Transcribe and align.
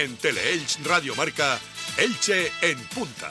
En 0.00 0.16
Teleelch 0.16 0.78
Radio 0.84 1.14
Marca, 1.14 1.60
Elche 1.98 2.50
en 2.62 2.78
punta. 2.86 3.30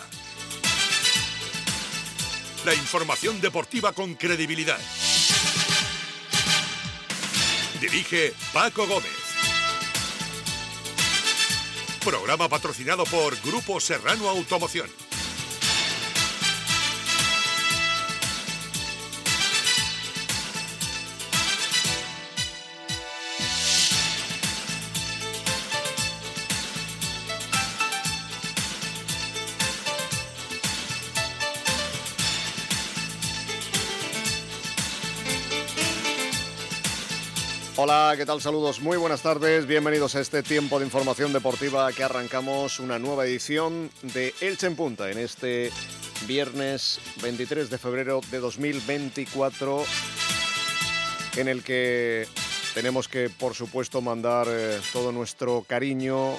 La 2.63 2.75
información 2.75 3.41
deportiva 3.41 3.91
con 3.91 4.13
credibilidad. 4.13 4.77
Dirige 7.81 8.35
Paco 8.53 8.85
Gómez. 8.85 9.09
Programa 12.05 12.47
patrocinado 12.47 13.03
por 13.05 13.35
Grupo 13.41 13.79
Serrano 13.79 14.29
Automoción. 14.29 15.08
Hola, 37.91 38.13
¿qué 38.15 38.23
tal? 38.27 38.39
Saludos, 38.39 38.81
muy 38.81 38.97
buenas 38.97 39.23
tardes. 39.23 39.65
Bienvenidos 39.65 40.13
a 40.13 40.19
este 40.19 40.43
tiempo 40.43 40.77
de 40.77 40.85
información 40.85 41.33
deportiva 41.33 41.91
que 41.91 42.03
arrancamos 42.03 42.79
una 42.79 42.99
nueva 42.99 43.25
edición 43.25 43.89
de 44.03 44.31
Elche 44.41 44.67
en 44.67 44.75
Punta 44.75 45.09
en 45.09 45.17
este 45.17 45.71
viernes 46.27 46.99
23 47.23 47.67
de 47.67 47.79
febrero 47.79 48.21
de 48.29 48.37
2024 48.37 49.83
en 51.37 51.47
el 51.47 51.63
que 51.63 52.27
tenemos 52.75 53.07
que, 53.07 53.31
por 53.31 53.55
supuesto, 53.55 54.01
mandar 54.01 54.45
eh, 54.51 54.79
todo 54.93 55.11
nuestro 55.11 55.65
cariño 55.67 56.33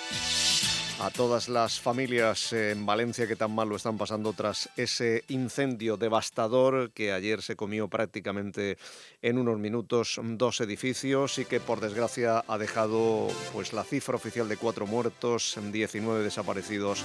a 1.01 1.11
todas 1.11 1.49
las 1.49 1.81
familias 1.81 2.53
en 2.53 2.85
Valencia 2.85 3.27
que 3.27 3.35
tan 3.35 3.55
mal 3.55 3.71
lo 3.71 3.77
están 3.77 3.97
pasando 3.97 4.35
tras 4.35 4.69
ese 4.77 5.25
incendio 5.29 5.97
devastador 5.97 6.91
que 6.91 7.13
ayer 7.13 7.41
se 7.41 7.57
comió 7.57 7.89
prácticamente 7.89 8.77
en 9.23 9.39
unos 9.39 9.59
minutos 9.59 10.21
dos 10.23 10.61
edificios 10.61 11.39
y 11.39 11.47
que 11.47 11.59
por 11.59 11.81
desgracia 11.81 12.45
ha 12.47 12.59
dejado 12.59 13.29
pues 13.55 13.73
la 13.73 13.83
cifra 13.83 14.17
oficial 14.17 14.49
de 14.49 14.59
cuatro 14.59 14.87
muertos, 14.87 15.59
19 15.73 16.23
desaparecidos 16.23 17.03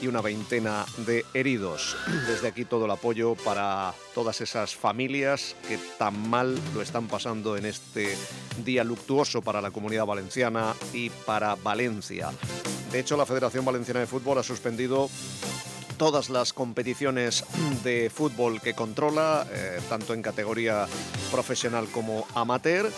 y 0.00 0.06
una 0.06 0.20
veintena 0.20 0.86
de 0.98 1.24
heridos. 1.34 1.96
Desde 2.28 2.46
aquí 2.46 2.64
todo 2.64 2.84
el 2.84 2.92
apoyo 2.92 3.34
para 3.34 3.92
todas 4.14 4.40
esas 4.40 4.76
familias 4.76 5.56
que 5.66 5.78
tan 5.98 6.28
mal 6.30 6.56
lo 6.74 6.82
están 6.82 7.08
pasando 7.08 7.56
en 7.56 7.66
este 7.66 8.16
día 8.64 8.84
luctuoso 8.84 9.42
para 9.42 9.60
la 9.60 9.72
comunidad 9.72 10.06
valenciana 10.06 10.74
y 10.92 11.10
para 11.10 11.56
Valencia. 11.56 12.30
De 12.92 13.00
hecho, 13.00 13.16
la 13.16 13.24
Federación 13.32 13.64
Valenciana 13.64 14.00
de 14.00 14.06
Fútbol 14.06 14.36
ha 14.36 14.42
suspendido 14.42 15.08
todas 15.96 16.28
las 16.28 16.52
competiciones 16.52 17.44
de 17.82 18.10
fútbol 18.14 18.60
que 18.60 18.74
controla, 18.74 19.46
eh, 19.50 19.80
tanto 19.88 20.12
en 20.12 20.20
categoría 20.20 20.86
profesional 21.30 21.88
como 21.90 22.26
amateur. 22.34 22.90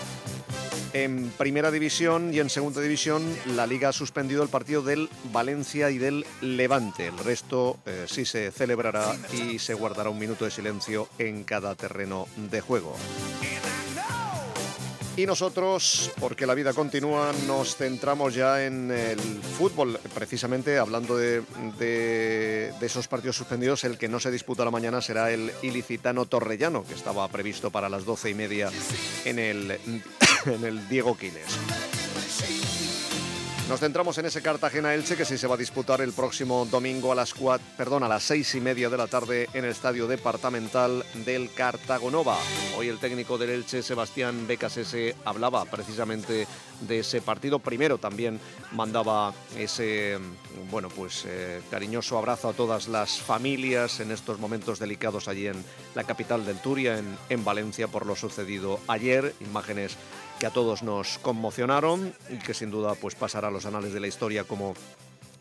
En 0.93 1.31
primera 1.39 1.71
división 1.71 2.35
y 2.35 2.41
en 2.41 2.51
segunda 2.51 2.81
división, 2.81 3.23
la 3.55 3.69
liga 3.69 3.91
ha 3.91 3.93
suspendido 3.93 4.43
el 4.43 4.49
partido 4.49 4.83
del 4.83 5.09
Valencia 5.33 5.91
y 5.91 5.99
del 5.99 6.27
Levante. 6.41 7.07
El 7.07 7.19
resto 7.19 7.79
eh, 7.87 8.07
sí 8.09 8.25
se 8.25 8.51
celebrará 8.51 9.15
y 9.33 9.61
se 9.61 9.75
guardará 9.75 10.11
un 10.11 10.19
minuto 10.19 10.45
de 10.45 10.51
silencio 10.51 11.09
en 11.21 11.45
cada 11.45 11.77
terreno 11.77 12.27
de 12.51 12.61
juego. 12.61 12.97
Y 15.17 15.27
nosotros, 15.27 16.11
porque 16.19 16.45
la 16.45 16.55
vida 16.55 16.73
continúa, 16.73 17.33
nos 17.47 17.77
centramos 17.77 18.35
ya 18.35 18.65
en 18.65 18.91
el 18.91 19.21
fútbol, 19.21 20.01
precisamente 20.13 20.77
hablando 20.79 21.17
de, 21.17 22.73
esos 22.81 23.07
partidos 23.07 23.37
suspendidos, 23.37 23.85
el 23.85 23.97
que 23.97 24.09
no 24.09 24.19
se 24.19 24.33
disputa 24.33 24.65
la 24.65 24.73
mañana 24.73 25.01
será 25.01 25.31
el 25.31 25.53
ilicitano 25.63 26.27
Torrellano, 26.27 26.85
que 26.85 26.95
estaba 26.95 27.29
previsto 27.29 27.71
para 27.71 27.89
las 27.89 28.05
doce 28.05 28.31
y 28.31 28.35
media 28.35 28.73
en 29.25 29.39
el, 29.39 29.79
en 30.47 30.65
el 30.65 30.89
Diego 30.89 31.17
Quiles. 31.17 31.59
Nos 33.69 33.81
centramos 33.81 34.19
en 34.19 34.27
ese 34.27 34.43
Cartagena-Elche 34.43 35.17
que 35.17 35.25
sí 35.25 35.39
se 35.39 35.47
va 35.47 35.55
a 35.55 35.59
disputar 35.59 36.03
el 36.03 36.13
próximo 36.13 36.67
domingo 36.71 37.13
a 37.13 37.15
las, 37.15 37.33
cuatro, 37.33 37.67
perdón, 37.79 38.03
a 38.03 38.09
las 38.09 38.23
seis 38.23 38.55
y 38.55 38.61
media 38.61 38.91
de 38.91 38.99
la 38.99 39.07
tarde 39.07 39.49
en 39.55 39.65
el 39.65 39.71
estadio 39.71 40.07
departamental 40.07 41.03
del 41.25 41.51
Cartagonova. 41.51 42.37
Hoy 42.77 42.89
el 42.89 42.99
técnico 42.99 43.39
del 43.39 43.49
Elche, 43.49 43.83
Sebastián 43.83 44.47
Becasese, 44.47 45.17
hablaba 45.25 45.65
precisamente 45.65 46.47
de 46.83 46.99
ese 46.99 47.23
partido. 47.23 47.59
Primero 47.59 47.97
también 47.97 48.39
mandaba 48.73 49.33
ese, 49.57 50.19
bueno, 50.71 50.91
pues 50.91 51.25
eh, 51.27 51.63
cariñoso 51.71 52.19
abrazo 52.19 52.51
a 52.51 52.53
todas 52.53 52.87
las 52.87 53.19
familias 53.19 53.99
en 54.01 54.11
estos 54.11 54.39
momentos 54.39 54.79
delicados 54.79 55.27
allí 55.27 55.47
en 55.47 55.65
la 55.95 56.05
capital 56.05 56.45
del 56.45 56.59
Turia, 56.59 57.03
en 57.31 57.45
Valencia, 57.45 57.89
por 57.89 58.05
lo 58.05 58.15
sucedido 58.15 58.79
ayer. 58.89 59.35
Imágenes 59.41 59.97
que 60.45 60.49
a 60.49 60.51
todos 60.51 60.83
nos 60.83 61.17
conmocionaron 61.21 62.13
y 62.29 62.37
que 62.37 62.53
sin 62.53 62.71
duda 62.71 62.95
pues 62.97 63.15
pasará 63.15 63.49
a 63.49 63.51
los 63.51 63.65
anales 63.65 63.95
de 63.95 64.01
la 64.01 64.09
historia 64.09 64.45
como 64.45 64.75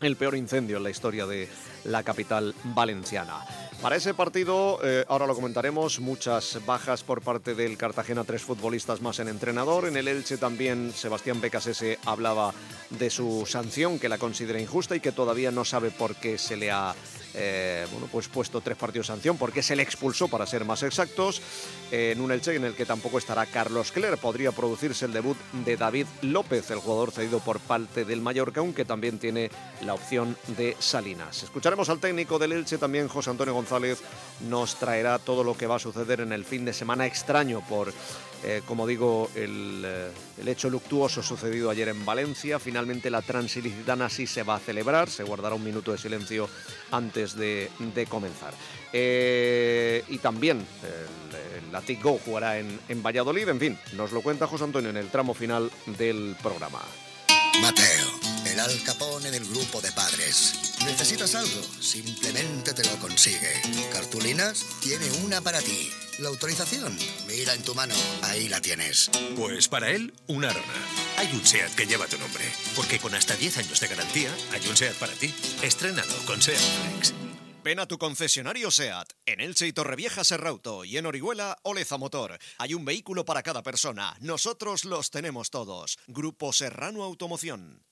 el 0.00 0.16
peor 0.16 0.34
incendio 0.34 0.78
en 0.78 0.82
la 0.82 0.88
historia 0.88 1.26
de 1.26 1.46
la 1.84 2.02
capital 2.02 2.54
valenciana. 2.74 3.44
Para 3.82 3.96
ese 3.96 4.14
partido, 4.14 4.78
eh, 4.82 5.04
ahora 5.06 5.26
lo 5.26 5.34
comentaremos, 5.34 6.00
muchas 6.00 6.58
bajas 6.64 7.02
por 7.02 7.20
parte 7.20 7.54
del 7.54 7.76
Cartagena, 7.76 8.24
tres 8.24 8.40
futbolistas 8.40 9.02
más 9.02 9.18
en 9.18 9.28
entrenador. 9.28 9.86
En 9.88 9.98
el 9.98 10.08
Elche 10.08 10.38
también 10.38 10.90
Sebastián 10.94 11.38
Becasese 11.38 11.98
hablaba 12.06 12.54
de 12.88 13.10
su 13.10 13.44
sanción, 13.44 13.98
que 13.98 14.08
la 14.08 14.16
considera 14.16 14.58
injusta 14.58 14.96
y 14.96 15.00
que 15.00 15.12
todavía 15.12 15.50
no 15.50 15.66
sabe 15.66 15.90
por 15.90 16.16
qué 16.16 16.38
se 16.38 16.56
le 16.56 16.70
ha 16.70 16.94
eh, 17.34 17.86
bueno, 17.90 18.08
pues 18.10 18.28
puesto 18.28 18.60
tres 18.60 18.76
partidos 18.76 19.08
sanción 19.08 19.36
porque 19.36 19.62
se 19.62 19.76
le 19.76 19.82
expulsó, 19.82 20.28
para 20.28 20.46
ser 20.46 20.64
más 20.64 20.82
exactos, 20.82 21.42
en 21.90 22.20
un 22.20 22.32
Elche 22.32 22.54
en 22.54 22.64
el 22.64 22.74
que 22.74 22.86
tampoco 22.86 23.18
estará 23.18 23.46
Carlos 23.46 23.92
Cler. 23.92 24.16
Podría 24.18 24.52
producirse 24.52 25.04
el 25.06 25.12
debut 25.12 25.36
de 25.64 25.76
David 25.76 26.06
López, 26.22 26.70
el 26.70 26.78
jugador 26.78 27.10
cedido 27.10 27.40
por 27.40 27.60
parte 27.60 28.04
del 28.04 28.20
Mallorca, 28.20 28.60
aunque 28.60 28.84
también 28.84 29.18
tiene 29.18 29.50
la 29.82 29.94
opción 29.94 30.36
de 30.56 30.76
Salinas. 30.78 31.42
Escucharemos 31.42 31.88
al 31.88 32.00
técnico 32.00 32.38
del 32.38 32.52
Elche, 32.52 32.78
también 32.78 33.08
José 33.08 33.30
Antonio 33.30 33.54
González, 33.54 34.00
nos 34.48 34.76
traerá 34.76 35.18
todo 35.18 35.44
lo 35.44 35.56
que 35.56 35.66
va 35.66 35.76
a 35.76 35.80
suceder 35.80 36.20
en 36.20 36.32
el 36.32 36.44
fin 36.44 36.64
de 36.64 36.72
semana 36.72 37.06
extraño 37.06 37.62
por 37.68 37.92
eh, 38.42 38.62
como 38.66 38.86
digo, 38.86 39.30
eh, 39.34 40.10
el, 40.40 40.48
hecho 40.48 40.68
luctuoso 40.68 41.22
sucedido 41.22 41.70
ayer 41.70 41.88
en 41.88 42.04
Valencia. 42.04 42.58
Finalmente 42.58 43.10
la 43.10 43.22
Transilicitana 43.22 44.08
sí 44.08 44.26
se 44.26 44.42
va 44.42 44.56
a 44.56 44.60
celebrar, 44.60 45.08
se 45.08 45.22
guardará 45.22 45.54
un 45.54 45.64
minuto 45.64 45.92
de 45.92 45.98
silencio 45.98 46.48
antes 46.90 47.36
de, 47.36 47.70
comenzar. 48.08 48.54
Eh, 48.92 50.04
y 50.08 50.18
también 50.18 50.64
el, 50.82 51.74
el 51.74 52.02
Go 52.02 52.18
jugará 52.24 52.58
en, 52.58 52.80
en 52.88 53.02
Valladolid. 53.02 53.48
En 53.48 53.60
fin, 53.60 53.78
nos 53.94 54.12
lo 54.12 54.22
cuenta 54.22 54.46
José 54.46 54.64
Antonio 54.64 54.90
en 54.90 54.96
el 54.96 55.08
tramo 55.08 55.34
final 55.34 55.70
del 55.98 56.36
programa. 56.42 56.80
Mateo 57.60 58.24
el 58.46 58.60
Al 58.60 58.82
Capone 58.82 59.30
del 59.30 59.44
grupo 59.46 59.80
de 59.80 59.90
padres. 59.92 60.63
¿Necesitas 60.86 61.34
algo? 61.34 61.62
Simplemente 61.80 62.74
te 62.74 62.84
lo 62.84 62.96
consigue. 62.98 63.52
¿Cartulinas? 63.92 64.64
Tiene 64.82 65.10
una 65.24 65.40
para 65.40 65.60
ti. 65.60 65.90
¿La 66.18 66.28
autorización? 66.28 66.96
Mira 67.26 67.54
en 67.54 67.62
tu 67.62 67.74
mano, 67.74 67.94
ahí 68.22 68.48
la 68.48 68.60
tienes. 68.60 69.10
Pues 69.34 69.66
para 69.68 69.90
él, 69.90 70.14
una 70.28 70.50
arona. 70.50 70.74
Hay 71.16 71.32
un 71.32 71.44
SEAT 71.44 71.74
que 71.74 71.86
lleva 71.86 72.06
tu 72.06 72.18
nombre, 72.18 72.44
porque 72.76 73.00
con 73.00 73.14
hasta 73.14 73.34
10 73.34 73.58
años 73.58 73.80
de 73.80 73.88
garantía, 73.88 74.30
hay 74.52 74.66
un 74.68 74.76
SEAT 74.76 74.94
para 74.96 75.12
ti. 75.14 75.34
Estrenado 75.62 76.14
con 76.26 76.40
SEAT 76.40 76.58
Flex. 76.58 77.14
Ven 77.64 77.80
a 77.80 77.86
tu 77.86 77.96
concesionario 77.98 78.70
SEAT, 78.70 79.14
en 79.26 79.40
Elche 79.40 79.66
y 79.66 79.72
Torrevieja 79.72 80.22
Serrauto 80.22 80.84
y 80.84 80.98
en 80.98 81.06
Orihuela 81.06 81.56
Oleza 81.62 81.96
Motor. 81.96 82.38
Hay 82.58 82.74
un 82.74 82.84
vehículo 82.84 83.24
para 83.24 83.42
cada 83.42 83.62
persona. 83.62 84.14
Nosotros 84.20 84.84
los 84.84 85.10
tenemos 85.10 85.50
todos. 85.50 85.98
Grupo 86.06 86.52
Serrano 86.52 87.02
Automoción. 87.02 87.82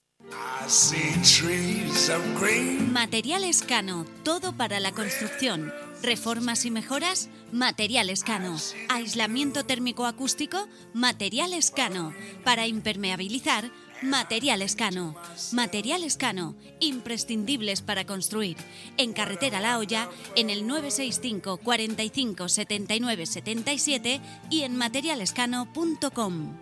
Materiales 2.92 3.62
Cano, 3.62 4.06
todo 4.22 4.56
para 4.56 4.80
la 4.80 4.92
construcción. 4.92 5.72
Reformas 6.02 6.64
y 6.64 6.70
mejoras, 6.70 7.28
Materiales 7.52 8.24
Cano. 8.24 8.56
Aislamiento 8.88 9.64
térmico 9.64 10.06
acústico, 10.06 10.68
Materiales 10.94 11.70
Cano. 11.70 12.14
Para 12.44 12.66
impermeabilizar, 12.66 13.70
Materiales 14.02 14.74
Cano. 14.74 15.14
Materiales 15.52 16.16
Cano, 16.16 16.54
imprescindibles 16.80 17.82
para 17.82 18.04
construir. 18.04 18.56
En 18.96 19.12
Carretera 19.12 19.60
La 19.60 19.78
Hoya, 19.78 20.08
en 20.34 20.50
el 20.50 20.66
965 20.66 21.58
45 21.58 22.48
79 22.48 23.26
77 23.26 24.20
y 24.50 24.62
en 24.62 24.76
materialescano.com. 24.76 26.56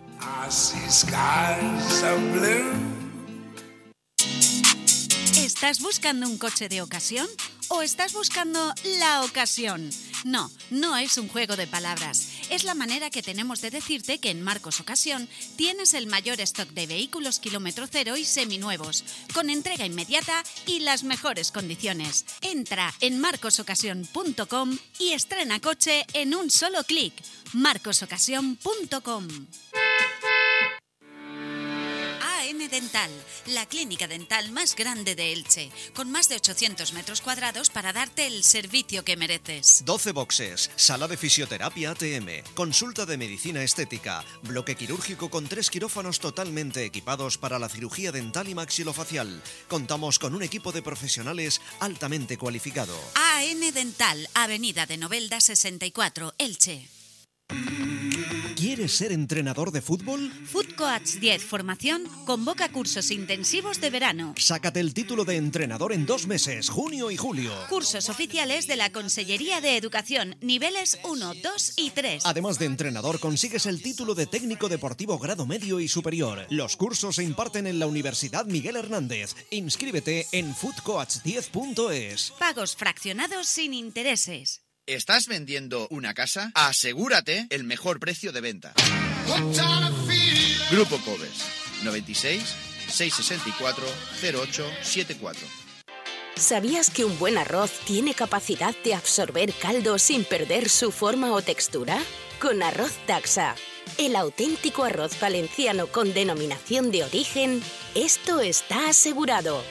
¿Estás 5.61 5.79
buscando 5.79 6.27
un 6.27 6.39
coche 6.39 6.69
de 6.69 6.81
ocasión? 6.81 7.27
¿O 7.67 7.83
estás 7.83 8.13
buscando 8.13 8.73
la 8.97 9.21
ocasión? 9.21 9.91
No, 10.23 10.49
no 10.71 10.97
es 10.97 11.19
un 11.19 11.27
juego 11.27 11.55
de 11.55 11.67
palabras. 11.67 12.29
Es 12.49 12.63
la 12.63 12.73
manera 12.73 13.11
que 13.11 13.21
tenemos 13.21 13.61
de 13.61 13.69
decirte 13.69 14.17
que 14.17 14.31
en 14.31 14.41
Marcos 14.41 14.79
Ocasión 14.79 15.29
tienes 15.57 15.93
el 15.93 16.07
mayor 16.07 16.41
stock 16.41 16.67
de 16.69 16.87
vehículos 16.87 17.37
kilómetro 17.37 17.85
cero 17.85 18.17
y 18.17 18.25
seminuevos, 18.25 19.03
con 19.35 19.51
entrega 19.51 19.85
inmediata 19.85 20.41
y 20.65 20.79
las 20.79 21.03
mejores 21.03 21.51
condiciones. 21.51 22.25
Entra 22.41 22.91
en 22.99 23.19
marcosocasión.com 23.19 24.79
y 24.97 25.11
estrena 25.11 25.59
coche 25.59 26.07
en 26.13 26.33
un 26.33 26.49
solo 26.49 26.83
clic. 26.85 27.13
marcosocasión.com 27.53 29.27
Dental, 32.69 33.11
la 33.47 33.65
clínica 33.65 34.07
dental 34.07 34.51
más 34.51 34.75
grande 34.75 35.15
de 35.15 35.33
Elche, 35.33 35.71
con 35.93 36.11
más 36.11 36.29
de 36.29 36.35
800 36.35 36.93
metros 36.93 37.21
cuadrados 37.21 37.69
para 37.69 37.93
darte 37.93 38.27
el 38.27 38.43
servicio 38.43 39.03
que 39.03 39.17
mereces. 39.17 39.83
12 39.85 40.11
boxes, 40.11 40.71
sala 40.75 41.07
de 41.07 41.17
fisioterapia 41.17 41.91
ATM, 41.91 42.43
consulta 42.53 43.05
de 43.05 43.17
medicina 43.17 43.63
estética, 43.63 44.23
bloque 44.43 44.75
quirúrgico 44.75 45.29
con 45.29 45.47
tres 45.47 45.69
quirófanos 45.69 46.19
totalmente 46.19 46.85
equipados 46.85 47.37
para 47.37 47.59
la 47.59 47.69
cirugía 47.69 48.11
dental 48.11 48.47
y 48.49 48.55
maxilofacial. 48.55 49.41
Contamos 49.67 50.19
con 50.19 50.35
un 50.35 50.43
equipo 50.43 50.71
de 50.71 50.81
profesionales 50.81 51.61
altamente 51.79 52.37
cualificado. 52.37 52.97
AN 53.15 53.73
Dental, 53.73 54.29
Avenida 54.33 54.85
de 54.85 54.97
Novelda 54.97 55.41
64, 55.41 56.33
Elche. 56.37 57.00
¿Quieres 58.61 58.95
ser 58.95 59.11
entrenador 59.11 59.71
de 59.71 59.81
fútbol? 59.81 60.31
Food 60.45 60.75
Coach 60.75 61.15
10 61.19 61.43
Formación 61.43 62.03
convoca 62.25 62.69
cursos 62.71 63.09
intensivos 63.09 63.81
de 63.81 63.89
verano. 63.89 64.35
Sácate 64.37 64.79
el 64.79 64.93
título 64.93 65.25
de 65.25 65.37
entrenador 65.37 65.93
en 65.93 66.05
dos 66.05 66.27
meses, 66.27 66.69
junio 66.69 67.09
y 67.09 67.17
julio. 67.17 67.51
Cursos 67.69 68.07
oficiales 68.07 68.67
de 68.67 68.75
la 68.75 68.91
Consellería 68.91 69.61
de 69.61 69.77
Educación, 69.77 70.35
niveles 70.41 70.99
1, 71.03 71.33
2 71.41 71.73
y 71.77 71.89
3. 71.89 72.23
Además 72.25 72.59
de 72.59 72.67
entrenador, 72.67 73.19
consigues 73.19 73.65
el 73.65 73.81
título 73.81 74.13
de 74.13 74.27
técnico 74.27 74.69
deportivo 74.69 75.17
grado 75.17 75.47
medio 75.47 75.79
y 75.79 75.87
superior. 75.87 76.45
Los 76.49 76.77
cursos 76.77 77.15
se 77.15 77.23
imparten 77.23 77.65
en 77.65 77.79
la 77.79 77.87
Universidad 77.87 78.45
Miguel 78.45 78.75
Hernández. 78.75 79.35
Inscríbete 79.49 80.27
en 80.31 80.53
foodcoach10.es. 80.53 82.33
Pagos 82.37 82.75
fraccionados 82.75 83.47
sin 83.47 83.73
intereses. 83.73 84.61
¿Estás 84.87 85.27
vendiendo 85.27 85.87
una 85.91 86.15
casa? 86.15 86.51
Asegúrate 86.55 87.45
el 87.51 87.63
mejor 87.63 87.99
precio 87.99 88.31
de 88.31 88.41
venta. 88.41 88.73
Grupo 90.71 90.97
Covers 91.05 91.45
96 91.83 92.43
664 92.87 93.85
0874. 94.21 95.47
¿Sabías 96.35 96.89
que 96.89 97.05
un 97.05 97.17
buen 97.19 97.37
arroz 97.37 97.71
tiene 97.85 98.15
capacidad 98.15 98.73
de 98.83 98.95
absorber 98.95 99.53
caldo 99.53 99.99
sin 99.99 100.23
perder 100.25 100.67
su 100.67 100.91
forma 100.91 101.31
o 101.33 101.43
textura? 101.43 101.99
Con 102.39 102.63
arroz 102.63 102.93
taxa, 103.05 103.55
el 103.99 104.15
auténtico 104.15 104.83
arroz 104.83 105.19
valenciano 105.19 105.87
con 105.87 106.11
denominación 106.13 106.89
de 106.89 107.03
origen, 107.03 107.61
esto 107.93 108.41
está 108.41 108.89
asegurado. 108.89 109.63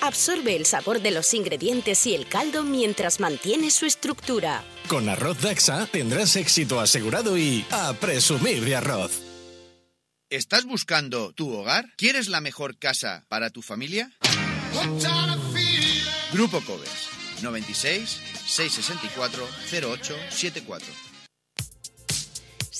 Absorbe 0.00 0.56
el 0.56 0.66
sabor 0.66 1.00
de 1.00 1.10
los 1.10 1.34
ingredientes 1.34 2.06
y 2.06 2.14
el 2.14 2.26
caldo 2.26 2.62
mientras 2.62 3.20
mantiene 3.20 3.70
su 3.70 3.86
estructura. 3.86 4.62
Con 4.88 5.08
arroz 5.08 5.40
Daxa 5.40 5.86
tendrás 5.86 6.36
éxito 6.36 6.80
asegurado 6.80 7.38
y 7.38 7.64
a 7.70 7.92
presumir 7.94 8.64
de 8.64 8.76
arroz. 8.76 9.20
¿Estás 10.30 10.64
buscando 10.64 11.32
tu 11.32 11.52
hogar? 11.52 11.92
¿Quieres 11.96 12.28
la 12.28 12.40
mejor 12.40 12.78
casa 12.78 13.24
para 13.28 13.50
tu 13.50 13.62
familia? 13.62 14.10
Grupo 16.32 16.60
Covers 16.62 17.08
96 17.42 18.20
664 18.46 19.46
0874. 19.70 21.03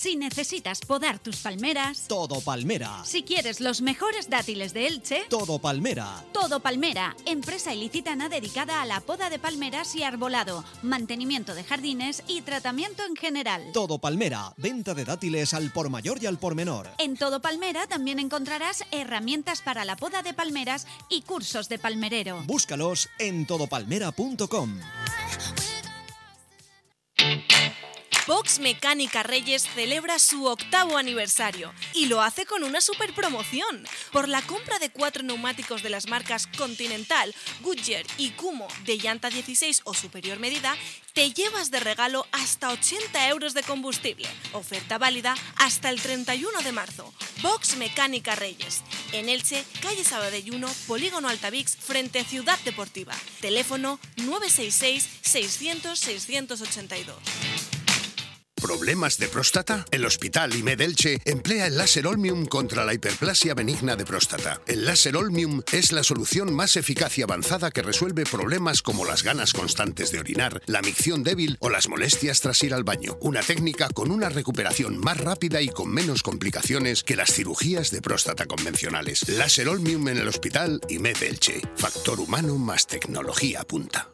Si 0.04 0.16
necesitas 0.16 0.80
podar 0.80 1.18
tus 1.18 1.38
palmeras, 1.38 2.04
Todo 2.08 2.42
Palmera. 2.42 3.02
si 3.06 3.22
quieres 3.22 3.62
los 3.62 3.80
mejores 3.80 4.28
dátiles 4.28 4.74
de 4.74 4.86
Elche, 4.86 5.22
Todo 5.30 5.58
Palmera. 5.58 6.26
Todo 6.30 6.60
Palmera, 6.60 7.16
empresa 7.24 7.72
ilicitana 7.72 8.28
dedicada 8.28 8.82
a 8.82 8.84
la 8.84 9.00
poda 9.00 9.30
de 9.30 9.38
palmeras 9.38 9.94
y 9.94 10.02
arbolado, 10.02 10.62
mantenimiento 10.82 11.54
de 11.54 11.64
jardines 11.64 12.22
y 12.28 12.42
tratamiento 12.42 13.02
en 13.02 13.16
general. 13.16 13.70
Todo 13.72 13.98
Palmera. 13.98 14.52
Venta 14.58 14.92
de 14.92 15.06
dátiles 15.06 15.54
al 15.54 15.72
por 15.72 15.88
mayor 15.88 16.22
y 16.22 16.26
al 16.26 16.36
por 16.36 16.54
menor. 16.54 16.90
En 16.98 17.16
Todo 17.16 17.40
Palmera 17.40 17.86
también 17.86 18.18
encontrarás 18.18 18.84
herramientas 18.90 19.62
para 19.62 19.86
la 19.86 19.96
poda 19.96 20.22
de 20.22 20.34
palmeras 20.34 20.86
y 21.08 21.22
cursos 21.22 21.70
de 21.70 21.78
palmerero. 21.78 22.42
Búscalos 22.44 23.08
en 23.18 23.46
todopalmera.com. 23.46 24.80
Box 28.26 28.58
Mecánica 28.58 29.22
Reyes 29.22 29.68
celebra 29.74 30.18
su 30.18 30.46
octavo 30.46 30.96
aniversario 30.96 31.74
y 31.92 32.06
lo 32.06 32.22
hace 32.22 32.46
con 32.46 32.64
una 32.64 32.80
super 32.80 33.12
promoción. 33.12 33.84
Por 34.12 34.28
la 34.28 34.40
compra 34.40 34.78
de 34.78 34.88
cuatro 34.88 35.22
neumáticos 35.22 35.82
de 35.82 35.90
las 35.90 36.08
marcas 36.08 36.46
Continental, 36.46 37.34
Goodyear 37.60 38.06
y 38.16 38.30
Kumo 38.30 38.66
de 38.86 38.96
llanta 38.96 39.28
16 39.28 39.82
o 39.84 39.92
superior 39.92 40.38
medida, 40.40 40.74
te 41.12 41.32
llevas 41.32 41.70
de 41.70 41.80
regalo 41.80 42.26
hasta 42.32 42.70
80 42.70 43.28
euros 43.28 43.52
de 43.52 43.62
combustible. 43.62 44.26
Oferta 44.52 44.96
válida 44.96 45.34
hasta 45.56 45.90
el 45.90 46.00
31 46.00 46.62
de 46.62 46.72
marzo. 46.72 47.12
Box 47.42 47.76
Mecánica 47.76 48.34
Reyes. 48.34 48.82
En 49.12 49.28
Elche, 49.28 49.62
calle 49.82 50.02
Sabadell 50.02 50.50
1, 50.50 50.66
Polígono 50.86 51.28
Altavix, 51.28 51.76
frente 51.76 52.24
Ciudad 52.24 52.58
Deportiva. 52.60 53.14
Teléfono 53.42 54.00
966 54.16 55.08
600 55.20 55.98
682. 55.98 57.16
¿Problemas 58.64 59.18
de 59.18 59.28
próstata? 59.28 59.84
El 59.90 60.06
Hospital 60.06 60.56
IMED 60.56 60.80
Elche 60.80 61.18
emplea 61.26 61.66
el 61.66 61.76
láser 61.76 62.06
Olmium 62.06 62.46
contra 62.46 62.86
la 62.86 62.94
hiperplasia 62.94 63.52
benigna 63.52 63.94
de 63.94 64.06
próstata. 64.06 64.62
El 64.66 64.86
láser 64.86 65.18
Olmium 65.18 65.60
es 65.70 65.92
la 65.92 66.02
solución 66.02 66.54
más 66.54 66.78
eficaz 66.78 67.18
y 67.18 67.22
avanzada 67.22 67.70
que 67.70 67.82
resuelve 67.82 68.24
problemas 68.24 68.80
como 68.80 69.04
las 69.04 69.22
ganas 69.22 69.52
constantes 69.52 70.12
de 70.12 70.20
orinar, 70.20 70.62
la 70.64 70.80
micción 70.80 71.22
débil 71.22 71.58
o 71.60 71.68
las 71.68 71.90
molestias 71.90 72.40
tras 72.40 72.62
ir 72.62 72.72
al 72.72 72.84
baño. 72.84 73.18
Una 73.20 73.42
técnica 73.42 73.90
con 73.90 74.10
una 74.10 74.30
recuperación 74.30 74.96
más 74.96 75.18
rápida 75.18 75.60
y 75.60 75.68
con 75.68 75.92
menos 75.92 76.22
complicaciones 76.22 77.04
que 77.04 77.16
las 77.16 77.34
cirugías 77.34 77.90
de 77.90 78.00
próstata 78.00 78.46
convencionales. 78.46 79.28
Láser 79.28 79.68
Olmium 79.68 80.08
en 80.08 80.16
el 80.16 80.28
Hospital 80.28 80.80
IMED 80.88 81.22
Elche. 81.22 81.60
Factor 81.76 82.18
humano 82.18 82.56
más 82.56 82.86
tecnología 82.86 83.62
punta. 83.64 84.13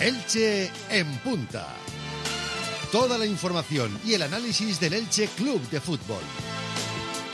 Elche 0.00 0.70
en 0.90 1.12
punta. 1.18 1.66
Toda 2.92 3.18
la 3.18 3.26
información 3.26 3.98
y 4.04 4.14
el 4.14 4.22
análisis 4.22 4.78
del 4.78 4.94
Elche 4.94 5.28
Club 5.36 5.60
de 5.70 5.80
Fútbol. 5.80 6.22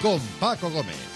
Con 0.01 0.19
Paco 0.41 0.71
Gómez. 0.71 1.14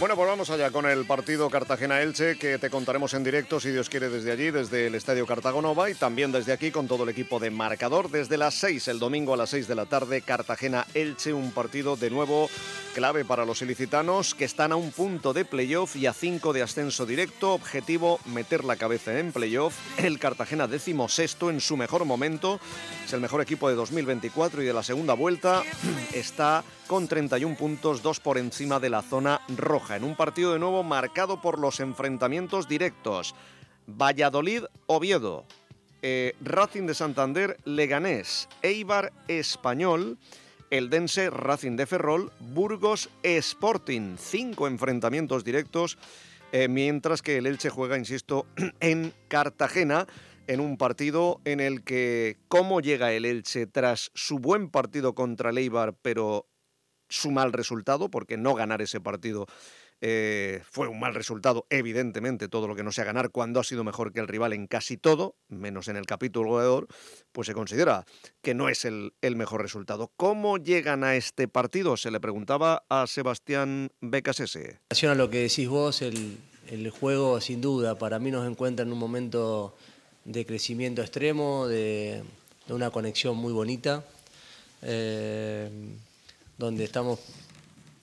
Bueno, 0.00 0.16
pues 0.16 0.28
vamos 0.28 0.48
allá 0.48 0.70
con 0.70 0.86
el 0.86 1.04
partido 1.04 1.50
Cartagena-Elche 1.50 2.38
que 2.38 2.56
te 2.56 2.70
contaremos 2.70 3.12
en 3.12 3.22
directo, 3.22 3.60
si 3.60 3.68
Dios 3.68 3.90
quiere, 3.90 4.08
desde 4.08 4.32
allí, 4.32 4.50
desde 4.50 4.86
el 4.86 4.94
Estadio 4.94 5.26
Cartagonova 5.26 5.90
y 5.90 5.94
también 5.94 6.32
desde 6.32 6.54
aquí 6.54 6.70
con 6.70 6.88
todo 6.88 7.04
el 7.04 7.10
equipo 7.10 7.38
de 7.38 7.50
marcador. 7.50 8.10
Desde 8.10 8.38
las 8.38 8.54
6, 8.54 8.88
el 8.88 8.98
domingo 8.98 9.34
a 9.34 9.36
las 9.36 9.50
6 9.50 9.68
de 9.68 9.74
la 9.74 9.84
tarde, 9.84 10.22
Cartagena-Elche, 10.22 11.34
un 11.34 11.52
partido 11.52 11.96
de 11.96 12.08
nuevo 12.08 12.48
clave 12.94 13.26
para 13.26 13.44
los 13.44 13.60
ilicitanos 13.60 14.34
que 14.34 14.46
están 14.46 14.72
a 14.72 14.76
un 14.76 14.90
punto 14.90 15.34
de 15.34 15.44
playoff 15.44 15.94
y 15.96 16.06
a 16.06 16.14
5 16.14 16.54
de 16.54 16.62
ascenso 16.62 17.04
directo. 17.04 17.52
Objetivo, 17.52 18.20
meter 18.24 18.64
la 18.64 18.76
cabeza 18.76 19.18
en 19.18 19.32
playoff. 19.32 19.76
El 19.98 20.18
Cartagena 20.18 20.66
décimo 20.66 21.10
sexto 21.10 21.50
en 21.50 21.60
su 21.60 21.76
mejor 21.76 22.06
momento. 22.06 22.58
Es 23.04 23.12
el 23.12 23.20
mejor 23.20 23.42
equipo 23.42 23.68
de 23.68 23.74
2024 23.74 24.62
y 24.62 24.64
de 24.64 24.72
la 24.72 24.82
segunda 24.82 25.12
vuelta. 25.12 25.62
Está 26.14 26.64
con 26.90 27.06
31 27.06 27.54
puntos, 27.54 28.02
dos 28.02 28.18
por 28.18 28.36
encima 28.36 28.80
de 28.80 28.90
la 28.90 29.02
zona 29.02 29.42
roja, 29.56 29.89
en 29.96 30.04
un 30.04 30.16
partido 30.16 30.52
de 30.52 30.58
nuevo 30.58 30.82
marcado 30.82 31.40
por 31.40 31.58
los 31.58 31.80
enfrentamientos 31.80 32.68
directos. 32.68 33.34
Valladolid-Oviedo, 33.86 35.44
eh, 36.02 36.34
Racing 36.40 36.86
de 36.86 36.94
Santander, 36.94 37.56
Leganés, 37.64 38.48
Eibar 38.62 39.12
Español, 39.28 40.18
Eldense, 40.70 41.30
Racing 41.30 41.76
de 41.76 41.86
Ferrol, 41.86 42.32
Burgos 42.40 43.10
Sporting. 43.22 44.16
Cinco 44.18 44.66
enfrentamientos 44.66 45.44
directos, 45.44 45.98
eh, 46.52 46.68
mientras 46.68 47.22
que 47.22 47.38
el 47.38 47.46
Elche 47.46 47.70
juega, 47.70 47.98
insisto, 47.98 48.46
en 48.80 49.12
Cartagena 49.28 50.06
en 50.46 50.58
un 50.58 50.76
partido 50.76 51.40
en 51.44 51.60
el 51.60 51.84
que 51.84 52.36
cómo 52.48 52.80
llega 52.80 53.12
el 53.12 53.24
Elche 53.24 53.66
tras 53.66 54.10
su 54.14 54.40
buen 54.40 54.68
partido 54.68 55.14
contra 55.14 55.50
el 55.50 55.58
Eibar, 55.58 55.94
pero 56.02 56.46
su 57.10 57.30
mal 57.30 57.52
resultado, 57.52 58.10
porque 58.10 58.38
no 58.38 58.54
ganar 58.54 58.80
ese 58.80 59.00
partido 59.00 59.46
Eh, 60.02 60.62
fue 60.70 60.88
un 60.88 60.98
mal 60.98 61.14
resultado, 61.14 61.66
evidentemente, 61.68 62.48
todo 62.48 62.66
lo 62.66 62.74
que 62.74 62.82
no 62.82 62.90
sea 62.90 63.04
ganar 63.04 63.30
cuando 63.30 63.60
ha 63.60 63.64
sido 63.64 63.84
mejor 63.84 64.12
que 64.12 64.20
el 64.20 64.28
rival 64.28 64.54
en 64.54 64.66
casi 64.66 64.96
todo, 64.96 65.34
menos 65.48 65.88
en 65.88 65.96
el 65.96 66.06
capítulo 66.06 66.50
goleador, 66.50 66.88
pues 67.32 67.46
se 67.46 67.54
considera 67.54 68.06
que 68.40 68.54
no 68.54 68.70
es 68.70 68.86
el, 68.86 69.12
mejor 69.36 69.60
resultado. 69.60 70.10
¿Cómo 70.16 70.56
llegan 70.56 71.04
a 71.04 71.16
este 71.16 71.48
partido? 71.48 71.98
Se 71.98 72.10
le 72.10 72.18
preguntaba 72.18 72.84
a 72.88 73.06
Sebastián 73.06 73.90
Becasese. 74.00 74.80
a 74.88 75.14
lo 75.14 75.28
que 75.28 75.42
decís 75.42 75.68
vos, 75.68 76.00
el, 76.02 76.38
juego 76.90 77.40
sin 77.40 77.60
duda 77.60 77.98
para 77.98 78.18
mí 78.18 78.30
nos 78.30 78.48
encuentra 78.48 78.86
en 78.86 78.92
un 78.92 78.98
momento 78.98 79.76
de 80.24 80.46
crecimiento 80.46 81.02
extremo, 81.02 81.66
de, 81.68 82.22
una 82.68 82.90
conexión 82.90 83.36
muy 83.36 83.52
bonita, 83.52 84.04
eh, 84.80 85.68
donde 86.60 86.84
estamos 86.84 87.18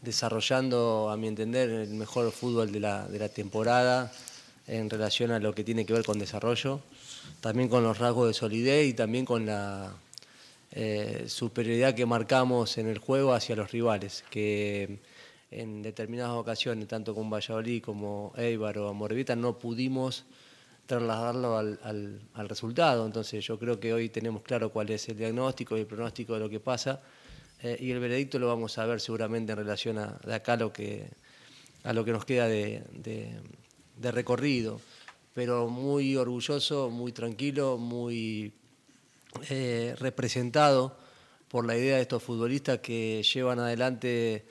desarrollando, 0.01 1.11
a 1.11 1.15
mi 1.15 1.27
entender, 1.27 1.69
el 1.69 1.91
mejor 1.91 2.31
fútbol 2.31 2.71
de 2.71 2.79
la, 2.79 3.29
temporada 3.29 4.11
en 4.65 4.89
relación 4.89 5.29
a 5.29 5.39
lo 5.39 5.53
que 5.53 5.63
tiene 5.63 5.85
que 5.85 5.93
ver 5.93 6.03
con 6.03 6.17
desarrollo, 6.17 6.81
también 7.39 7.69
con 7.69 7.83
los 7.83 7.99
rasgos 7.99 8.27
de 8.27 8.33
solidez 8.33 8.87
y 8.87 8.93
también 8.93 9.25
con 9.25 9.45
la 9.45 9.93
eh, 10.71 11.25
superioridad 11.27 11.93
que 11.93 12.07
marcamos 12.07 12.79
en 12.79 12.87
el 12.87 12.97
juego 12.97 13.33
hacia 13.33 13.55
los 13.55 13.71
rivales, 13.71 14.23
que 14.31 15.01
en 15.51 15.83
determinadas 15.83 16.33
ocasiones, 16.33 16.87
tanto 16.87 17.13
con 17.13 17.29
Valladolid 17.29 17.83
como 17.83 18.33
Eibar 18.35 18.79
o 18.79 18.91
Morevita, 18.91 19.35
no 19.35 19.59
pudimos 19.59 20.25
trasladarlo 20.87 21.57
al, 21.57 21.79
al, 22.33 22.49
resultado. 22.49 23.05
Entonces 23.05 23.45
yo 23.45 23.59
creo 23.59 23.79
que 23.79 23.93
hoy 23.93 24.09
tenemos 24.09 24.41
claro 24.41 24.71
cuál 24.71 24.89
es 24.89 25.07
el 25.09 25.17
diagnóstico 25.17 25.77
y 25.77 25.81
el 25.81 25.85
pronóstico 25.85 26.33
de 26.33 26.39
lo 26.39 26.49
que 26.49 26.59
pasa 26.59 27.01
eh, 27.61 27.77
y 27.79 27.91
el 27.91 27.99
veredicto 27.99 28.37
lo 28.37 28.47
vamos 28.47 28.77
a 28.77 28.85
ver 28.85 29.01
seguramente 29.01 29.51
en 29.51 29.57
relación 29.57 29.97
a 29.97 30.19
de 30.23 30.35
acá 30.35 30.55
lo 30.55 30.71
que, 30.71 31.07
a 31.83 31.93
lo 31.93 32.05
que 32.05 32.11
nos 32.11 32.25
queda 32.25 32.47
de, 32.47 32.83
recorrido. 34.01 34.79
Pero 35.33 35.67
muy 35.67 36.15
orgulloso, 36.15 36.89
muy 36.89 37.11
tranquilo, 37.11 37.77
muy 37.77 38.51
eh, 39.49 39.95
representado 39.99 40.97
por 41.47 41.65
la 41.65 41.77
idea 41.77 41.95
de 41.95 42.01
estos 42.01 42.23
futbolistas 42.23 42.79
que 42.79 43.23
llevan 43.23 43.59
adelante 43.59 44.45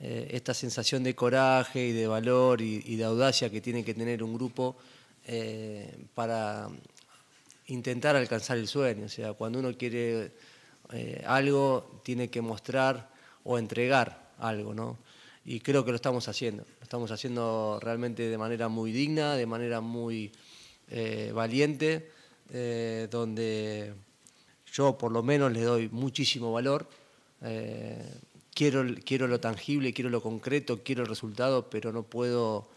eh, 0.00 0.28
esta 0.30 0.52
sensación 0.52 1.02
de 1.04 1.14
coraje 1.14 1.88
y 1.88 1.92
de 1.92 2.06
valor 2.06 2.60
y, 2.60 2.96
de 2.96 3.04
audacia 3.04 3.50
que 3.50 3.60
tiene 3.60 3.84
que 3.84 3.94
tener 3.94 4.22
un 4.22 4.34
grupo 4.34 4.76
para 6.14 6.68
intentar 7.68 8.16
alcanzar 8.16 8.58
el 8.58 8.66
sueño. 8.66 9.06
O 9.06 9.08
sea, 9.08 9.32
cuando 9.34 9.60
uno 9.60 9.76
quiere 9.76 10.32
eh, 10.92 11.22
algo 11.26 12.00
tiene 12.02 12.28
que 12.28 12.42
mostrar 12.42 13.10
o 13.44 13.58
entregar 13.58 14.30
algo, 14.38 14.74
¿no? 14.74 14.98
Y 15.44 15.60
creo 15.60 15.84
que 15.84 15.90
lo 15.90 15.96
estamos 15.96 16.28
haciendo. 16.28 16.64
Lo 16.78 16.82
estamos 16.82 17.10
haciendo 17.10 17.78
realmente 17.80 18.28
de 18.28 18.38
manera 18.38 18.68
muy 18.68 18.92
digna, 18.92 19.34
de 19.34 19.46
manera 19.46 19.80
muy 19.80 20.30
eh, 20.90 21.32
valiente, 21.34 22.10
eh, 22.50 23.08
donde 23.10 23.94
yo 24.72 24.98
por 24.98 25.12
lo 25.12 25.22
menos 25.22 25.52
le 25.52 25.62
doy 25.62 25.88
muchísimo 25.88 26.52
valor. 26.52 26.88
quiero, 28.54 28.84
quiero 29.04 29.26
lo 29.26 29.40
tangible, 29.40 29.92
quiero 29.92 30.10
lo 30.10 30.22
concreto, 30.22 30.82
quiero 30.84 31.02
el 31.02 31.08
resultado, 31.08 31.68
pero 31.70 31.90
no 31.92 32.02
puedo, 32.02 32.68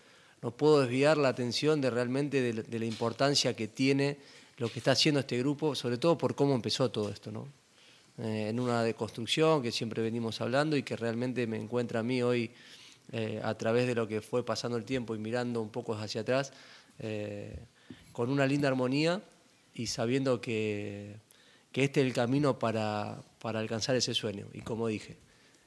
no 0.42 0.52
puedo 0.52 0.82
desviar 0.82 1.18
la 1.18 1.30
atención 1.30 1.82
de 1.82 1.90
realmente 1.90 2.42
de, 2.42 2.64
de 2.64 2.80
la 2.80 2.86
importancia 2.86 3.56
que 3.56 3.68
tiene 3.68 4.18
lo 4.58 4.70
que 4.70 4.80
está 4.80 4.92
haciendo 4.92 5.20
este 5.20 5.38
grupo, 5.38 5.76
sobre 5.76 5.98
todo 5.98 6.18
por 6.18 6.34
cómo 6.34 6.56
empezó 6.56 6.90
todo 6.90 7.10
esto, 7.10 7.32
¿no? 7.32 7.65
Eh, 8.18 8.48
en 8.48 8.62
una 8.62 8.82
deconstrucción 8.82 9.62
que 9.62 9.74
siempre 9.74 10.02
venimos 10.02 10.40
hablando 10.40 10.78
y 10.78 10.84
que 10.84 10.96
realmente 10.96 11.48
me 11.48 11.58
encuentra 11.58 12.00
a 12.00 12.04
mí 12.04 12.22
hoy 12.22 12.50
eh, 13.12 13.42
a 13.44 13.54
través 13.56 13.88
de 13.88 13.96
lo 13.96 14.08
que 14.08 14.22
fue 14.22 14.46
pasando 14.46 14.78
el 14.78 14.86
tiempo 14.86 15.16
y 15.16 15.18
mirando 15.18 15.62
un 15.62 15.70
poco 15.70 15.96
hacia 15.96 16.22
atrás, 16.22 16.54
eh, 17.00 17.60
con 18.14 18.30
una 18.30 18.48
linda 18.48 18.70
armonía 18.70 19.22
y 19.74 19.88
sabiendo 19.88 20.40
que, 20.40 21.18
este 21.74 22.00
es 22.00 22.08
el 22.08 22.14
camino 22.14 22.58
para, 22.58 23.22
alcanzar 23.44 23.98
ese 23.98 24.14
sueño. 24.14 24.48
Y 24.54 24.62
como 24.62 24.88
dije, 24.88 25.18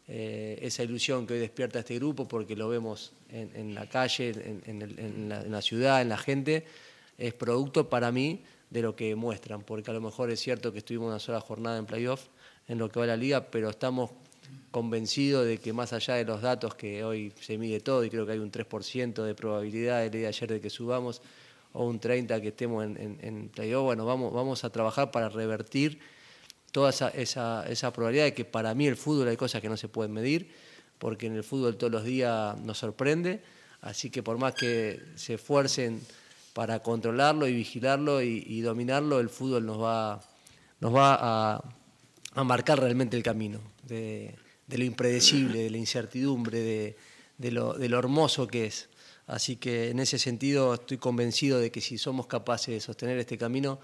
esa 0.06 0.82
ilusión 0.82 1.26
que 1.26 1.34
hoy 1.34 1.40
despierta 1.40 1.80
este 1.80 1.96
grupo, 1.96 2.26
porque 2.26 2.56
lo 2.56 2.70
vemos 2.70 3.12
en, 3.28 3.74
la 3.74 3.86
calle, 3.90 4.30
en, 4.64 5.28
la, 5.28 5.42
en 5.42 5.52
la 5.52 5.60
ciudad, 5.60 6.00
en 6.00 6.08
la 6.08 6.16
gente, 6.16 6.64
es 7.18 7.34
producto 7.34 7.90
para 7.90 8.10
mí 8.10 8.40
de 8.70 8.82
lo 8.82 8.94
que 8.94 9.14
muestran, 9.14 9.62
porque 9.62 9.90
a 9.90 9.94
lo 9.94 10.00
mejor 10.00 10.30
es 10.30 10.40
cierto 10.40 10.72
que 10.72 10.78
estuvimos 10.78 11.08
una 11.08 11.18
sola 11.18 11.40
jornada 11.40 11.78
en 11.78 11.87
playoff, 11.87 12.26
en 12.66 12.78
lo 12.78 12.90
que 12.90 13.00
va 13.00 13.06
la 13.06 13.16
liga, 13.16 13.50
pero 13.50 13.70
estamos 13.70 14.10
convencidos 14.70 15.46
de 15.46 15.58
que 15.58 15.72
más 15.72 15.92
allá 15.92 16.14
de 16.14 16.25
los 16.25 16.42
datos 16.42 16.75
que 16.75 17.02
hoy 17.04 17.32
se 17.40 17.56
mide 17.56 17.80
todo, 17.80 18.04
y 18.04 18.10
creo 18.10 18.26
que 18.26 18.32
hay 18.32 18.38
un 18.38 18.52
3% 18.52 19.22
de 19.22 19.34
probabilidad, 19.34 20.04
el 20.04 20.10
día 20.10 20.20
de 20.22 20.26
ayer 20.28 20.48
de 20.50 20.60
que 20.60 20.70
subamos, 20.70 21.22
o 21.72 21.87
un 21.87 22.00
30% 22.00 22.40
que 22.40 22.48
estemos 22.48 22.84
en, 22.84 23.18
en, 23.22 23.48
playoff, 23.48 23.84
bueno, 23.84 24.04
vamos, 24.04 24.32
vamos 24.32 24.64
a 24.64 24.70
trabajar 24.70 25.10
para 25.10 25.28
revertir 25.28 25.98
toda 26.72 26.90
esa, 26.90 27.08
esa, 27.10 27.64
esa 27.68 27.92
probabilidad 27.92 28.25
de 28.25 28.34
que 28.34 28.44
para 28.44 28.75
mí 28.75 28.87
el 28.87 28.96
fútbol 28.96 29.28
hay 29.28 29.37
cosas 29.37 29.62
que 29.62 29.68
no 29.68 29.76
se 29.76 29.88
pueden 29.88 30.12
medir, 30.12 30.50
porque 30.98 31.26
en 31.26 31.37
el 31.37 31.44
fútbol 31.44 31.76
todos 31.76 31.92
los 31.92 32.04
días 32.04 32.58
nos 32.60 32.78
sorprende, 32.78 33.42
así 33.80 34.10
que 34.10 34.22
por 34.22 34.38
más 34.38 34.54
que 34.54 35.00
se 35.14 35.34
esfuercen 35.34 36.00
para 36.58 36.80
controlarlo 36.80 37.46
y 37.46 37.54
vigilarlo 37.54 38.20
y, 38.20 38.60
dominarlo, 38.62 39.20
el 39.20 39.28
fútbol 39.28 39.64
nos 39.64 39.80
va, 39.80 40.20
nos 40.80 40.92
va 40.92 41.62
a, 42.34 42.42
marcar 42.42 42.80
realmente 42.80 43.16
el 43.16 43.22
camino 43.22 43.60
de, 43.84 44.34
lo 44.66 44.82
impredecible, 44.82 45.60
de 45.60 45.70
la 45.70 45.76
incertidumbre, 45.76 46.96
de, 47.38 47.50
lo, 47.52 47.76
hermoso 47.80 48.48
que 48.48 48.66
es. 48.66 48.88
Así 49.28 49.54
que 49.54 49.90
en 49.90 50.00
ese 50.00 50.18
sentido 50.18 50.74
estoy 50.74 50.98
convencido 50.98 51.60
de 51.60 51.70
que 51.70 51.80
si 51.80 51.96
somos 51.96 52.26
capaces 52.26 52.74
de 52.74 52.80
sostener 52.80 53.18
este 53.18 53.38
camino, 53.38 53.78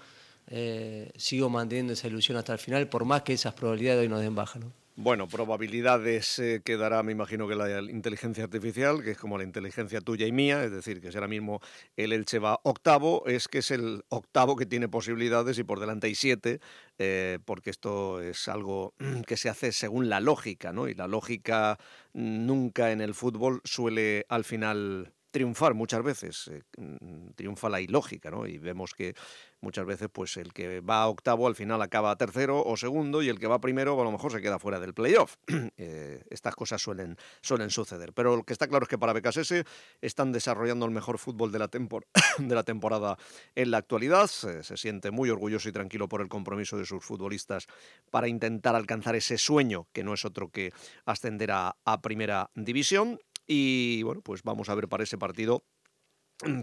eh, 0.47 1.13
sigo 1.15 1.49
manteniendo 1.49 1.93
esa 1.93 2.09
ilusión 2.09 2.37
hasta 2.37 2.51
el 2.51 2.59
final, 2.59 2.89
por 2.89 3.05
más 3.05 3.21
que 3.21 3.31
esas 3.31 3.53
probabilidades 3.53 4.01
hoy 4.01 4.09
nos 4.09 4.19
den 4.19 4.35
baja. 4.35 4.59
Bueno, 4.97 5.27
probabilidades 5.27 6.39
eh, 6.39 6.61
que 6.63 6.77
dará, 6.77 7.03
me 7.03 7.11
imagino 7.11 7.49
que 7.49 7.55
la 7.55 7.81
inteligencia 7.81 8.45
artificial, 8.45 9.03
que 9.03 9.11
es 9.11 9.17
como 9.17 9.37
la 9.37 9.43
inteligencia 9.43 9.99
tuya 9.99 10.25
y 10.25 10.31
mía, 10.31 10.63
es 10.63 10.71
decir, 10.71 11.01
que 11.01 11.11
si 11.11 11.17
ahora 11.17 11.27
mismo 11.27 11.59
el 11.97 12.13
Elche 12.13 12.39
va 12.39 12.61
octavo, 12.63 13.25
es 13.27 13.49
que 13.49 13.57
es 13.57 13.71
el 13.71 14.05
octavo 14.07 14.55
que 14.55 14.65
tiene 14.65 14.87
posibilidades 14.87 15.59
y 15.59 15.65
por 15.65 15.81
delante 15.81 16.07
hay 16.07 16.15
siete, 16.15 16.61
eh, 16.97 17.39
porque 17.43 17.71
esto 17.71 18.21
es 18.21 18.47
algo 18.47 18.93
que 19.27 19.35
se 19.35 19.49
hace 19.49 19.73
según 19.73 20.07
la 20.07 20.21
lógica, 20.21 20.71
¿no? 20.71 20.87
Y 20.87 20.93
la 20.93 21.07
lógica 21.07 21.77
nunca 22.13 22.93
en 22.93 23.01
el 23.01 23.15
fútbol 23.15 23.59
suele 23.65 24.25
al 24.29 24.45
final 24.45 25.11
triunfar 25.35 25.73
muchas 25.73 26.01
veces, 26.01 26.47
eh, 26.47 26.61
mm, 26.77 27.31
triunfa 27.35 27.67
la 27.67 27.81
ilógica, 27.81 28.31
¿no? 28.31 28.47
Y 28.47 28.57
vemos 28.57 28.93
que 28.93 29.15
muchas 29.59 29.85
veces 29.85 30.07
pues 30.09 30.37
el 30.37 30.53
que 30.53 30.79
va 30.79 31.01
a 31.01 31.09
octavo 31.09 31.45
al 31.45 31.55
final 31.55 31.81
acaba 31.81 32.15
tercero 32.15 32.63
o 32.63 32.77
segundo 32.77 33.21
y 33.21 33.27
el 33.27 33.37
que 33.37 33.47
va 33.47 33.59
primero 33.59 33.99
a 33.99 34.03
lo 34.05 34.13
mejor 34.13 34.31
se 34.31 34.41
queda 34.41 34.59
fuera 34.59 34.79
del 34.79 34.93
playoff. 34.93 35.35
Eh, 35.77 36.23
estas 36.29 36.55
cosas 36.55 36.81
suelen, 36.81 37.17
suelen 37.41 37.69
suceder. 37.69 38.13
Pero 38.13 38.37
lo 38.37 38.43
que 38.43 38.53
está 38.53 38.67
claro 38.67 38.83
es 38.83 38.89
que 38.89 38.97
para 38.97 39.11
BKSS 39.11 39.65
están 40.01 40.31
desarrollando 40.31 40.85
el 40.85 40.91
mejor 40.91 41.17
fútbol 41.17 41.51
de 41.51 41.59
la, 41.59 41.67
de 42.37 42.55
la 42.55 42.63
temporada 42.63 43.17
en 43.55 43.71
la 43.71 43.79
actualidad. 43.79 44.27
Se, 44.27 44.63
siente 44.77 45.11
muy 45.11 45.29
orgulloso 45.29 45.67
y 45.67 45.73
tranquilo 45.73 46.07
por 46.07 46.21
el 46.21 46.29
compromiso 46.29 46.77
de 46.77 46.85
sus 46.85 47.03
futbolistas 47.03 47.67
para 48.09 48.29
intentar 48.29 48.75
alcanzar 48.75 49.15
ese 49.15 49.37
sueño 49.37 49.87
que 49.91 50.03
no 50.03 50.13
es 50.13 50.23
otro 50.23 50.49
que 50.49 50.71
ascender 51.05 51.51
a 51.51 51.75
primera 52.01 52.51
división. 52.55 53.19
Y 53.47 54.03
bueno, 54.03 54.21
pues 54.21 54.43
vamos 54.43 54.69
a 54.69 54.75
ver 54.75 54.87
para 54.87 55.03
ese 55.03 55.17
partido 55.17 55.63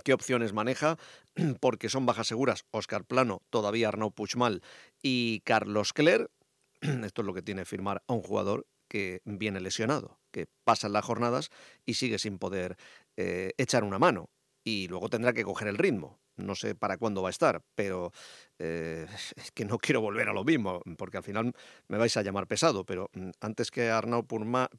qué 0.04 0.12
opciones 0.12 0.52
maneja, 0.52 0.98
porque 1.60 1.88
son 1.88 2.06
bajas 2.06 2.26
seguras 2.26 2.64
Oscar 2.70 3.04
Plano, 3.04 3.42
todavía 3.50 3.88
Arnaud 3.88 4.12
Puchmal 4.12 4.62
y 5.02 5.40
Carlos 5.40 5.92
Cler. 5.92 6.30
Esto 6.80 7.22
es 7.22 7.26
lo 7.26 7.34
que 7.34 7.42
tiene 7.42 7.64
firmar 7.64 8.02
a 8.06 8.12
un 8.12 8.22
jugador 8.22 8.66
que 8.88 9.22
viene 9.24 9.60
lesionado, 9.60 10.18
que 10.30 10.46
pasan 10.64 10.92
las 10.92 11.04
jornadas 11.04 11.48
y 11.86 11.94
sigue 11.94 12.18
sin 12.18 12.38
poder 12.38 12.76
eh, 13.16 13.52
echar 13.56 13.84
una 13.84 13.98
mano. 13.98 14.28
Y 14.64 14.86
luego 14.88 15.08
tendrá 15.08 15.32
que 15.32 15.44
coger 15.44 15.68
el 15.68 15.78
ritmo 15.78 16.21
no 16.36 16.54
sé 16.54 16.74
para 16.74 16.96
cuándo 16.96 17.22
va 17.22 17.28
a 17.28 17.30
estar, 17.30 17.62
pero 17.74 18.12
eh, 18.58 19.06
es 19.36 19.50
que 19.52 19.64
no 19.64 19.78
quiero 19.78 20.00
volver 20.00 20.28
a 20.28 20.32
lo 20.32 20.44
mismo, 20.44 20.82
porque 20.96 21.18
al 21.18 21.22
final 21.22 21.52
me 21.88 21.98
vais 21.98 22.16
a 22.16 22.22
llamar 22.22 22.46
pesado, 22.46 22.84
pero 22.84 23.10
mm, 23.14 23.30
antes 23.40 23.70
que 23.70 23.90
Arnaud 23.90 24.24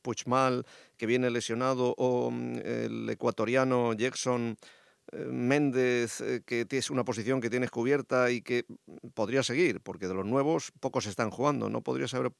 Puchmal, 0.01 0.65
que 0.98 1.05
viene 1.05 1.29
lesionado, 1.29 1.93
o 1.98 2.31
mm, 2.31 2.55
el 2.63 3.10
ecuatoriano 3.10 3.93
Jackson 3.93 4.57
eh, 5.12 5.17
Méndez, 5.17 6.22
eh, 6.22 6.41
que 6.45 6.65
es 6.69 6.89
una 6.89 7.03
posición 7.03 7.41
que 7.41 7.50
tienes 7.50 7.72
cubierta 7.72 8.31
y 8.31 8.41
que 8.41 8.65
mm, 8.67 9.10
podría 9.13 9.43
seguir, 9.43 9.81
porque 9.81 10.07
de 10.07 10.13
los 10.13 10.25
nuevos 10.25 10.72
pocos 10.79 11.05
están 11.05 11.31
jugando, 11.31 11.69
¿no 11.69 11.81
podrías 11.81 12.13
haber 12.13 12.31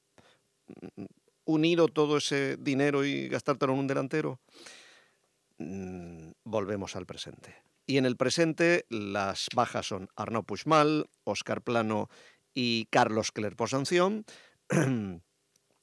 unido 1.46 1.88
todo 1.88 2.17
ese 2.17 2.58
dinero 2.58 3.03
y 3.03 3.27
gastártelo 3.27 3.74
en 3.74 3.79
un 3.79 3.88
delantero? 3.88 4.39
volvemos 6.43 6.96
al 6.96 7.05
presente. 7.05 7.73
Y 7.85 7.97
en 7.97 8.05
el 8.05 8.15
presente 8.15 8.85
las 8.89 9.47
bajas 9.53 9.87
son 9.87 10.07
Arnaud 10.15 10.45
Puigmal, 10.45 11.09
Oscar 11.25 11.61
Plano 11.61 12.09
y 12.53 12.85
Carlos 12.85 13.31
Cler 13.31 13.55
por 13.55 13.69
sanción. 13.69 14.25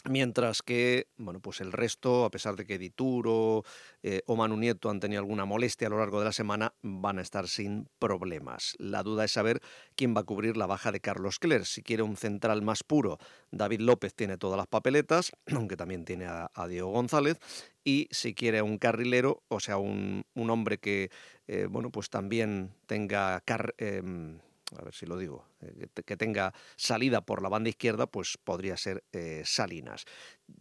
Mientras 0.08 0.62
que, 0.62 1.08
bueno, 1.18 1.40
pues 1.40 1.60
el 1.60 1.72
resto, 1.72 2.24
a 2.24 2.30
pesar 2.30 2.56
de 2.56 2.64
que 2.64 2.78
Dituro 2.78 3.64
eh, 4.02 4.22
o 4.26 4.34
Manu 4.34 4.56
Nieto 4.56 4.88
han 4.88 4.98
tenido 4.98 5.20
alguna 5.20 5.44
molestia 5.44 5.88
a 5.88 5.90
lo 5.90 5.98
largo 5.98 6.20
de 6.20 6.24
la 6.24 6.32
semana, 6.32 6.72
van 6.80 7.18
a 7.18 7.22
estar 7.22 7.48
sin 7.48 7.86
problemas. 7.98 8.76
La 8.78 9.02
duda 9.02 9.26
es 9.26 9.32
saber 9.32 9.60
quién 9.96 10.16
va 10.16 10.22
a 10.22 10.24
cubrir 10.24 10.56
la 10.56 10.64
baja 10.64 10.90
de 10.90 11.00
Carlos 11.00 11.38
Cler. 11.38 11.66
Si 11.66 11.82
quiere 11.82 12.02
un 12.02 12.16
central 12.16 12.62
más 12.62 12.82
puro, 12.82 13.18
David 13.50 13.80
López 13.80 14.14
tiene 14.14 14.38
todas 14.38 14.56
las 14.56 14.68
papeletas, 14.68 15.32
aunque 15.54 15.76
también 15.76 16.06
tiene 16.06 16.26
a, 16.26 16.48
Diego 16.66 16.92
González. 16.92 17.38
Y 17.84 18.08
si 18.10 18.34
quiere 18.34 18.62
un 18.62 18.78
carrilero, 18.78 19.42
o 19.48 19.60
sea, 19.60 19.76
un, 19.76 20.24
hombre 20.34 20.78
que, 20.78 21.10
eh, 21.46 21.66
bueno, 21.68 21.90
pues 21.90 22.08
también 22.08 22.72
tenga... 22.86 23.42
Em, 23.76 24.38
a 24.78 24.84
ver 24.84 24.94
si 24.94 25.06
lo 25.06 25.16
digo, 25.16 25.46
eh, 25.60 25.88
que 26.04 26.16
tenga 26.16 26.52
salida 26.76 27.20
por 27.20 27.42
la 27.42 27.48
banda 27.48 27.70
izquierda, 27.70 28.06
pues 28.06 28.38
podría 28.42 28.76
ser 28.76 29.04
eh, 29.12 29.42
Salinas. 29.44 30.04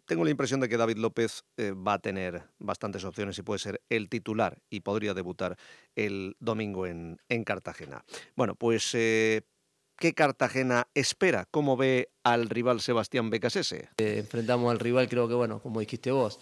Tengo 0.05 0.23
la 0.23 0.31
impresión 0.31 0.59
de 0.59 0.69
que 0.69 0.77
David 0.77 0.97
López 0.97 1.43
eh, 1.57 1.71
va 1.71 1.93
a 1.93 1.99
tener 1.99 2.43
bastantes 2.59 3.03
opciones 3.03 3.37
y 3.37 3.43
puede 3.43 3.59
ser 3.59 3.81
el 3.89 4.09
titular 4.09 4.61
y 4.69 4.81
podría 4.81 5.13
debutar 5.13 5.57
el 5.95 6.35
domingo 6.39 6.87
en, 6.87 7.19
en 7.29 7.43
Cartagena. 7.43 8.03
Bueno, 8.35 8.55
pues 8.55 8.91
¿qué 8.91 10.13
Cartagena 10.15 10.87
espera? 10.93 11.45
¿Cómo 11.49 11.77
ve 11.77 12.11
al 12.23 12.49
rival 12.49 12.81
Sebastián 12.81 13.29
Becasese? 13.29 13.89
enfrentamos 13.97 14.71
al 14.71 14.79
rival, 14.79 15.09
creo 15.09 15.27
que, 15.27 15.33
bueno, 15.33 15.61
como 15.61 15.79
dijiste 15.79 16.11
vos, 16.11 16.39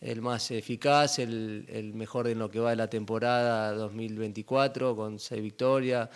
el 0.00 0.20
más 0.20 0.50
eficaz, 0.50 1.18
el, 1.18 1.66
el 1.68 1.94
mejor 1.94 2.28
en 2.28 2.38
lo 2.38 2.50
que 2.50 2.58
va 2.58 2.70
de 2.70 2.76
la 2.76 2.88
temporada 2.88 3.72
2024, 3.72 4.96
con 4.96 5.18
seis 5.18 5.42
victorias 5.42 6.10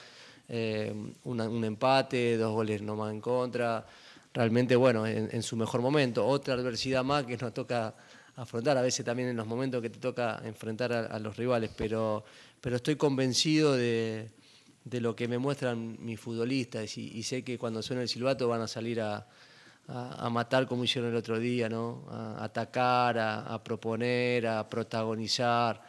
eh, 0.49 0.95
un 1.25 1.65
empate, 1.65 2.37
dos 2.37 2.53
goles 2.53 2.83
nomás 2.83 3.13
en 3.13 3.21
contra. 3.21 3.87
Realmente, 4.33 4.77
bueno, 4.77 5.07
en, 5.07 5.43
su 5.43 5.57
mejor 5.57 5.81
momento. 5.81 6.27
Otra 6.27 6.55
adversidad 6.55 7.03
más 7.03 7.25
que 7.25 7.39
nos 7.39 7.55
toca 7.55 7.95
afrontar, 8.37 8.77
a 8.77 8.83
veces 8.83 9.05
también 9.05 9.31
en 9.31 9.37
los 9.37 9.47
momentos 9.47 9.81
que 9.81 9.89
te 9.89 9.99
toca 9.99 10.43
enfrentar 10.45 10.93
a, 10.93 11.19
los 11.19 11.39
rivales, 11.39 11.71
pero, 11.75 12.23
pero 12.61 12.77
estoy 12.77 12.97
convencido 12.97 13.75
de, 13.75 14.31
lo 14.85 15.17
que 15.17 15.27
me 15.27 15.39
muestran 15.39 15.97
mis 16.05 16.21
futbolistas 16.21 16.99
y, 16.99 17.23
sé 17.23 17.43
que 17.45 17.57
cuando 17.57 17.83
suena 17.83 18.03
el 18.03 18.09
silbato 18.09 18.47
van 18.47 18.61
a 18.61 18.69
salir 18.69 19.01
a, 19.01 19.27
matar 20.31 20.67
como 20.67 20.85
hicieron 20.85 21.13
el 21.13 21.17
otro 21.17 21.39
día, 21.39 21.71
¿no? 21.71 22.05
a 22.11 22.45
atacar, 22.45 23.19
a, 23.19 23.65
proponer, 23.65 24.47
a 24.49 24.69
protagonizar. 24.69 25.81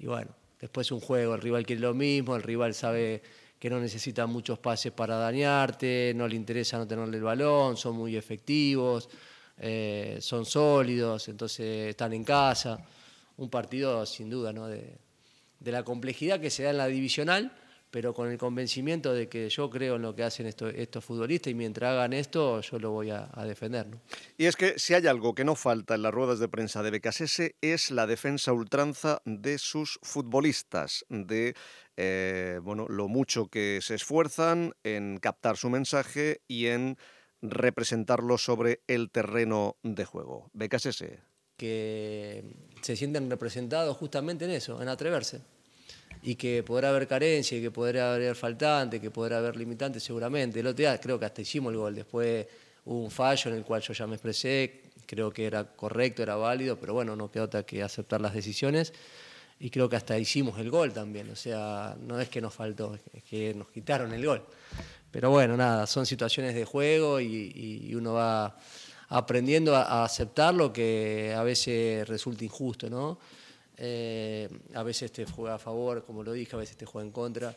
Y 0.00 0.06
bueno, 0.06 0.32
después 0.60 0.90
un 0.90 0.98
juego, 0.98 1.36
el 1.36 1.40
rival 1.40 1.64
quiere 1.64 1.80
lo 1.80 1.94
mismo, 1.94 2.34
el 2.34 2.42
rival 2.42 2.74
sabe 2.74 3.22
que 3.58 3.70
no 3.70 3.80
necesitan 3.80 4.30
muchos 4.30 4.58
pases 4.58 4.92
para 4.92 5.16
dañarte, 5.16 6.12
no 6.14 6.28
le 6.28 6.36
interesa 6.36 6.78
no 6.78 6.86
tenerle 6.86 7.16
el 7.16 7.22
balón, 7.22 7.76
son 7.76 7.96
muy 7.96 8.16
efectivos, 8.16 9.08
eh, 9.58 10.18
son 10.20 10.44
sólidos, 10.44 11.28
entonces 11.28 11.90
están 11.90 12.12
en 12.12 12.24
casa. 12.24 12.78
Un 13.36 13.48
partido 13.48 14.04
sin 14.06 14.30
duda 14.30 14.52
¿no? 14.52 14.66
de, 14.68 14.98
la 15.60 15.82
complejidad 15.82 16.40
que 16.40 16.50
se 16.50 16.64
da 16.64 16.70
en 16.70 16.78
la 16.78 16.86
divisional, 16.86 17.52
pero 17.94 18.12
con 18.12 18.28
el 18.28 18.38
convencimiento 18.38 19.14
de 19.14 19.28
que 19.28 19.48
yo 19.48 19.70
creo 19.70 19.94
en 19.94 20.02
lo 20.02 20.16
que 20.16 20.24
hacen 20.24 20.46
estos, 20.46 20.74
estos 20.74 21.04
futbolistas 21.04 21.52
y 21.52 21.54
mientras 21.54 21.92
hagan 21.92 22.12
esto 22.12 22.60
yo 22.60 22.80
lo 22.80 22.90
voy 22.90 23.10
a, 23.10 23.28
defender. 23.46 23.86
Y 24.36 24.46
es 24.46 24.56
que 24.56 24.80
si 24.80 24.94
hay 24.94 25.06
algo 25.06 25.32
que 25.32 25.44
no 25.44 25.54
falta 25.54 25.94
en 25.94 26.02
las 26.02 26.12
ruedas 26.12 26.40
de 26.40 26.48
prensa 26.48 26.82
de 26.82 26.90
Becasese 26.90 27.54
es 27.60 27.92
la 27.92 28.08
defensa 28.08 28.52
ultranza 28.52 29.22
de 29.24 29.58
sus 29.58 30.00
futbolistas, 30.02 31.04
de 31.08 31.54
eh, 31.96 32.58
bueno, 32.64 32.86
lo 32.88 33.06
mucho 33.06 33.46
que 33.46 33.78
se 33.80 33.94
esfuerzan 33.94 34.72
en 34.82 35.18
captar 35.18 35.56
su 35.56 35.70
mensaje 35.70 36.40
y 36.48 36.66
en 36.66 36.96
representarlo 37.42 38.38
sobre 38.38 38.82
el 38.88 39.12
terreno 39.12 39.76
de 39.84 40.04
juego. 40.04 40.50
Becas 40.52 40.86
ese. 40.86 41.20
Que 41.56 42.42
se 42.82 42.96
sienten 42.96 43.30
representados 43.30 43.96
justamente 43.96 44.46
en 44.46 44.50
eso, 44.50 44.82
en 44.82 44.88
atreverse. 44.88 45.42
Y 46.24 46.34
que 46.34 46.62
podrá 46.62 46.88
haber 46.88 47.06
carencia, 47.06 47.60
que 47.60 47.70
podrá 47.70 48.14
haber 48.14 48.34
faltante, 48.34 49.00
que 49.00 49.10
podrá 49.10 49.38
haber 49.38 49.56
limitante 49.56 50.00
seguramente. 50.00 50.60
El 50.60 50.66
otro 50.66 50.78
día 50.78 50.98
creo 50.98 51.18
que 51.18 51.26
hasta 51.26 51.42
hicimos 51.42 51.72
el 51.72 51.78
gol. 51.78 51.94
Después 51.94 52.46
hubo 52.86 53.04
un 53.04 53.10
fallo 53.10 53.50
en 53.50 53.58
el 53.58 53.64
cual 53.64 53.82
yo 53.82 53.92
ya 53.92 54.06
me 54.06 54.14
expresé, 54.14 54.82
creo 55.06 55.30
que 55.30 55.46
era 55.46 55.64
correcto, 55.64 56.22
era 56.22 56.36
válido, 56.36 56.78
pero 56.78 56.94
bueno, 56.94 57.14
no 57.14 57.30
queda 57.30 57.44
otra 57.44 57.62
que 57.62 57.82
aceptar 57.82 58.20
las 58.20 58.34
decisiones 58.34 58.92
y 59.60 59.70
creo 59.70 59.88
que 59.88 59.96
hasta 59.96 60.18
hicimos 60.18 60.58
el 60.58 60.70
gol 60.70 60.92
también, 60.92 61.30
o 61.30 61.36
sea, 61.36 61.96
no 62.00 62.20
es 62.20 62.28
que 62.28 62.40
nos 62.40 62.52
faltó, 62.52 62.98
es 63.12 63.22
que 63.22 63.54
nos 63.54 63.68
quitaron 63.68 64.12
el 64.12 64.24
gol. 64.26 64.44
Pero 65.10 65.30
bueno, 65.30 65.56
nada, 65.56 65.86
son 65.86 66.06
situaciones 66.06 66.54
de 66.54 66.64
juego 66.64 67.20
y, 67.20 67.94
uno 67.94 68.14
va 68.14 68.56
aprendiendo 69.08 69.76
a, 69.76 70.04
aceptar 70.04 70.54
lo 70.54 70.72
que 70.72 71.32
a 71.36 71.42
veces 71.44 72.06
resulta 72.08 72.44
injusto, 72.44 72.90
¿no? 72.90 73.18
Eh, 73.76 74.48
a 74.74 74.82
veces 74.82 75.12
te 75.12 75.24
juega 75.26 75.54
a 75.54 75.58
favor, 75.58 76.04
como 76.04 76.22
lo 76.22 76.32
dije, 76.32 76.54
a 76.54 76.58
veces 76.58 76.76
te 76.76 76.86
juega 76.86 77.06
en 77.06 77.12
contra, 77.12 77.54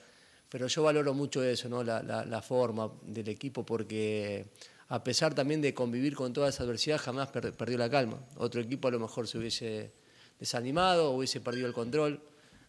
pero 0.50 0.68
yo 0.68 0.84
valoro 0.84 1.14
mucho 1.14 1.44
eso, 1.44 1.70
¿no? 1.70 1.84
La, 1.84 2.42
forma 2.42 2.92
del 3.04 3.28
equipo 3.30 3.66
porque 3.66 4.46
a 4.90 5.04
pesar 5.04 5.34
también 5.34 5.62
de 5.62 5.74
convivir 5.74 6.16
con 6.16 6.34
toda 6.34 6.50
esa 6.50 6.64
adversidad, 6.64 6.98
jamás 6.98 7.30
perdió 7.30 7.78
la 7.78 7.90
calma. 7.90 8.18
Otro 8.38 8.62
equipo 8.62 8.88
a 8.88 8.92
lo 8.92 9.00
mejor 9.00 9.28
se 9.28 9.38
hubiese 9.38 9.92
desanimado, 10.40 11.12
hubiese 11.12 11.42
perdido 11.42 11.68
el 11.68 11.74
control 11.74 12.22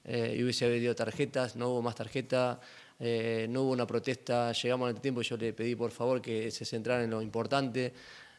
eh, 0.05 0.35
y 0.39 0.43
hubiese 0.43 0.67
pedido 0.67 0.95
tarjetas, 0.95 1.55
no 1.55 1.69
hubo 1.71 1.83
más 1.83 1.95
tarjeta, 1.95 2.61
eh, 2.99 3.47
no 3.49 3.63
hubo 3.63 3.73
una 3.73 3.87
protesta, 3.87 4.53
llegamos 4.53 4.89
al 4.89 5.01
tiempo 5.01 5.21
y 5.21 5.25
yo 5.25 5.37
le 5.37 5.53
pedí 5.53 5.77
por 5.77 5.93
favor 5.93 6.21
que 6.21 6.51
se 6.51 6.65
centraran 6.65 7.05
en 7.05 7.11
lo 7.11 7.23
importante. 7.23 7.93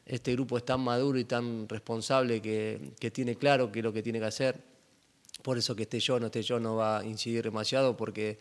Este 0.06 0.34
grupo 0.34 0.58
es 0.58 0.66
tan 0.66 0.82
maduro 0.82 1.20
y 1.20 1.26
tan 1.26 1.70
responsable 1.70 2.42
que, 2.42 2.94
tiene 3.14 3.36
claro 3.36 3.72
qué 3.72 3.80
es 3.80 3.86
lo 3.86 3.94
que 3.94 4.02
tiene 4.02 4.20
que 4.20 4.26
hacer. 4.26 4.60
Por 5.42 5.58
eso 5.58 5.76
que 5.76 5.84
esté 5.84 6.00
yo, 6.00 6.20
no 6.20 6.28
esté 6.28 6.44
yo, 6.44 6.60
no 6.60 6.76
va 6.76 7.00
a 7.00 7.06
incidir 7.06 7.44
demasiado 7.44 7.96
porque 7.96 8.40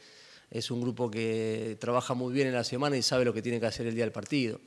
es 0.50 0.70
un 0.70 0.80
grupo 0.80 1.11
que 1.11 1.76
trabaja 1.78 2.14
muy 2.14 2.32
bien 2.32 2.48
en 2.48 2.54
la 2.54 2.64
semana 2.64 2.96
y 2.96 3.02
sabe 3.02 3.24
lo 3.24 3.32
que 3.32 3.42
tiene 3.42 3.61
que 3.61 3.66
hacer 3.66 3.87
el 3.87 3.94
día 3.94 4.04
del 4.04 4.12
partido, 4.12 4.61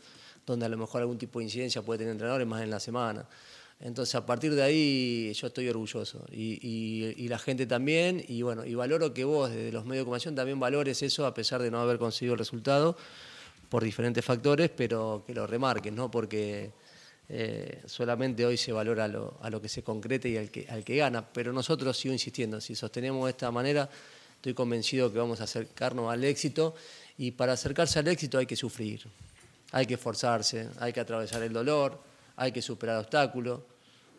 donde 0.46 0.65
a 0.65 0.70
lo 0.70 0.78
mejor 0.78 1.02
algún 1.02 1.17
tipo 1.17 1.39
de 1.39 1.46
incidencia 1.46 1.82
puede 1.82 2.00
tener 2.00 2.12
entrenadores 2.12 2.48
más 2.48 2.62
en 2.62 2.70
la 2.70 2.80
semana. 2.80 3.28
Entonces, 3.84 4.13
a 4.13 4.26
partir 4.28 4.54
de 4.54 4.62
ahí, 4.62 5.34
yo 5.34 5.48
estoy 5.48 5.67
orgulloso 5.67 6.24
y, 6.32 7.28
la 7.28 7.39
gente 7.39 7.65
también. 7.65 8.24
Y 8.28 8.44
bueno, 8.44 8.63
y 8.63 8.76
valoro 8.76 9.12
que 9.12 9.24
vos, 9.24 9.50
desde 9.50 9.72
los 9.72 9.86
medios 9.86 10.02
de 10.02 10.06
comunicación, 10.06 10.36
también 10.36 10.60
valores 10.60 11.02
eso, 11.02 11.26
a 11.26 11.34
pesar 11.34 11.63
de 11.63 11.72
no 11.72 11.80
haber 11.80 11.98
conseguido 11.98 12.34
el 12.34 12.39
resultado 12.39 12.96
por 13.70 13.84
diferentes 13.84 14.24
factores, 14.24 14.70
pero 14.70 15.24
que 15.26 15.34
lo 15.34 15.48
remarques, 15.48 15.91
¿no? 15.91 16.12
Porque 16.12 16.72
eh, 17.34 17.82
solamente 17.86 18.46
hoy 18.46 18.58
se 18.58 18.74
valora 18.74 19.06
a 19.06 19.50
lo 19.50 19.62
que 19.62 19.70
se 19.70 19.84
concrete 19.84 20.30
y 20.30 20.38
al 20.38 20.50
que, 20.50 20.96
gana. 20.98 21.26
Pero 21.26 21.54
nosotros, 21.54 21.98
sigo 21.98 22.13
insistiendo, 22.13 22.60
si 22.60 22.76
sostenemos 22.76 23.26
de 23.26 23.32
esta 23.32 23.50
manera, 23.52 23.89
estoy 24.36 24.54
convencido 24.54 25.12
que 25.12 25.20
vamos 25.20 25.39
a 25.41 25.46
acercarnos 25.46 26.12
al 26.12 26.24
éxito. 26.24 26.76
Y 27.17 27.32
para 27.32 27.54
acercarse 27.54 28.00
al 28.00 28.08
éxito 28.08 28.38
hay 28.38 28.46
que 28.46 28.56
sufrir, 28.56 29.04
hay 29.72 29.86
que 29.86 29.94
esforzarse, 29.94 30.70
hay 30.80 30.91
que 30.91 31.00
atravesar 31.00 31.41
el 31.44 31.54
dolor, 31.54 32.00
hay 32.36 32.52
que 32.52 32.62
superar 32.62 32.98
obstáculos 32.98 33.62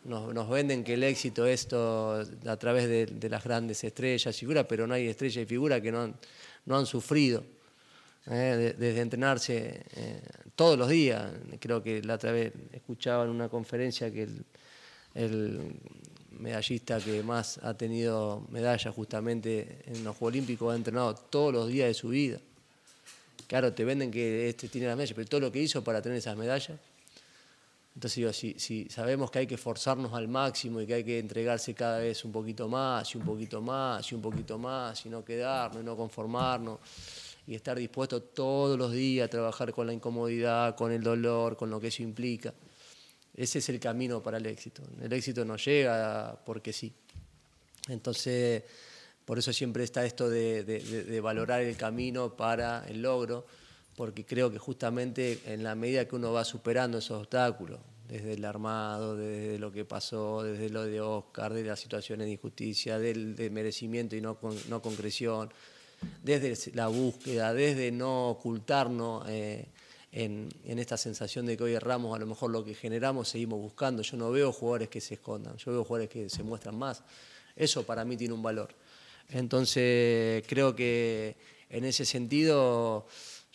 nos, 0.05 0.49
venden 0.49 0.83
que 0.83 0.95
el 0.95 1.03
éxito 1.03 1.45
es 1.45 1.67
a 1.71 2.57
través 2.57 2.89
de, 2.89 3.29
las 3.29 3.43
grandes 3.43 3.83
estrellas, 3.85 4.35
figuras, 4.35 4.65
pero 4.67 4.85
no 4.85 4.93
hay 4.93 5.07
estrella 5.07 5.41
y 5.41 5.45
figura 5.45 5.79
que 5.81 5.91
no 5.91 6.13
no 6.65 6.77
han 6.77 6.85
sufrido. 6.85 7.43
¿Eh? 8.27 8.75
desde 8.77 9.01
entrenarse 9.01 9.85
eh, 9.95 10.21
todos 10.55 10.77
los 10.77 10.89
días. 10.89 11.31
Creo 11.59 11.81
que 11.83 12.01
la 12.01 12.15
otra 12.15 12.31
vez 12.31 12.53
escuchaba 12.71 13.23
en 13.23 13.29
una 13.29 13.49
conferencia 13.49 14.11
que 14.11 14.27
el, 15.15 15.75
medallista 16.39 16.99
que 16.99 17.23
más 17.23 17.59
ha 17.59 17.75
tenido 17.75 18.45
medallas 18.49 18.93
justamente 18.93 19.83
en 19.85 20.03
los 20.03 20.17
Juegos 20.17 20.33
Olímpicos 20.33 20.73
ha 20.73 20.75
entrenado 20.75 21.13
todos 21.13 21.53
los 21.53 21.67
días 21.67 21.87
de 21.87 21.93
su 21.93 22.09
vida. 22.09 22.39
Claro, 23.47 23.71
te 23.71 23.85
venden 23.85 24.09
que 24.09 24.49
este 24.49 24.67
tiene 24.67 24.87
las 24.87 24.97
medallas, 24.97 25.15
pero 25.15 25.27
todo 25.27 25.41
lo 25.41 25.51
que 25.51 25.61
hizo 25.61 25.83
para 25.83 26.01
tener 26.01 26.17
esas 26.17 26.35
medallas 26.35 26.79
entonces 27.95 28.15
digo, 28.15 28.33
si, 28.33 28.89
sabemos 28.89 29.29
que 29.29 29.39
hay 29.39 29.47
que 29.47 29.57
forzarnos 29.57 30.13
al 30.13 30.27
máximo 30.27 30.81
y 30.81 30.87
que 30.87 30.95
hay 30.95 31.03
que 31.03 31.19
entregarse 31.19 31.75
cada 31.75 31.99
vez 31.99 32.25
un 32.25 32.31
poquito 32.31 32.67
más 32.67 33.13
y 33.13 33.17
un 33.17 33.23
poquito 33.23 33.61
más 33.61 34.11
y 34.11 34.15
un 34.15 34.21
poquito 34.21 34.57
más 34.57 35.05
y 35.05 35.09
no 35.09 35.23
quedarnos 35.23 35.81
y 35.81 35.85
no 35.85 35.95
conformarnos 35.95 36.79
y 37.45 37.55
estar 37.55 37.77
dispuesto 37.77 38.21
todos 38.21 38.77
los 38.77 38.91
días 38.91 39.25
a 39.25 39.29
trabajar 39.29 39.73
con 39.73 39.87
la 39.87 39.93
incomodidad, 39.93 40.75
con 40.75 40.91
el 40.91 41.03
dolor, 41.03 41.57
con 41.57 41.69
lo 41.69 41.79
que 41.79 41.87
eso 41.87 42.03
implica. 42.03 42.53
Ese 43.35 43.59
es 43.59 43.69
el 43.69 43.79
camino 43.79 44.21
para 44.21 44.37
el 44.37 44.45
éxito. 44.45 44.83
El 45.01 45.11
éxito 45.11 45.43
no 45.43 45.57
llega 45.57 46.39
porque 46.45 46.71
sí. 46.71 46.93
Entonces, 47.89 48.63
por 49.25 49.39
eso 49.39 49.51
siempre 49.51 49.83
está 49.83 50.05
esto 50.05 50.29
de 50.29 51.19
valorar 51.21 51.61
el 51.61 51.75
camino 51.75 52.35
para 52.35 52.85
el 52.87 53.01
logro 53.01 53.45
porque 53.95 54.25
creo 54.25 54.51
que 54.51 54.57
justamente 54.57 55.39
en 55.45 55.63
la 55.63 55.75
medida 55.75 56.07
que 56.07 56.15
uno 56.15 56.33
va 56.33 56.43
superando 56.43 56.97
esos 56.97 57.21
obstáculos, 57.21 57.79
desde 58.07 58.33
el 58.33 58.45
armado, 58.45 59.15
desde 59.15 59.59
lo 59.59 59.71
que 59.71 59.85
pasó, 59.85 60.43
desde 60.43 60.69
lo 60.69 60.83
de 60.83 60.99
Oscar, 61.01 61.53
de 61.53 61.63
las 61.63 61.79
situaciones 61.79 62.27
de 62.27 62.33
injusticia, 62.33 62.99
del 62.99 63.35
de 63.35 63.49
merecimiento 63.49 64.15
y 64.15 64.21
no, 64.21 64.37
no 64.69 64.81
concreción, 64.81 65.51
desde 66.21 66.71
la 66.73 66.87
búsqueda, 66.87 67.53
desde 67.53 67.91
no 67.91 68.29
ocultarnos 68.29 69.25
eh, 69.29 69.67
en, 70.11 70.49
esta 70.65 70.97
sensación 70.97 71.45
de 71.45 71.57
que 71.57 71.63
hoy 71.63 71.73
erramos, 71.73 72.15
a 72.15 72.19
lo 72.19 72.25
mejor 72.27 72.51
lo 72.51 72.63
que 72.63 72.75
generamos 72.75 73.29
seguimos 73.29 73.59
buscando. 73.59 74.01
Yo 74.03 74.17
no 74.17 74.31
veo 74.31 74.51
jugadores 74.51 74.89
que 74.89 75.01
se 75.01 75.15
escondan, 75.15 75.57
yo 75.57 75.71
veo 75.71 75.83
jugadores 75.83 76.09
que 76.09 76.29
se 76.29 76.43
muestran 76.43 76.77
más. 76.77 77.03
Eso 77.55 77.83
para 77.83 78.05
mí 78.05 78.17
tiene 78.17 78.33
un 78.33 78.43
valor. 78.43 78.69
Entonces 79.29 80.43
creo 80.47 80.75
que 80.75 81.35
en 81.69 81.85
ese 81.85 82.05
sentido, 82.05 83.07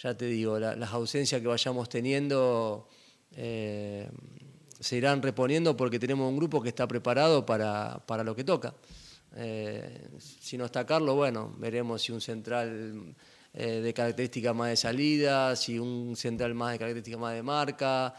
ya 0.02 0.16
te 0.16 0.26
digo, 0.26 0.58
las 0.58 0.92
ausencias 0.92 1.40
que 1.40 1.46
vayamos 1.46 1.88
teniendo 1.88 2.88
eh, 3.36 4.08
se 4.80 4.96
irán 4.96 5.22
reponiendo 5.22 5.76
porque 5.76 5.98
tenemos 5.98 6.28
un 6.28 6.36
grupo 6.36 6.62
que 6.62 6.68
está 6.68 6.86
preparado 6.86 7.44
para, 7.44 8.24
lo 8.24 8.34
que 8.34 8.44
toca. 8.44 8.74
Eh, 9.36 10.08
si 10.18 10.56
no 10.56 10.64
está 10.64 10.84
Carlos, 10.86 11.14
bueno, 11.14 11.54
veremos 11.58 12.02
si 12.02 12.12
un 12.12 12.20
central 12.20 13.14
eh, 13.54 13.80
de 13.80 13.94
características 13.94 14.54
más 14.54 14.70
de 14.70 14.76
salida, 14.76 15.54
si 15.56 15.78
un 15.78 16.16
central 16.16 16.54
más 16.54 16.72
de 16.72 16.78
características 16.78 17.20
más 17.20 17.34
de 17.34 17.42
marca, 17.42 18.14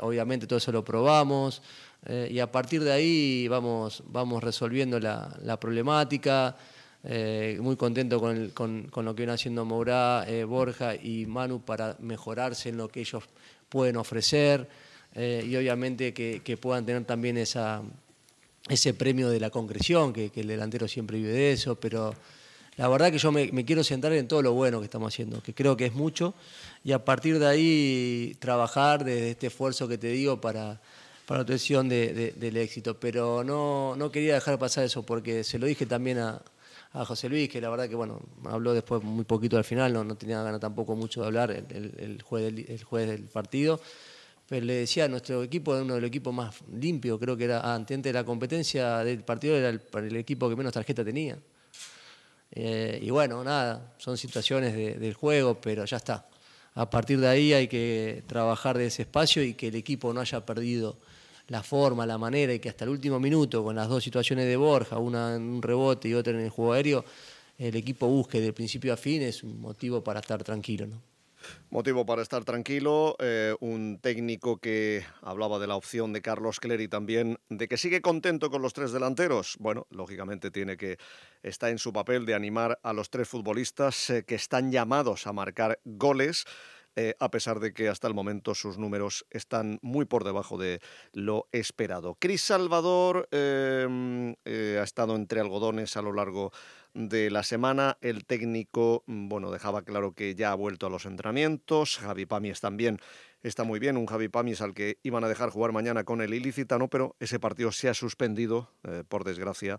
obviamente 0.00 0.46
todo 0.46 0.56
eso 0.56 0.72
lo 0.72 0.84
probamos. 0.84 1.62
Eh, 2.06 2.28
y 2.30 2.38
a 2.38 2.50
partir 2.50 2.82
de 2.82 2.92
ahí 2.92 3.48
vamos, 3.48 4.02
vamos 4.06 4.42
resolviendo 4.42 5.00
la, 5.00 5.58
problemática. 5.60 6.56
Eh, 7.04 7.58
muy 7.60 7.76
contento 7.76 8.20
con, 8.20 8.50
con, 8.50 9.04
lo 9.04 9.14
que 9.14 9.22
viene 9.22 9.32
haciendo 9.32 9.64
Mourá, 9.64 10.24
eh, 10.26 10.44
Borja 10.44 10.94
y 10.96 11.26
Manu 11.26 11.60
para 11.60 11.96
mejorarse 12.00 12.70
en 12.70 12.76
lo 12.76 12.88
que 12.88 13.00
ellos 13.00 13.22
pueden 13.68 13.96
ofrecer 13.96 14.68
y 15.14 15.56
obviamente 15.56 16.12
que, 16.12 16.58
puedan 16.60 16.86
tener 16.86 17.04
también 17.04 17.38
esa, 17.38 17.82
ese 18.68 18.94
premio 18.94 19.28
de 19.28 19.40
la 19.40 19.50
concreción, 19.50 20.12
que, 20.12 20.30
el 20.34 20.46
delantero 20.46 20.88
siempre 20.88 21.18
vive 21.18 21.32
de 21.32 21.52
eso, 21.52 21.76
pero 21.76 22.14
la 22.76 22.88
verdad 22.88 23.10
que 23.10 23.18
yo 23.18 23.32
me, 23.32 23.64
quiero 23.64 23.82
centrar 23.84 24.12
en 24.12 24.28
todo 24.28 24.42
lo 24.42 24.52
bueno 24.52 24.78
que 24.78 24.84
estamos 24.84 25.12
haciendo, 25.12 25.42
que 25.42 25.54
creo 25.54 25.76
que 25.76 25.86
es 25.86 25.94
mucho, 25.94 26.34
y 26.84 26.92
a 26.92 27.04
partir 27.04 27.38
de 27.38 27.46
ahí 27.46 28.36
trabajar 28.38 29.04
desde 29.04 29.30
este 29.30 29.46
esfuerzo 29.48 29.88
que 29.88 29.98
te 29.98 30.08
digo 30.08 30.40
para 30.40 30.80
para 31.28 31.40
la 31.40 31.42
obtención 31.42 31.90
del 31.90 32.56
éxito. 32.56 32.98
Pero 32.98 33.44
no, 33.44 33.94
no 33.96 34.10
quería 34.10 34.34
dejar 34.34 34.58
pasar 34.58 34.84
eso 34.84 35.04
porque 35.04 35.44
se 35.44 35.58
lo 35.58 35.66
dije 35.66 35.84
también 35.84 36.18
a, 36.18 36.42
José 36.90 37.28
Luis, 37.28 37.50
que 37.50 37.60
la 37.60 37.68
verdad 37.68 37.86
que 37.86 37.94
bueno, 37.94 38.18
habló 38.46 38.72
después 38.72 39.02
muy 39.04 39.24
poquito 39.24 39.58
al 39.58 39.62
final, 39.62 39.92
no, 39.92 40.02
no 40.02 40.16
tenía 40.16 40.42
ganas 40.42 40.58
tampoco 40.58 40.96
mucho 40.96 41.20
de 41.20 41.26
hablar 41.26 41.50
el, 41.50 41.94
el, 41.98 42.22
juez 42.22 42.44
del, 42.44 42.64
el 42.66 42.82
juez 42.82 43.06
del 43.06 43.24
partido. 43.24 43.78
Pero 44.48 44.64
le 44.64 44.74
decía, 44.74 45.06
nuestro 45.08 45.42
equipo 45.42 45.76
es 45.76 45.82
uno 45.82 45.94
de 45.94 46.00
los 46.00 46.08
equipos 46.08 46.32
más 46.32 46.54
limpios, 46.72 47.18
creo 47.18 47.36
que 47.36 47.44
era 47.44 47.74
antes 47.74 48.02
de 48.02 48.12
la 48.12 48.24
competencia 48.24 48.98
del 48.98 49.22
partido, 49.22 49.56
era 49.56 49.68
el, 49.68 50.16
equipo 50.16 50.48
que 50.48 50.56
menos 50.56 50.72
tarjeta 50.72 51.04
tenía. 51.04 51.38
Eh, 52.52 52.98
y 53.02 53.10
bueno, 53.10 53.44
nada, 53.44 53.94
son 53.98 54.16
situaciones 54.16 54.74
del 54.74 55.12
juego, 55.12 55.60
pero 55.60 55.84
ya 55.84 55.98
está. 55.98 56.26
A 56.74 56.88
partir 56.88 57.20
de 57.20 57.28
ahí 57.28 57.52
hay 57.52 57.68
que 57.68 58.22
trabajar 58.26 58.78
de 58.78 58.86
ese 58.86 59.02
espacio 59.02 59.42
y 59.42 59.52
que 59.54 59.68
el 59.68 59.74
equipo 59.74 60.14
no 60.14 60.20
haya 60.20 60.46
perdido 60.46 60.96
la 61.48 61.62
forma, 61.62 62.06
la 62.06 62.18
manera 62.18 62.54
y 62.54 62.58
que 62.58 62.68
hasta 62.68 62.84
el 62.84 62.90
último 62.90 63.18
minuto, 63.20 63.64
con 63.64 63.76
las 63.76 63.88
dos 63.88 64.04
situaciones 64.04 64.46
de 64.46 64.56
Borja, 64.56 64.98
una 64.98 65.34
en 65.34 65.42
un 65.42 65.60
rebote 65.60 66.08
y 66.08 66.14
otra 66.14 66.32
en 66.32 66.40
el 66.40 66.50
juego 66.50 66.72
aéreo, 66.72 67.04
el 67.58 67.74
equipo 67.74 68.06
busque 68.06 68.40
de 68.40 68.52
principio 68.52 68.92
a 68.92 68.96
fin 68.96 69.22
es 69.22 69.42
un 69.42 69.60
motivo 69.60 70.02
para 70.02 70.20
estar 70.20 70.42
tranquilo. 70.44 70.88
Motivo 71.70 72.06
para 72.06 72.22
estar 72.22 72.44
tranquilo, 72.44 73.16
eh, 73.18 73.54
un 73.60 73.98
técnico 74.00 74.58
que 74.58 75.04
hablaba 75.22 75.58
de 75.58 75.66
la 75.66 75.76
opción 75.76 76.12
de 76.12 76.22
Carlos 76.22 76.60
Clery 76.60 76.88
también, 76.88 77.38
de 77.48 77.68
que 77.68 77.76
sigue 77.76 78.00
contento 78.00 78.50
con 78.50 78.62
los 78.62 78.72
tres 78.72 78.92
delanteros. 78.92 79.56
Bueno, 79.58 79.86
lógicamente 79.90 80.50
tiene 80.50 80.76
que, 80.76 80.98
está 81.42 81.70
en 81.70 81.78
su 81.78 81.92
papel 81.92 82.26
de 82.26 82.34
animar 82.34 82.78
a 82.82 82.92
los 82.92 83.10
tres 83.10 83.28
futbolistas 83.28 84.10
eh, 84.10 84.24
que 84.24 84.34
están 84.34 84.72
llamados 84.72 85.26
a 85.26 85.32
marcar 85.32 85.80
goles. 85.84 86.44
Eh, 86.96 87.14
a 87.20 87.30
pesar 87.30 87.60
de 87.60 87.72
que 87.72 87.88
hasta 87.88 88.08
el 88.08 88.14
momento 88.14 88.54
sus 88.54 88.76
números 88.76 89.24
están 89.30 89.78
muy 89.82 90.04
por 90.04 90.24
debajo 90.24 90.58
de 90.58 90.80
lo 91.12 91.48
esperado. 91.52 92.16
Cris 92.18 92.42
Salvador 92.42 93.28
em, 93.30 94.34
eh, 94.44 94.78
ha 94.80 94.82
estado 94.82 95.14
entre 95.14 95.40
algodones 95.40 95.96
a 95.96 96.02
lo 96.02 96.12
largo 96.12 96.52
de 96.94 97.30
la 97.30 97.44
semana. 97.44 97.98
El 98.00 98.24
técnico, 98.24 99.04
mm, 99.06 99.28
bueno, 99.28 99.50
dejaba 99.50 99.82
claro 99.82 100.12
que 100.12 100.34
ya 100.34 100.50
ha 100.50 100.56
vuelto 100.56 100.86
a 100.86 100.90
los 100.90 101.06
entrenamientos. 101.06 101.98
Javi 101.98 102.26
Pamies 102.26 102.60
también 102.60 102.98
está 103.42 103.64
muy 103.64 103.78
bien. 103.78 103.96
Un 103.96 104.06
Javi 104.06 104.28
Pamies 104.28 104.60
al 104.60 104.74
que 104.74 104.98
iban 105.02 105.22
a 105.24 105.28
dejar 105.28 105.50
jugar 105.50 105.72
mañana 105.72 106.04
con 106.04 106.20
el 106.20 106.34
Ilicitano, 106.34 106.88
pero 106.88 107.14
ese 107.20 107.38
partido 107.38 107.70
se 107.70 107.88
ha 107.88 107.94
suspendido, 107.94 108.72
eh, 108.82 109.04
por 109.08 109.24
desgracia, 109.24 109.78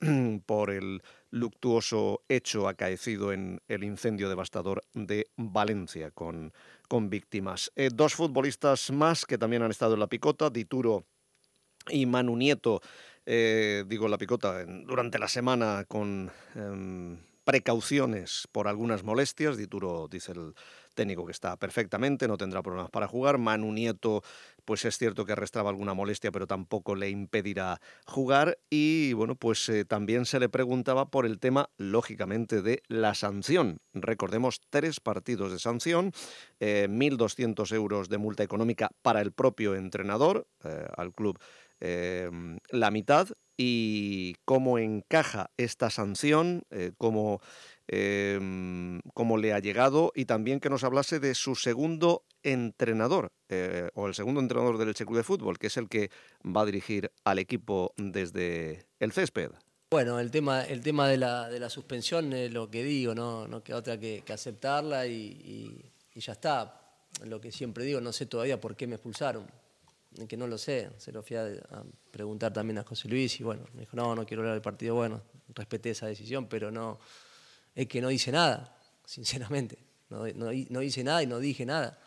por 0.46 0.70
el 0.70 1.02
luctuoso 1.30 2.22
hecho 2.28 2.68
acaecido 2.68 3.32
en 3.32 3.60
el 3.68 3.84
incendio 3.84 4.28
devastador 4.28 4.82
de 4.92 5.26
Valencia 5.36 6.10
con, 6.10 6.52
con 6.88 7.10
víctimas. 7.10 7.72
Eh, 7.76 7.90
dos 7.92 8.14
futbolistas 8.14 8.90
más 8.90 9.24
que 9.26 9.38
también 9.38 9.62
han 9.62 9.70
estado 9.70 9.94
en 9.94 10.00
la 10.00 10.06
picota, 10.06 10.50
Dituro 10.50 11.04
y 11.88 12.06
Manu 12.06 12.36
Nieto, 12.36 12.80
eh, 13.26 13.84
digo 13.86 14.08
la 14.08 14.18
picota, 14.18 14.64
durante 14.64 15.18
la 15.18 15.28
semana 15.28 15.84
con 15.88 16.30
em, 16.54 17.18
precauciones 17.44 18.48
por 18.52 18.68
algunas 18.68 19.04
molestias. 19.04 19.56
Dituro 19.56 20.08
dice 20.08 20.32
el 20.32 20.54
técnico 20.94 21.26
que 21.26 21.32
está 21.32 21.56
perfectamente, 21.56 22.26
no 22.28 22.36
tendrá 22.36 22.62
problemas 22.62 22.90
para 22.90 23.06
jugar. 23.06 23.38
Manu 23.38 23.72
Nieto, 23.72 24.22
pues 24.64 24.84
es 24.84 24.98
cierto 24.98 25.24
que 25.24 25.32
arrastraba 25.32 25.70
alguna 25.70 25.94
molestia, 25.94 26.32
pero 26.32 26.46
tampoco 26.46 26.94
le 26.94 27.10
impedirá 27.10 27.80
jugar. 28.06 28.58
Y 28.70 29.12
bueno, 29.12 29.36
pues 29.36 29.68
eh, 29.68 29.84
también 29.84 30.26
se 30.26 30.40
le 30.40 30.48
preguntaba 30.48 31.10
por 31.10 31.26
el 31.26 31.38
tema, 31.38 31.70
lógicamente, 31.76 32.62
de 32.62 32.82
la 32.88 33.14
sanción. 33.14 33.80
Recordemos, 33.92 34.60
tres 34.70 35.00
partidos 35.00 35.52
de 35.52 35.58
sanción, 35.58 36.12
1.200 36.60 37.72
eh, 37.72 37.76
euros 37.76 38.08
de 38.08 38.18
multa 38.18 38.42
económica 38.42 38.90
para 39.02 39.20
el 39.20 39.32
propio 39.32 39.74
entrenador, 39.74 40.46
eh, 40.64 40.86
al 40.96 41.12
club 41.12 41.38
la 42.70 42.90
mitad, 42.90 43.28
y 43.58 44.36
cómo 44.46 44.78
encaja 44.78 45.50
esta 45.58 45.90
sanción, 45.90 46.62
cómo 46.96 47.42
Cómo 47.86 49.36
le 49.36 49.52
ha 49.52 49.58
llegado 49.58 50.12
y 50.14 50.24
también 50.24 50.60
que 50.60 50.70
nos 50.70 50.84
hablase 50.84 51.20
de 51.20 51.34
su 51.34 51.54
segundo 51.54 52.24
entrenador 52.44 53.32
eh, 53.48 53.90
o 53.94 54.06
el 54.06 54.14
segundo 54.14 54.40
entrenador 54.40 54.78
del 54.78 54.88
Elche 54.88 55.04
Club 55.04 55.16
de 55.16 55.24
Fútbol, 55.24 55.58
que 55.58 55.66
es 55.66 55.76
el 55.76 55.88
que 55.88 56.10
va 56.44 56.62
a 56.62 56.66
dirigir 56.66 57.10
al 57.24 57.38
equipo 57.38 57.92
desde 57.96 58.86
el 59.00 59.12
césped. 59.12 59.50
Bueno, 59.90 60.18
el 60.18 60.30
tema, 60.30 60.64
el 60.64 60.80
tema 60.80 61.08
de, 61.08 61.16
la, 61.18 61.48
de 61.48 61.60
la 61.60 61.70
suspensión 61.70 62.32
es 62.32 62.52
lo 62.52 62.70
que 62.70 62.82
digo, 62.82 63.14
no, 63.14 63.46
no 63.48 63.62
queda 63.62 63.76
otra 63.76 63.98
que, 63.98 64.22
aceptarla 64.32 65.06
y, 65.06 65.90
ya 66.14 66.32
está. 66.32 66.80
Lo 67.24 67.40
que 67.40 67.52
siempre 67.52 67.84
digo, 67.84 68.00
no 68.00 68.12
sé 68.12 68.26
todavía 68.26 68.60
por 68.60 68.76
qué 68.76 68.86
me 68.86 68.96
expulsaron, 68.96 69.46
que 70.28 70.36
no 70.36 70.46
lo 70.46 70.58
sé. 70.58 70.90
Se 70.98 71.12
lo 71.12 71.22
fui 71.22 71.36
a, 71.36 71.44
a 71.44 71.84
preguntar 72.10 72.52
también 72.52 72.78
a 72.78 72.82
José 72.82 73.08
Luis 73.08 73.38
y 73.38 73.44
bueno, 73.44 73.64
me 73.74 73.82
dijo, 73.82 73.96
no, 73.96 74.14
no 74.16 74.26
quiero 74.26 74.42
hablar 74.42 74.54
del 74.54 74.62
partido. 74.62 74.96
Bueno, 74.96 75.22
respeté 75.54 75.90
esa 75.90 76.06
decisión, 76.06 76.48
pero 76.48 76.72
no, 76.72 76.98
es 77.74 77.86
que 77.88 78.00
no 78.00 78.10
hice 78.10 78.30
nada, 78.30 78.76
sinceramente. 79.04 79.78
No, 80.10 80.24
no, 80.70 80.82
hice 80.82 81.02
nada 81.02 81.22
y 81.22 81.26
no 81.26 81.38
dije 81.38 81.66
nada. 81.66 81.98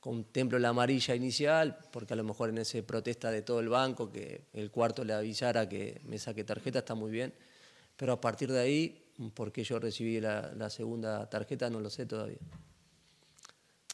Contemplo 0.00 0.58
la 0.58 0.70
amarilla 0.70 1.14
inicial, 1.14 1.78
porque 1.92 2.14
a 2.14 2.16
lo 2.16 2.24
mejor 2.24 2.50
en 2.50 2.58
ese 2.58 2.82
protesta 2.82 3.30
de 3.30 3.42
todo 3.42 3.60
el 3.60 3.68
banco, 3.68 4.10
que 4.10 4.42
el 4.52 4.70
cuarto 4.70 5.04
le 5.04 5.12
avisara 5.12 5.68
que 5.68 6.00
me 6.04 6.18
saque 6.18 6.44
tarjeta, 6.44 6.80
está 6.80 6.94
muy 6.94 7.10
bien. 7.10 7.32
Pero 7.96 8.12
a 8.12 8.20
partir 8.20 8.50
de 8.50 8.60
ahí, 8.60 9.12
¿por 9.34 9.52
qué 9.52 9.64
yo 9.64 9.78
recibí 9.78 10.20
la, 10.20 10.70
segunda 10.70 11.28
tarjeta? 11.28 11.70
No 11.70 11.80
lo 11.80 11.90
sé 11.90 12.06
todavía. 12.06 12.38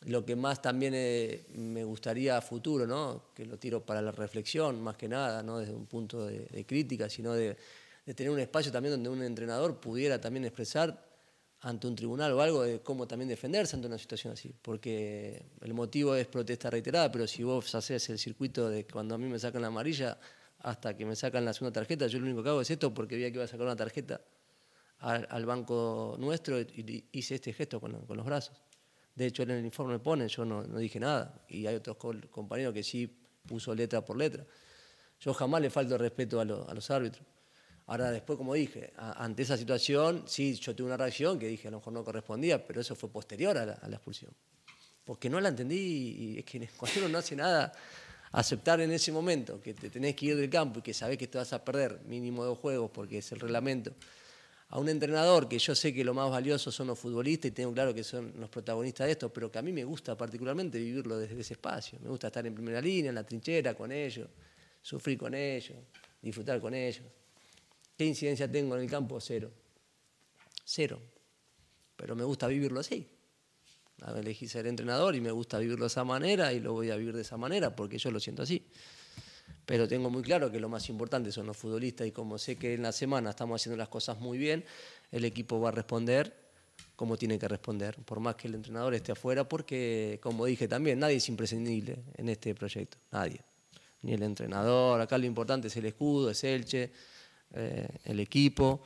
Lo 0.07 0.25
que 0.25 0.35
más 0.35 0.61
también 0.61 0.94
eh, 0.96 1.46
me 1.55 1.85
gustaría 1.85 2.40
futuro, 2.40 2.87
¿no? 2.87 3.27
que 3.35 3.46
lo 3.46 3.57
tiro 3.59 3.87
para 3.87 4.03
la 4.03 4.11
reflexión, 4.11 4.83
más 4.83 4.96
que 4.96 5.09
nada, 5.09 5.42
no 5.44 5.59
desde 5.59 5.75
un 5.75 5.87
punto 5.87 6.27
de 6.27 6.66
crítica, 6.66 7.09
sino 7.09 7.35
de, 7.35 7.57
de 8.04 8.14
tener 8.14 8.30
un 8.30 8.40
espacio 8.40 8.72
también 8.72 8.92
donde 8.94 9.08
un 9.08 9.22
entrenador 9.22 9.80
pudiera 9.80 10.20
también 10.20 10.44
expresar 10.44 11.12
ante 11.62 11.86
un 11.86 11.94
tribunal 11.94 12.32
o 12.32 12.42
algo 12.42 12.62
de 12.62 12.80
cómo 12.80 13.06
también 13.06 13.28
defenderse 13.28 13.76
ante 13.76 13.86
una 13.86 13.98
situación 13.98 14.32
así. 14.32 14.52
Porque 14.60 15.46
el 15.60 15.74
motivo 15.74 16.14
es 16.16 16.26
protesta 16.26 16.70
reiterada, 16.70 17.10
pero 17.12 17.26
si 17.26 17.44
vos 17.44 17.74
haces 17.74 18.08
el 18.10 18.18
circuito 18.18 18.68
de 18.68 18.86
cuando 18.86 19.14
a 19.14 19.18
mí 19.18 19.28
me 19.28 19.38
sacan 19.38 19.62
la 19.62 19.68
amarilla 19.68 20.18
hasta 20.58 20.96
que 20.96 21.06
me 21.06 21.14
sacan 21.14 21.44
la 21.44 21.52
segunda 21.52 21.72
tarjeta, 21.72 22.06
yo 22.08 22.18
lo 22.18 22.26
único 22.26 22.42
que 22.42 22.48
hago 22.48 22.60
es 22.60 22.70
esto 22.70 22.92
porque 22.92 23.16
vi 23.16 23.22
que 23.22 23.34
iba 23.34 23.44
a 23.44 23.48
sacar 23.48 23.66
una 23.66 23.76
tarjeta 23.76 24.20
al, 24.98 25.46
banco 25.46 26.16
nuestro 26.18 26.60
y, 26.60 27.08
hice 27.12 27.36
este 27.36 27.52
gesto 27.52 27.80
con, 27.80 27.92
los 28.08 28.26
brazos. 28.26 28.60
De 29.14 29.26
hecho, 29.26 29.42
en 29.44 29.50
el 29.50 29.64
informe 29.64 29.98
pone, 29.98 30.26
yo 30.28 30.44
no, 30.44 30.62
dije 30.64 30.98
nada. 30.98 31.44
Y 31.48 31.66
hay 31.66 31.76
otros 31.76 31.96
compañeros 32.30 32.72
que 32.72 32.82
sí 32.82 33.06
puso 33.46 33.74
letra 33.74 34.04
por 34.04 34.16
letra. 34.16 34.44
Yo 35.20 35.34
jamás 35.34 35.60
le 35.60 35.70
falto 35.70 35.96
respeto 35.98 36.40
a 36.40 36.44
los 36.44 36.90
árbitros. 36.90 37.24
Ahora 37.87 38.11
después, 38.11 38.37
como 38.37 38.55
dije, 38.55 38.92
ante 38.97 39.42
esa 39.42 39.57
situación, 39.57 40.25
sí, 40.27 40.55
yo 40.55 40.75
tuve 40.75 40.87
una 40.87 40.97
reacción 40.97 41.38
que 41.38 41.49
dije 41.49 41.68
a 41.68 41.71
lo 41.71 41.79
mejor 41.79 41.92
no 41.92 42.05
correspondía, 42.05 42.64
pero 42.64 42.81
eso 42.81 42.95
fue 42.95 43.09
posterior 43.11 43.59
a 43.59 43.66
la, 43.66 43.97
expulsión. 43.97 44.33
Porque 45.05 45.29
no 45.29 45.40
la 45.40 45.49
entendí 45.49 45.77
y 45.77 46.38
es 46.38 46.45
que 46.45 46.68
cuando 46.77 47.01
uno 47.01 47.09
no 47.09 47.18
hace 47.18 47.35
nada, 47.35 47.73
aceptar 48.33 48.81
en 48.81 48.92
ese 48.92 49.12
momento 49.12 49.61
que 49.61 49.75
te 49.75 49.90
tenés 49.90 50.16
que 50.16 50.27
ir 50.27 50.37
del 50.37 50.49
campo 50.49 50.79
y 50.79 50.83
que 50.83 50.95
sabés 50.95 51.18
que 51.18 51.27
te 51.27 51.38
vas 51.38 51.53
a 51.53 51.64
perder 51.64 52.01
mínimo 52.07 52.45
dos 52.45 52.59
juegos 52.59 52.90
porque 52.92 53.18
es 53.18 53.33
el 53.33 53.40
reglamento, 53.40 53.92
a 54.73 54.79
un 54.79 54.88
entrenador 54.88 55.49
que 55.49 55.59
yo 55.59 55.75
sé 55.75 55.92
que 55.92 56.03
lo 56.03 56.14
más 56.14 56.31
valioso 56.31 56.73
son 56.73 56.87
los 56.87 56.99
futbolistas 56.99 57.51
y 57.51 57.53
tengo 57.53 57.75
claro 57.75 57.92
que 57.92 58.03
son 58.03 58.33
los 58.38 58.49
protagonistas 58.49 59.07
de 59.07 59.12
esto, 59.12 59.31
pero 59.31 59.53
que 59.53 59.59
a 59.59 59.62
mí 59.62 59.71
me 59.71 59.85
gusta 59.85 60.16
particularmente 60.16 60.79
vivirlo 60.79 61.18
desde 61.18 61.38
ese 61.38 61.53
espacio. 61.53 61.99
Me 62.01 62.09
gusta 62.09 62.29
estar 62.29 62.47
en 62.47 62.55
primera 62.55 62.81
línea, 62.81 63.11
en 63.11 63.14
la 63.14 63.23
trinchera 63.23 63.75
con 63.75 63.92
ellos, 63.92 64.29
sufrir 64.81 65.18
con 65.18 65.35
ellos, 65.35 65.77
disfrutar 66.23 66.59
con 66.59 66.73
ellos. 66.73 67.05
¿Qué 67.96 68.05
incidencia 68.05 68.50
tengo 68.50 68.76
en 68.76 68.83
el 68.83 68.90
campo? 68.90 69.20
Cero. 69.20 69.50
Cero. 70.64 71.00
Pero 71.96 72.16
me 72.16 72.24
gusta 72.24 72.46
vivirlo 72.48 72.81
así. 72.81 73.09
Elegí 74.16 74.48
ser 74.48 74.66
entrenador 74.66 75.14
y 75.14 75.20
me 75.20 75.31
gusta 75.31 75.59
vivirlo 75.59 75.85
de 75.85 75.88
esa 75.88 76.02
manera 76.02 76.52
y 76.52 76.59
lo 76.59 76.72
voy 76.72 76.90
a 76.90 76.96
vivir 76.96 77.14
de 77.14 77.22
esa 77.22 77.37
manera 77.37 77.76
porque 77.76 77.98
yo 77.98 78.11
lo 78.11 78.18
siento 78.18 78.42
así 78.42 78.66
pero 79.66 79.88
tengo 79.88 80.11
muy 80.11 80.22
claro 80.22 80.50
que 80.50 80.61
lo 80.61 80.68
más 80.68 80.88
importante 80.88 81.33
son 81.33 81.46
los 81.46 81.57
futbolistas 81.57 82.07
y 82.07 82.12
como 82.12 82.38
sé 82.38 82.57
que 82.57 82.74
en 82.74 82.83
la 82.83 82.92
semana 82.92 83.31
estamos 83.31 83.61
haciendo 83.61 83.76
las 83.76 83.88
cosas 83.88 84.18
muy 84.18 84.38
bien, 84.38 84.64
el 85.11 85.24
equipo 85.24 85.61
va 85.61 85.68
a 85.68 85.72
responder 85.72 86.40
como 86.96 87.16
tiene 87.16 87.38
que 87.38 87.48
responder, 87.48 87.96
por 88.05 88.20
más 88.20 88.37
que 88.37 88.48
el 88.48 88.55
entrenador 88.55 88.94
esté 88.94 89.12
afuera, 89.12 89.48
porque 89.48 90.20
como 90.22 90.46
dije 90.46 90.68
también, 90.68 90.98
nadie 90.98 91.16
es 91.16 91.28
imprescindible 91.28 91.98
en 92.16 92.28
este 92.28 92.55
proyecto, 92.55 92.98
nadie. 93.11 93.40
Ni 94.02 94.12
el 94.12 94.22
entrenador, 94.22 95.00
acá 95.00 95.16
lo 95.18 95.26
importante 95.26 95.68
es 95.68 95.76
el 95.76 95.87
escudo, 95.87 96.31
es 96.31 96.44
Elche, 96.44 96.92
eh, 97.54 97.88
el 98.04 98.20
equipo. 98.20 98.82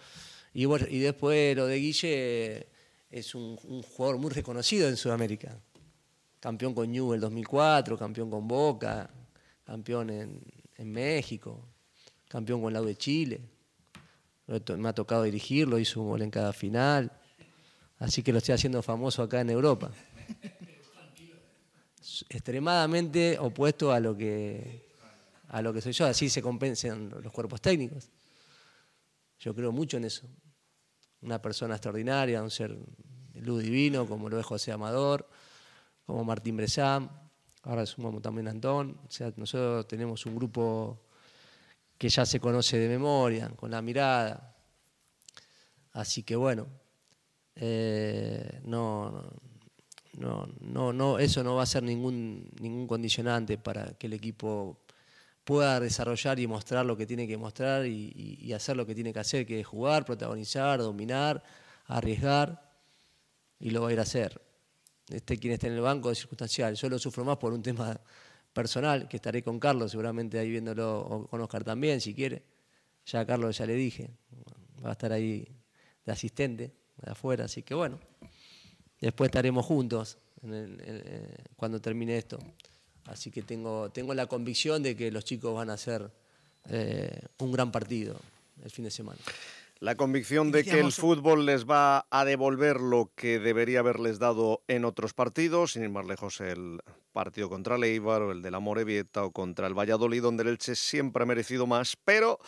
Y, 0.54 0.64
bueno, 0.64 0.86
y 0.88 0.98
después 0.98 1.56
lo 1.56 1.66
de 1.66 1.76
Guille 1.76 2.66
es 3.10 3.34
un, 3.34 3.58
un 3.64 3.82
jugador 3.82 4.18
muy 4.18 4.30
reconocido 4.30 4.88
en 4.88 4.96
Sudamérica. 4.96 5.58
Campeón 6.40 6.74
con 6.74 6.90
Newell 6.90 7.20
2004, 7.20 7.98
campeón 7.98 8.30
con 8.30 8.46
Boca, 8.46 9.10
campeón 9.64 10.10
en, 10.10 10.40
en 10.76 10.92
México, 10.92 11.68
campeón 12.28 12.60
con 12.60 12.68
el 12.68 12.74
lado 12.74 12.86
de 12.86 12.96
Chile. 12.96 13.40
Me 14.46 14.88
ha 14.88 14.92
tocado 14.92 15.24
dirigirlo, 15.24 15.78
hizo 15.78 16.00
un 16.00 16.08
gol 16.08 16.22
en 16.22 16.30
cada 16.30 16.52
final. 16.52 17.10
Así 17.98 18.22
que 18.22 18.32
lo 18.32 18.38
estoy 18.38 18.54
haciendo 18.54 18.82
famoso 18.82 19.22
acá 19.22 19.40
en 19.40 19.50
Europa. 19.50 19.90
Extremadamente 22.28 23.38
opuesto 23.38 23.90
a 23.90 24.00
lo 24.00 24.16
que 24.16 24.86
a 25.48 25.62
lo 25.62 25.72
que 25.72 25.80
soy 25.80 25.92
yo, 25.92 26.06
así 26.06 26.28
se 26.28 26.42
compensan 26.42 27.08
los 27.22 27.32
cuerpos 27.32 27.60
técnicos. 27.60 28.08
Yo 29.38 29.54
creo 29.54 29.72
mucho 29.72 29.96
en 29.96 30.04
eso. 30.04 30.26
Una 31.20 31.40
persona 31.40 31.74
extraordinaria, 31.74 32.42
un 32.42 32.50
ser 32.50 32.76
luz 33.34 33.62
divino, 33.62 34.06
como 34.06 34.28
lo 34.28 34.38
es 34.38 34.46
José 34.46 34.72
Amador, 34.72 35.28
como 36.04 36.24
Martín 36.24 36.56
Bresán, 36.56 37.10
ahora 37.62 37.84
sumamos 37.84 38.22
también 38.22 38.48
a 38.48 38.52
Antón, 38.52 38.98
o 39.06 39.10
sea, 39.10 39.32
nosotros 39.36 39.86
tenemos 39.88 40.24
un 40.26 40.36
grupo 40.36 41.02
que 41.98 42.08
ya 42.08 42.24
se 42.24 42.38
conoce 42.40 42.78
de 42.78 42.88
memoria, 42.88 43.48
con 43.50 43.70
la 43.70 43.82
mirada, 43.82 44.56
así 45.92 46.22
que 46.22 46.36
bueno, 46.36 46.68
eh, 47.56 48.60
no, 48.64 49.30
no, 50.18 50.48
no, 50.60 50.92
no, 50.92 51.18
eso 51.18 51.42
no 51.42 51.56
va 51.56 51.64
a 51.64 51.66
ser 51.66 51.82
ningún, 51.82 52.48
ningún 52.60 52.86
condicionante 52.86 53.58
para 53.58 53.94
que 53.94 54.06
el 54.06 54.12
equipo 54.12 54.85
pueda 55.46 55.80
desarrollar 55.80 56.38
y 56.38 56.46
mostrar 56.46 56.84
lo 56.84 56.94
que 56.98 57.06
tiene 57.06 57.26
que 57.26 57.38
mostrar 57.38 57.86
y, 57.86 58.52
hacer 58.52 58.76
lo 58.76 58.84
que 58.84 58.94
tiene 58.94 59.14
que 59.14 59.20
hacer, 59.20 59.46
que 59.46 59.60
es 59.60 59.66
jugar, 59.66 60.04
protagonizar, 60.04 60.80
dominar, 60.80 61.42
arriesgar, 61.86 62.70
y 63.58 63.70
lo 63.70 63.80
va 63.80 63.88
a 63.88 63.92
ir 63.94 63.98
a 63.98 64.02
hacer 64.02 64.46
esté 65.10 65.38
quien 65.38 65.54
esté 65.54 65.68
en 65.68 65.74
el 65.74 65.80
banco 65.80 66.10
es 66.10 66.18
circunstancial. 66.18 66.74
Yo 66.74 66.88
lo 66.88 66.98
sufro 66.98 67.24
más 67.24 67.36
por 67.36 67.52
un 67.52 67.62
tema 67.62 67.98
personal, 68.52 69.08
que 69.08 69.16
estaré 69.16 69.42
con 69.42 69.58
Carlos, 69.58 69.90
seguramente 69.90 70.38
ahí 70.38 70.50
viéndolo, 70.50 71.00
o 71.00 71.26
con 71.26 71.40
Oscar 71.40 71.64
también, 71.64 72.00
si 72.00 72.14
quiere. 72.14 72.42
Ya 73.06 73.20
a 73.20 73.26
Carlos 73.26 73.56
ya 73.58 73.66
le 73.66 73.74
dije, 73.74 74.10
va 74.84 74.90
a 74.90 74.92
estar 74.92 75.12
ahí 75.12 75.46
de 76.04 76.12
asistente, 76.12 76.72
de 76.96 77.10
afuera, 77.10 77.44
así 77.44 77.62
que 77.62 77.74
bueno. 77.74 78.00
Después 79.00 79.28
estaremos 79.28 79.64
juntos 79.64 80.18
cuando 81.56 81.80
termine 81.80 82.16
esto. 82.16 82.38
Así 83.06 83.30
que 83.30 83.42
tengo, 83.42 83.90
tengo 83.90 84.14
la 84.14 84.26
convicción 84.26 84.82
de 84.82 84.96
que 84.96 85.10
los 85.10 85.24
chicos 85.24 85.54
van 85.54 85.70
a 85.70 85.74
hacer 85.74 86.10
eh, 86.68 87.20
un 87.38 87.52
gran 87.52 87.70
partido 87.70 88.16
el 88.64 88.70
fin 88.70 88.84
de 88.84 88.90
semana. 88.90 89.18
La 89.78 89.94
convicción 89.94 90.52
de 90.52 90.64
que 90.64 90.80
el 90.80 90.90
fútbol 90.90 91.44
les 91.44 91.66
va 91.66 92.06
a 92.10 92.24
devolver 92.24 92.80
lo 92.80 93.10
que 93.14 93.38
debería 93.38 93.80
haberles 93.80 94.18
dado 94.18 94.62
en 94.68 94.86
otros 94.86 95.12
partidos, 95.12 95.72
sin 95.72 95.82
ir 95.82 95.90
más 95.90 96.06
lejos 96.06 96.40
el 96.40 96.80
partido 97.12 97.50
contra 97.50 97.76
el 97.76 97.84
Eibar 97.84 98.22
o 98.22 98.32
el 98.32 98.40
de 98.40 98.50
la 98.50 98.58
Morevieta 98.58 99.24
o 99.24 99.32
contra 99.32 99.66
el 99.66 99.78
Valladolid, 99.78 100.22
donde 100.22 100.44
el 100.44 100.48
Elche 100.50 100.74
siempre 100.74 101.22
ha 101.22 101.26
merecido 101.26 101.66
más, 101.66 101.96
pero 102.04 102.38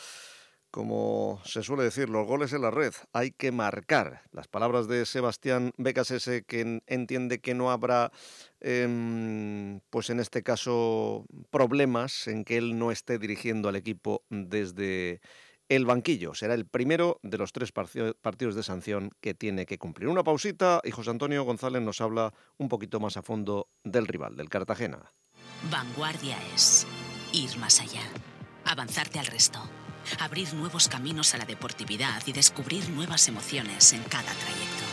como 0.71 1.41
se 1.45 1.63
suele 1.63 1.83
decir, 1.83 2.09
los 2.09 2.27
goles 2.27 2.53
en 2.53 2.63
la 2.63 2.71
red 2.71 2.93
hay 3.13 3.31
que 3.31 3.53
marcar. 3.53 4.23
Las 4.33 4.49
palabras 4.49 4.89
de 4.89 5.07
Sebastián 5.07 5.73
Becasese, 5.77 6.45
que 6.45 6.83
entiende 6.87 7.41
que 7.41 7.55
no 7.55 7.71
habrá, 7.71 8.13
em, 8.61 9.81
pues 9.91 10.11
en 10.11 10.21
este 10.21 10.43
caso, 10.43 11.27
problemas 11.51 12.27
en 12.29 12.45
que 12.45 12.57
él 12.57 12.79
no 12.79 12.91
esté 12.91 13.19
dirigiendo 13.19 13.69
al 13.69 13.77
equipo 13.77 14.25
desde 14.31 15.21
el 15.69 15.85
banquillo. 15.85 16.35
Será 16.35 16.55
el 16.55 16.67
primero 16.67 17.21
de 17.23 17.39
los 17.39 17.53
tres 17.53 17.73
partidos 17.73 18.55
de 18.55 18.63
sanción 18.63 19.11
que 19.21 19.35
tiene 19.35 19.67
que 19.67 19.79
cumplir. 19.79 20.09
Una 20.09 20.25
pausita 20.25 20.81
y 20.85 20.91
José 20.91 21.11
Antonio 21.11 21.45
González 21.45 21.83
nos 21.83 22.01
habla 22.01 22.33
un 22.57 22.69
poquito 22.69 23.01
más 23.01 23.17
a 23.17 23.23
fondo 23.23 23.69
del 23.85 24.07
rival, 24.07 24.37
del 24.37 24.49
Cartagena. 24.49 25.13
Vanguardia 25.71 26.37
es 26.55 26.87
ir 27.33 27.59
más 27.59 27.81
allá, 27.81 28.03
avanzarte 28.65 29.19
al 29.19 29.27
resto, 29.27 29.61
abrir 30.19 30.55
nuevos 30.55 30.89
caminos 30.89 31.35
a 31.35 31.39
la 31.39 31.45
deportividad 31.45 32.23
y 32.27 32.33
descubrir 32.33 32.89
nuevas 32.91 33.29
emociones 33.29 33.93
en 33.93 34.03
cada 34.05 34.33
trayecto. 34.33 34.85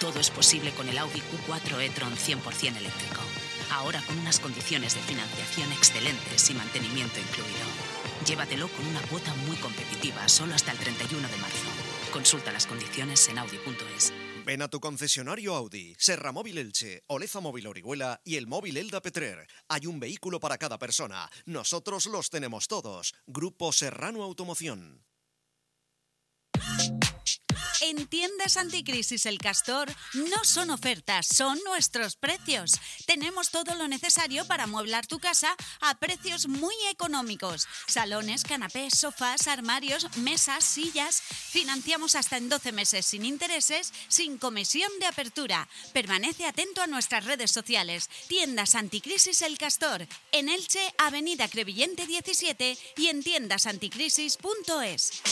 Todo 0.00 0.20
es 0.20 0.30
posible 0.30 0.72
con 0.72 0.88
el 0.88 0.98
Audi 0.98 1.20
Q4 1.20 1.80
e-tron 1.80 2.14
100% 2.14 2.76
eléctrico. 2.76 3.20
Ahora 3.70 4.02
con 4.06 4.18
unas 4.18 4.40
condiciones 4.40 4.94
de 4.94 5.00
financiación 5.00 5.72
excelentes 5.72 6.50
y 6.50 6.54
mantenimiento 6.54 7.18
incluido. 7.20 7.64
Llévatelo 8.26 8.68
con 8.68 8.86
una 8.86 9.00
cuota 9.02 9.34
muy 9.46 9.56
competitiva, 9.56 10.28
solo 10.28 10.54
hasta 10.54 10.72
el 10.72 10.78
31 10.78 11.28
de 11.28 11.36
marzo. 11.36 11.68
Consulta 12.12 12.52
las 12.52 12.66
condiciones 12.66 13.28
en 13.28 13.38
audi.es. 13.38 14.12
Ven 14.44 14.60
a 14.60 14.68
tu 14.68 14.78
concesionario 14.78 15.54
Audi, 15.54 15.96
Serra 15.98 16.30
Móvil 16.30 16.58
Elche, 16.58 17.02
Oleza 17.06 17.40
Móvil 17.40 17.66
Orihuela 17.66 18.20
y 18.24 18.36
el 18.36 18.46
móvil 18.46 18.76
Elda 18.76 19.00
Petrer. 19.00 19.48
Hay 19.68 19.86
un 19.86 19.98
vehículo 19.98 20.38
para 20.38 20.58
cada 20.58 20.78
persona. 20.78 21.30
Nosotros 21.46 22.04
los 22.04 22.28
tenemos 22.28 22.68
todos. 22.68 23.14
Grupo 23.26 23.72
Serrano 23.72 24.22
Automoción. 24.22 25.02
En 27.80 28.06
tiendas 28.06 28.56
anticrisis 28.56 29.26
El 29.26 29.38
Castor 29.38 29.92
no 30.14 30.44
son 30.44 30.70
ofertas, 30.70 31.26
son 31.26 31.58
nuestros 31.64 32.16
precios. 32.16 32.72
Tenemos 33.06 33.50
todo 33.50 33.74
lo 33.74 33.88
necesario 33.88 34.46
para 34.46 34.64
amueblar 34.64 35.06
tu 35.06 35.18
casa 35.18 35.56
a 35.80 35.98
precios 35.98 36.46
muy 36.46 36.74
económicos. 36.90 37.66
Salones, 37.86 38.44
canapés, 38.44 38.98
sofás, 38.98 39.48
armarios, 39.48 40.16
mesas, 40.18 40.64
sillas. 40.64 41.20
Financiamos 41.20 42.14
hasta 42.14 42.36
en 42.36 42.48
12 42.48 42.72
meses 42.72 43.06
sin 43.06 43.24
intereses, 43.24 43.92
sin 44.08 44.38
comisión 44.38 44.90
de 45.00 45.06
apertura. 45.06 45.68
Permanece 45.92 46.46
atento 46.46 46.80
a 46.80 46.86
nuestras 46.86 47.24
redes 47.24 47.50
sociales. 47.50 48.08
Tiendas 48.28 48.74
anticrisis 48.74 49.42
El 49.42 49.58
Castor. 49.58 50.06
En 50.32 50.48
Elche, 50.48 50.94
Avenida 50.98 51.48
Crevillente 51.48 52.06
17 52.06 52.78
y 52.96 53.08
en 53.08 53.22
tiendasanticrisis.es. 53.22 55.22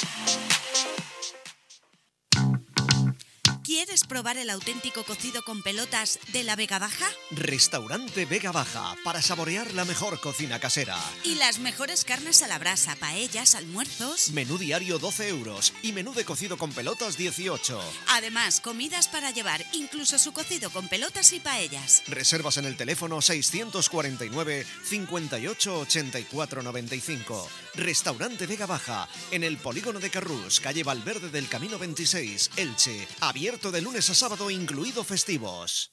¿Quieres 3.73 4.05
probar 4.05 4.37
el 4.37 4.51
auténtico 4.51 5.03
cocido 5.03 5.43
con 5.43 5.63
pelotas 5.63 6.19
de 6.35 6.45
la 6.45 6.57
Vega 6.57 6.79
Baja? 6.79 7.07
Restaurante 7.31 8.27
Vega 8.27 8.53
Baja, 8.53 8.95
para 9.03 9.23
saborear 9.23 9.73
la 9.73 9.87
mejor 9.87 10.21
cocina 10.21 10.61
casera. 10.61 10.99
Y 11.25 11.37
las 11.37 11.59
mejores 11.59 12.05
carnes 12.05 12.43
a 12.43 12.49
la 12.49 12.59
brasa, 12.59 12.97
paellas, 12.97 13.55
almuerzos. 13.55 14.29
Menú 14.33 14.59
diario 14.59 14.99
12 14.99 15.27
euros 15.27 15.73
y 15.81 15.93
menú 15.93 16.13
de 16.13 16.27
cocido 16.27 16.59
con 16.59 16.71
pelotas 16.71 17.17
18. 17.17 17.81
Además, 18.09 18.61
comidas 18.61 19.09
para 19.09 19.31
llevar, 19.31 19.65
incluso 19.73 20.19
su 20.19 20.35
cocido 20.35 20.69
con 20.69 20.89
pelotas 20.89 21.33
y 21.33 21.41
paellas. 21.41 22.03
Reservas 22.09 22.59
en 22.59 22.67
el 22.67 22.77
teléfono 22.77 23.23
649 23.23 24.67
58 24.85 25.79
84 25.79 26.63
95. 26.63 27.49
Restaurante 27.77 28.47
Vega 28.47 28.67
Baja, 28.67 29.09
en 29.31 29.45
el 29.45 29.57
polígono 29.57 29.99
de 29.99 30.11
Carrús, 30.11 30.61
calle 30.61 30.85
Valverde 30.85 31.31
del 31.31 31.49
Camino 31.49 31.79
26, 31.79 32.51
Elche. 32.57 33.09
Abierto 33.21 33.62
de 33.71 33.81
lunes 33.81 34.11
a 34.11 34.15
sábado, 34.15 34.51
incluido 34.51 35.05
festivos. 35.05 35.93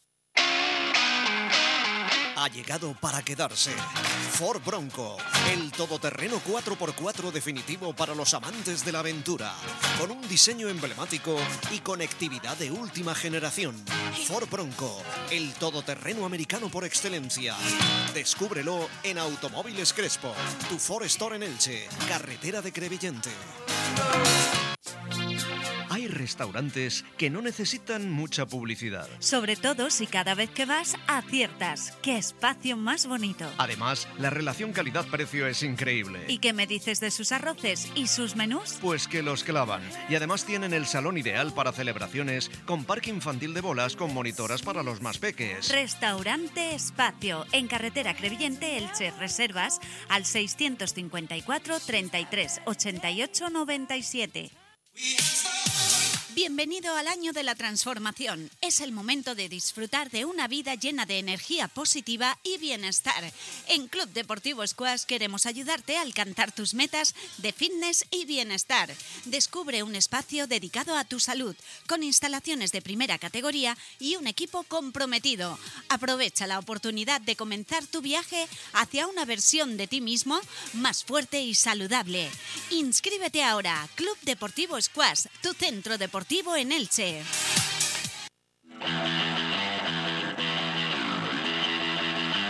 Ha 2.35 2.47
llegado 2.47 2.95
para 3.01 3.21
quedarse. 3.21 3.71
Ford 4.31 4.61
Bronco, 4.63 5.17
el 5.51 5.71
todoterreno 5.73 6.41
4x4 6.41 7.31
definitivo 7.31 7.93
para 7.93 8.15
los 8.15 8.33
amantes 8.33 8.85
de 8.85 8.93
la 8.93 8.99
aventura, 8.99 9.53
con 9.99 10.11
un 10.11 10.25
diseño 10.29 10.69
emblemático 10.69 11.37
y 11.71 11.79
conectividad 11.79 12.55
de 12.55 12.71
última 12.71 13.13
generación. 13.13 13.75
Ford 14.25 14.49
Bronco, 14.49 15.03
el 15.29 15.53
todoterreno 15.55 16.25
americano 16.25 16.69
por 16.69 16.85
excelencia. 16.85 17.55
Descúbrelo 18.13 18.87
en 19.03 19.17
Automóviles 19.17 19.91
Crespo, 19.91 20.33
tu 20.69 20.79
Ford 20.79 21.03
Store 21.03 21.35
en 21.35 21.43
Elche, 21.43 21.89
carretera 22.07 22.61
de 22.61 22.71
Crevillente 22.71 23.29
restaurantes 26.19 27.03
que 27.17 27.29
no 27.29 27.41
necesitan 27.41 28.11
mucha 28.11 28.45
publicidad. 28.45 29.07
Sobre 29.19 29.55
todo 29.55 29.89
si 29.89 30.05
cada 30.05 30.35
vez 30.35 30.49
que 30.51 30.65
vas 30.65 30.95
aciertas. 31.07 31.97
¡Qué 32.01 32.17
espacio 32.17 32.77
más 32.77 33.07
bonito! 33.07 33.49
Además, 33.57 34.07
la 34.19 34.29
relación 34.29 34.73
calidad-precio 34.73 35.47
es 35.47 35.63
increíble. 35.63 36.25
¿Y 36.27 36.37
qué 36.37 36.53
me 36.53 36.67
dices 36.67 36.99
de 36.99 37.09
sus 37.09 37.31
arroces 37.31 37.87
y 37.95 38.07
sus 38.07 38.35
menús? 38.35 38.77
Pues 38.81 39.07
que 39.07 39.23
los 39.23 39.43
clavan. 39.43 39.81
Y 40.09 40.15
además 40.15 40.45
tienen 40.45 40.73
el 40.73 40.85
salón 40.85 41.17
ideal 41.17 41.53
para 41.53 41.71
celebraciones 41.71 42.51
con 42.65 42.83
parque 42.83 43.09
infantil 43.09 43.53
de 43.53 43.61
bolas 43.61 43.95
con 43.95 44.13
monitoras 44.13 44.61
para 44.61 44.83
los 44.83 45.01
más 45.01 45.17
peques. 45.17 45.71
Restaurante 45.71 46.75
Espacio, 46.75 47.45
en 47.51 47.67
carretera 47.67 48.15
Crevillente, 48.15 48.77
Elche, 48.77 49.11
reservas 49.11 49.79
al 50.09 50.25
654 50.25 51.79
33 51.79 52.61
88 52.65 53.49
97. 53.49 54.51
Bienvenido 56.35 56.95
al 56.95 57.07
año 57.07 57.33
de 57.33 57.41
la 57.41 57.55
transformación. 57.55 58.51
Es 58.61 58.81
el 58.81 58.91
momento 58.91 59.33
de 59.33 59.49
disfrutar 59.49 60.11
de 60.11 60.25
una 60.25 60.47
vida 60.47 60.75
llena 60.75 61.07
de 61.07 61.17
energía 61.17 61.67
positiva 61.67 62.37
y 62.43 62.59
bienestar. 62.59 63.33
En 63.67 63.87
Club 63.87 64.07
Deportivo 64.09 64.65
Squash 64.65 65.05
queremos 65.05 65.47
ayudarte 65.47 65.97
a 65.97 66.03
alcanzar 66.03 66.51
tus 66.51 66.75
metas 66.75 67.15
de 67.39 67.51
fitness 67.51 68.05
y 68.11 68.25
bienestar. 68.25 68.93
Descubre 69.25 69.81
un 69.81 69.95
espacio 69.95 70.45
dedicado 70.45 70.95
a 70.95 71.03
tu 71.03 71.19
salud, 71.19 71.55
con 71.87 72.03
instalaciones 72.03 72.71
de 72.71 72.83
primera 72.83 73.17
categoría 73.17 73.75
y 73.99 74.15
un 74.15 74.27
equipo 74.27 74.61
comprometido. 74.63 75.57
Aprovecha 75.89 76.45
la 76.45 76.59
oportunidad 76.59 77.21
de 77.21 77.35
comenzar 77.35 77.87
tu 77.87 78.01
viaje 78.01 78.47
hacia 78.73 79.07
una 79.07 79.25
versión 79.25 79.77
de 79.77 79.87
ti 79.87 79.99
mismo 79.99 80.39
más 80.73 81.03
fuerte 81.03 81.41
y 81.41 81.55
saludable. 81.55 82.29
Inscríbete 82.69 83.43
ahora. 83.43 83.89
Club 83.95 84.17
Deportivo 84.21 84.79
Squash, 84.79 85.25
tu 85.41 85.53
centro 85.53 85.97
deportivo 85.97 86.18
en 86.57 86.71
Elche. 86.73 87.21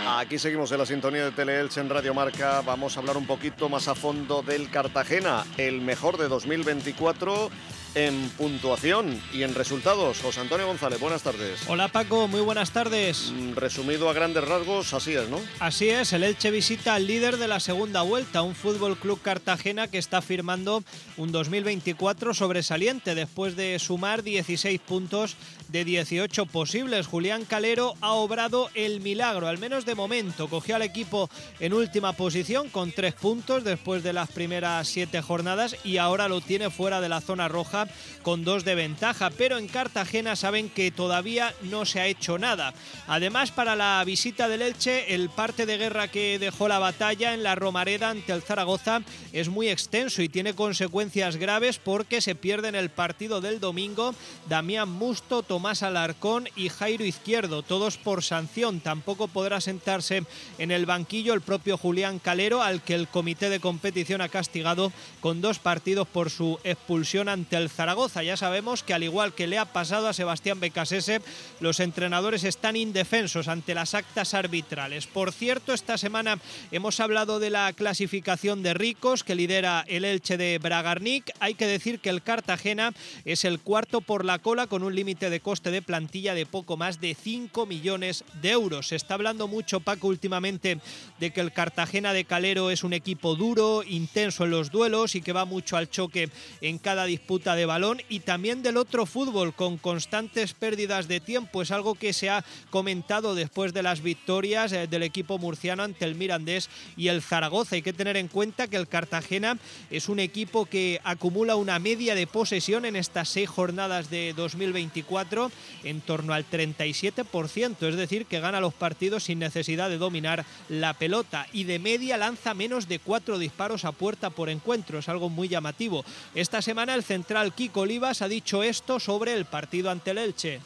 Aquí 0.08 0.38
seguimos 0.38 0.72
en 0.72 0.78
la 0.78 0.86
sintonía 0.86 1.24
de 1.24 1.30
Teleelche 1.30 1.80
en 1.80 1.88
Radio 1.88 2.12
Marca. 2.12 2.62
Vamos 2.62 2.96
a 2.96 3.00
hablar 3.00 3.16
un 3.16 3.26
poquito 3.26 3.68
más 3.68 3.86
a 3.86 3.94
fondo 3.94 4.42
del 4.42 4.70
Cartagena, 4.70 5.44
el 5.56 5.80
mejor 5.80 6.18
de 6.18 6.28
2024 6.28 7.50
en 7.94 8.28
puntuación 8.30 9.20
y 9.32 9.42
en 9.42 9.54
resultados. 9.54 10.20
José 10.20 10.40
Antonio 10.40 10.66
González, 10.66 11.00
buenas 11.00 11.22
tardes. 11.22 11.60
Hola 11.68 11.88
Paco, 11.88 12.28
muy 12.28 12.40
buenas 12.40 12.70
tardes. 12.70 13.32
Mm, 13.34 13.54
Resumido 13.54 14.08
a 14.08 14.12
grandes 14.12 14.44
rasgos, 14.44 14.94
así 14.94 15.14
es, 15.14 15.28
¿no? 15.28 15.40
Así 15.58 15.88
es, 15.88 16.12
el 16.12 16.24
Elche 16.24 16.50
visita 16.50 16.94
al 16.94 17.06
líder 17.06 17.36
de 17.36 17.48
la 17.48 17.60
segunda 17.60 18.02
vuelta, 18.02 18.42
un 18.42 18.54
Fútbol 18.54 18.96
Club 18.96 19.20
Cartagena 19.22 19.88
que 19.88 19.98
está 19.98 20.22
firmando 20.22 20.84
un 21.16 21.32
2024 21.32 22.34
sobresaliente 22.34 23.14
después 23.14 23.56
de 23.56 23.78
sumar 23.78 24.22
16 24.22 24.80
puntos 24.80 25.36
de 25.68 25.84
18 25.84 26.46
posibles. 26.46 27.06
Julián 27.06 27.44
Calero 27.44 27.94
ha 28.00 28.12
obrado 28.12 28.70
el 28.74 29.00
milagro, 29.00 29.48
al 29.48 29.58
menos 29.58 29.84
de 29.84 29.94
momento. 29.94 30.48
Cogió 30.48 30.76
al 30.76 30.82
equipo 30.82 31.30
en 31.58 31.72
última 31.72 32.12
posición 32.12 32.68
con 32.68 32.92
tres 32.92 33.14
puntos 33.14 33.64
después 33.64 34.02
de 34.02 34.12
las 34.12 34.30
primeras 34.30 34.88
siete 34.88 35.22
jornadas 35.22 35.76
y 35.84 35.98
ahora 35.98 36.28
lo 36.28 36.40
tiene 36.40 36.70
fuera 36.70 37.00
de 37.00 37.08
la 37.08 37.20
zona 37.20 37.48
roja 37.48 37.79
con 38.22 38.44
dos 38.44 38.64
de 38.64 38.74
ventaja. 38.74 39.30
Pero 39.30 39.58
en 39.58 39.68
Cartagena 39.68 40.36
saben 40.36 40.68
que 40.68 40.90
todavía 40.90 41.54
no 41.62 41.84
se 41.84 42.00
ha 42.00 42.06
hecho 42.06 42.38
nada. 42.38 42.74
Además, 43.06 43.50
para 43.50 43.76
la 43.76 44.02
visita 44.04 44.48
del 44.48 44.62
Elche, 44.62 45.14
el 45.14 45.30
parte 45.30 45.66
de 45.66 45.78
guerra 45.78 46.08
que 46.08 46.38
dejó 46.38 46.68
la 46.68 46.78
batalla 46.78 47.34
en 47.34 47.42
la 47.42 47.54
Romareda 47.54 48.10
ante 48.10 48.32
el 48.32 48.42
Zaragoza 48.42 49.02
es 49.32 49.48
muy 49.48 49.68
extenso 49.68 50.22
y 50.22 50.28
tiene 50.28 50.54
consecuencias 50.54 51.36
graves 51.36 51.78
porque 51.78 52.20
se 52.20 52.34
pierden 52.34 52.74
el 52.74 52.90
partido 52.90 53.40
del 53.40 53.60
domingo 53.60 54.14
Damián 54.48 54.88
Musto, 54.88 55.42
Tomás 55.42 55.82
Alarcón 55.82 56.48
y 56.56 56.68
Jairo 56.68 57.04
Izquierdo, 57.04 57.62
todos 57.62 57.96
por 57.96 58.22
sanción. 58.22 58.80
Tampoco 58.80 59.28
podrá 59.28 59.60
sentarse 59.60 60.24
en 60.58 60.70
el 60.70 60.86
banquillo 60.86 61.34
el 61.34 61.40
propio 61.40 61.78
Julián 61.78 62.18
Calero, 62.18 62.62
al 62.62 62.82
que 62.82 62.94
el 62.94 63.08
comité 63.08 63.48
de 63.48 63.60
competición 63.60 64.20
ha 64.20 64.28
castigado 64.28 64.92
con 65.20 65.40
dos 65.40 65.58
partidos 65.58 66.06
por 66.08 66.30
su 66.30 66.58
expulsión 66.64 67.28
ante 67.28 67.56
el 67.56 67.69
Zaragoza. 67.70 68.22
Ya 68.22 68.36
sabemos 68.36 68.82
que 68.82 68.94
al 68.94 69.02
igual 69.02 69.32
que 69.32 69.46
le 69.46 69.58
ha 69.58 69.64
pasado 69.64 70.08
a 70.08 70.12
Sebastián 70.12 70.60
Becasese, 70.60 71.20
los 71.60 71.80
entrenadores 71.80 72.44
están 72.44 72.76
indefensos 72.76 73.48
ante 73.48 73.74
las 73.74 73.94
actas 73.94 74.34
arbitrales. 74.34 75.06
Por 75.06 75.32
cierto, 75.32 75.72
esta 75.72 75.98
semana 75.98 76.38
hemos 76.70 77.00
hablado 77.00 77.38
de 77.38 77.50
la 77.50 77.72
clasificación 77.72 78.62
de 78.62 78.74
ricos 78.74 79.24
que 79.24 79.34
lidera 79.34 79.84
el 79.88 80.04
Elche 80.04 80.36
de 80.36 80.58
Bragarnik. 80.58 81.30
Hay 81.40 81.54
que 81.54 81.66
decir 81.66 82.00
que 82.00 82.10
el 82.10 82.22
Cartagena 82.22 82.92
es 83.24 83.44
el 83.44 83.60
cuarto 83.60 84.00
por 84.00 84.24
la 84.24 84.38
cola 84.38 84.66
con 84.66 84.82
un 84.82 84.94
límite 84.94 85.30
de 85.30 85.40
coste 85.40 85.70
de 85.70 85.82
plantilla 85.82 86.34
de 86.34 86.46
poco 86.46 86.76
más 86.76 87.00
de 87.00 87.14
5 87.14 87.66
millones 87.66 88.24
de 88.42 88.50
euros. 88.50 88.88
Se 88.88 88.96
está 88.96 89.14
hablando 89.14 89.48
mucho, 89.48 89.80
Paco, 89.80 90.08
últimamente 90.08 90.80
de 91.18 91.30
que 91.32 91.40
el 91.40 91.52
Cartagena 91.52 92.12
de 92.12 92.24
Calero 92.24 92.70
es 92.70 92.84
un 92.84 92.92
equipo 92.92 93.36
duro, 93.36 93.82
intenso 93.82 94.44
en 94.44 94.50
los 94.50 94.70
duelos 94.70 95.14
y 95.14 95.22
que 95.22 95.32
va 95.32 95.44
mucho 95.44 95.76
al 95.76 95.90
choque 95.90 96.30
en 96.60 96.78
cada 96.78 97.04
disputa 97.04 97.54
de 97.54 97.59
balón 97.66 98.00
y 98.08 98.20
también 98.20 98.62
del 98.62 98.76
otro 98.76 99.06
fútbol 99.06 99.54
con 99.54 99.78
constantes 99.78 100.54
pérdidas 100.54 101.08
de 101.08 101.20
tiempo. 101.20 101.62
Es 101.62 101.70
algo 101.70 101.94
que 101.94 102.12
se 102.12 102.30
ha 102.30 102.44
comentado 102.70 103.34
después 103.34 103.72
de 103.72 103.82
las 103.82 104.02
victorias 104.02 104.72
eh, 104.72 104.86
del 104.86 105.02
equipo 105.02 105.38
murciano 105.38 105.82
ante 105.82 106.04
el 106.04 106.14
Mirandés 106.14 106.68
y 106.96 107.08
el 107.08 107.22
Zaragoza. 107.22 107.76
Hay 107.76 107.82
que 107.82 107.92
tener 107.92 108.16
en 108.16 108.28
cuenta 108.28 108.68
que 108.68 108.76
el 108.76 108.88
Cartagena 108.88 109.58
es 109.90 110.08
un 110.08 110.20
equipo 110.20 110.66
que 110.66 111.00
acumula 111.04 111.56
una 111.56 111.78
media 111.78 112.14
de 112.14 112.26
posesión 112.26 112.84
en 112.84 112.96
estas 112.96 113.28
seis 113.28 113.48
jornadas 113.48 114.10
de 114.10 114.32
2024 114.34 115.50
en 115.84 116.00
torno 116.00 116.32
al 116.32 116.48
37%, 116.48 117.88
es 117.88 117.96
decir, 117.96 118.26
que 118.26 118.40
gana 118.40 118.60
los 118.60 118.74
partidos 118.74 119.24
sin 119.24 119.38
necesidad 119.38 119.88
de 119.88 119.98
dominar 119.98 120.44
la 120.68 120.94
pelota 120.94 121.46
y 121.52 121.64
de 121.64 121.78
media 121.78 122.16
lanza 122.16 122.54
menos 122.54 122.88
de 122.88 122.98
cuatro 122.98 123.38
disparos 123.38 123.84
a 123.84 123.92
puerta 123.92 124.30
por 124.30 124.48
encuentro, 124.48 124.98
es 124.98 125.08
algo 125.08 125.28
muy 125.28 125.48
llamativo. 125.48 126.04
Esta 126.34 126.62
semana 126.62 126.94
el 126.94 127.04
central 127.04 127.49
Kiko 127.50 127.80
Olivas 127.80 128.22
ha 128.22 128.28
dicho 128.28 128.62
esto 128.62 129.00
sobre 129.00 129.32
el 129.34 129.44
partido 129.44 129.90
ante 129.90 130.10
el 130.12 130.18
Elche. 130.18 130.60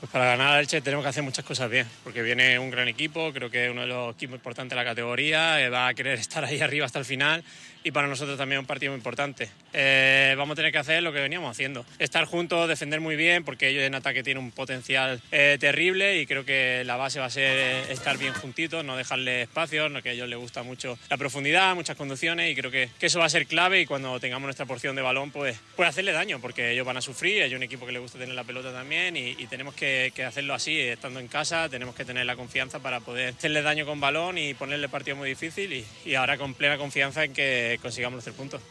Pues 0.00 0.10
para 0.10 0.24
ganar 0.24 0.54
al 0.54 0.60
Elche 0.60 0.80
tenemos 0.80 1.04
que 1.04 1.10
hacer 1.10 1.22
muchas 1.22 1.44
cosas 1.44 1.68
bien, 1.68 1.86
porque 2.02 2.22
viene 2.22 2.58
un 2.58 2.70
gran 2.70 2.88
equipo, 2.88 3.34
creo 3.34 3.50
que 3.50 3.66
es 3.66 3.70
uno 3.70 3.82
de 3.82 3.86
los 3.86 4.14
equipos 4.14 4.36
importantes 4.36 4.70
de 4.70 4.82
la 4.82 4.88
categoría, 4.88 5.60
eh, 5.60 5.68
va 5.68 5.88
a 5.88 5.94
querer 5.94 6.18
estar 6.18 6.42
ahí 6.42 6.62
arriba 6.62 6.86
hasta 6.86 6.98
el 6.98 7.04
final 7.04 7.44
y 7.84 7.90
para 7.92 8.08
nosotros 8.08 8.36
también 8.38 8.60
un 8.60 8.66
partido 8.66 8.92
muy 8.92 8.98
importante. 8.98 9.50
Eh, 9.72 10.34
vamos 10.36 10.54
a 10.54 10.56
tener 10.56 10.72
que 10.72 10.78
hacer 10.78 11.02
lo 11.02 11.12
que 11.12 11.20
veníamos 11.20 11.50
haciendo, 11.50 11.84
estar 11.98 12.24
juntos, 12.24 12.66
defender 12.68 13.00
muy 13.00 13.16
bien, 13.16 13.44
porque 13.44 13.68
ellos 13.68 13.82
en 13.82 13.94
ataque 13.94 14.22
tienen 14.22 14.42
un 14.42 14.50
potencial 14.52 15.20
eh, 15.32 15.58
terrible 15.60 16.18
y 16.18 16.26
creo 16.26 16.46
que 16.46 16.82
la 16.84 16.96
base 16.96 17.20
va 17.20 17.26
a 17.26 17.30
ser 17.30 17.90
estar 17.90 18.16
bien 18.16 18.32
juntitos, 18.32 18.82
no 18.84 18.96
dejarle 18.96 19.42
espacios, 19.42 19.90
no 19.90 20.02
que 20.02 20.10
a 20.10 20.12
ellos 20.12 20.28
les 20.28 20.38
gusta 20.38 20.62
mucho 20.62 20.98
la 21.10 21.18
profundidad, 21.18 21.74
muchas 21.74 21.96
conducciones 21.96 22.50
y 22.50 22.54
creo 22.54 22.70
que, 22.70 22.88
que, 22.98 23.06
eso 23.06 23.18
va 23.18 23.26
a 23.26 23.30
ser 23.30 23.46
clave 23.46 23.82
y 23.82 23.86
cuando 23.86 24.18
tengamos 24.18 24.46
nuestra 24.46 24.64
porción 24.64 24.96
de 24.96 25.02
balón 25.02 25.30
pues 25.30 25.58
puede 25.76 25.90
hacerle 25.90 26.12
daño, 26.12 26.40
porque 26.40 26.72
ellos 26.72 26.86
van 26.86 26.96
a 26.96 27.02
sufrir, 27.02 27.42
hay 27.42 27.54
un 27.54 27.62
equipo 27.62 27.84
que 27.84 27.92
le 27.92 27.98
gusta 27.98 28.18
tener 28.18 28.34
la 28.34 28.44
pelota 28.44 28.72
también 28.72 29.16
y, 29.16 29.30
y 29.38 29.46
tenemos 29.46 29.74
que, 29.74 29.89
que, 30.14 30.24
hacerlo 30.24 30.54
así, 30.54 30.78
estando 30.78 31.20
en 31.20 31.28
casa, 31.28 31.68
tenemos 31.68 31.94
que 31.94 32.04
tener 32.04 32.26
la 32.26 32.36
confianza 32.36 32.80
para 32.80 33.00
poder 33.00 33.34
hacerle 33.36 33.62
daño 33.62 33.86
con 33.86 34.00
balón 34.00 34.38
y 34.38 34.54
ponerle 34.54 34.88
partido 34.88 35.16
muy 35.16 35.28
difícil 35.28 35.72
y, 35.72 35.84
y 36.04 36.14
ahora 36.14 36.38
con 36.38 36.54
plena 36.54 36.78
confianza 36.78 37.24
en 37.24 37.32
que 37.32 37.78
consigamos 37.82 38.16
los 38.16 38.24
tres 38.24 38.36
puntos. 38.36 38.62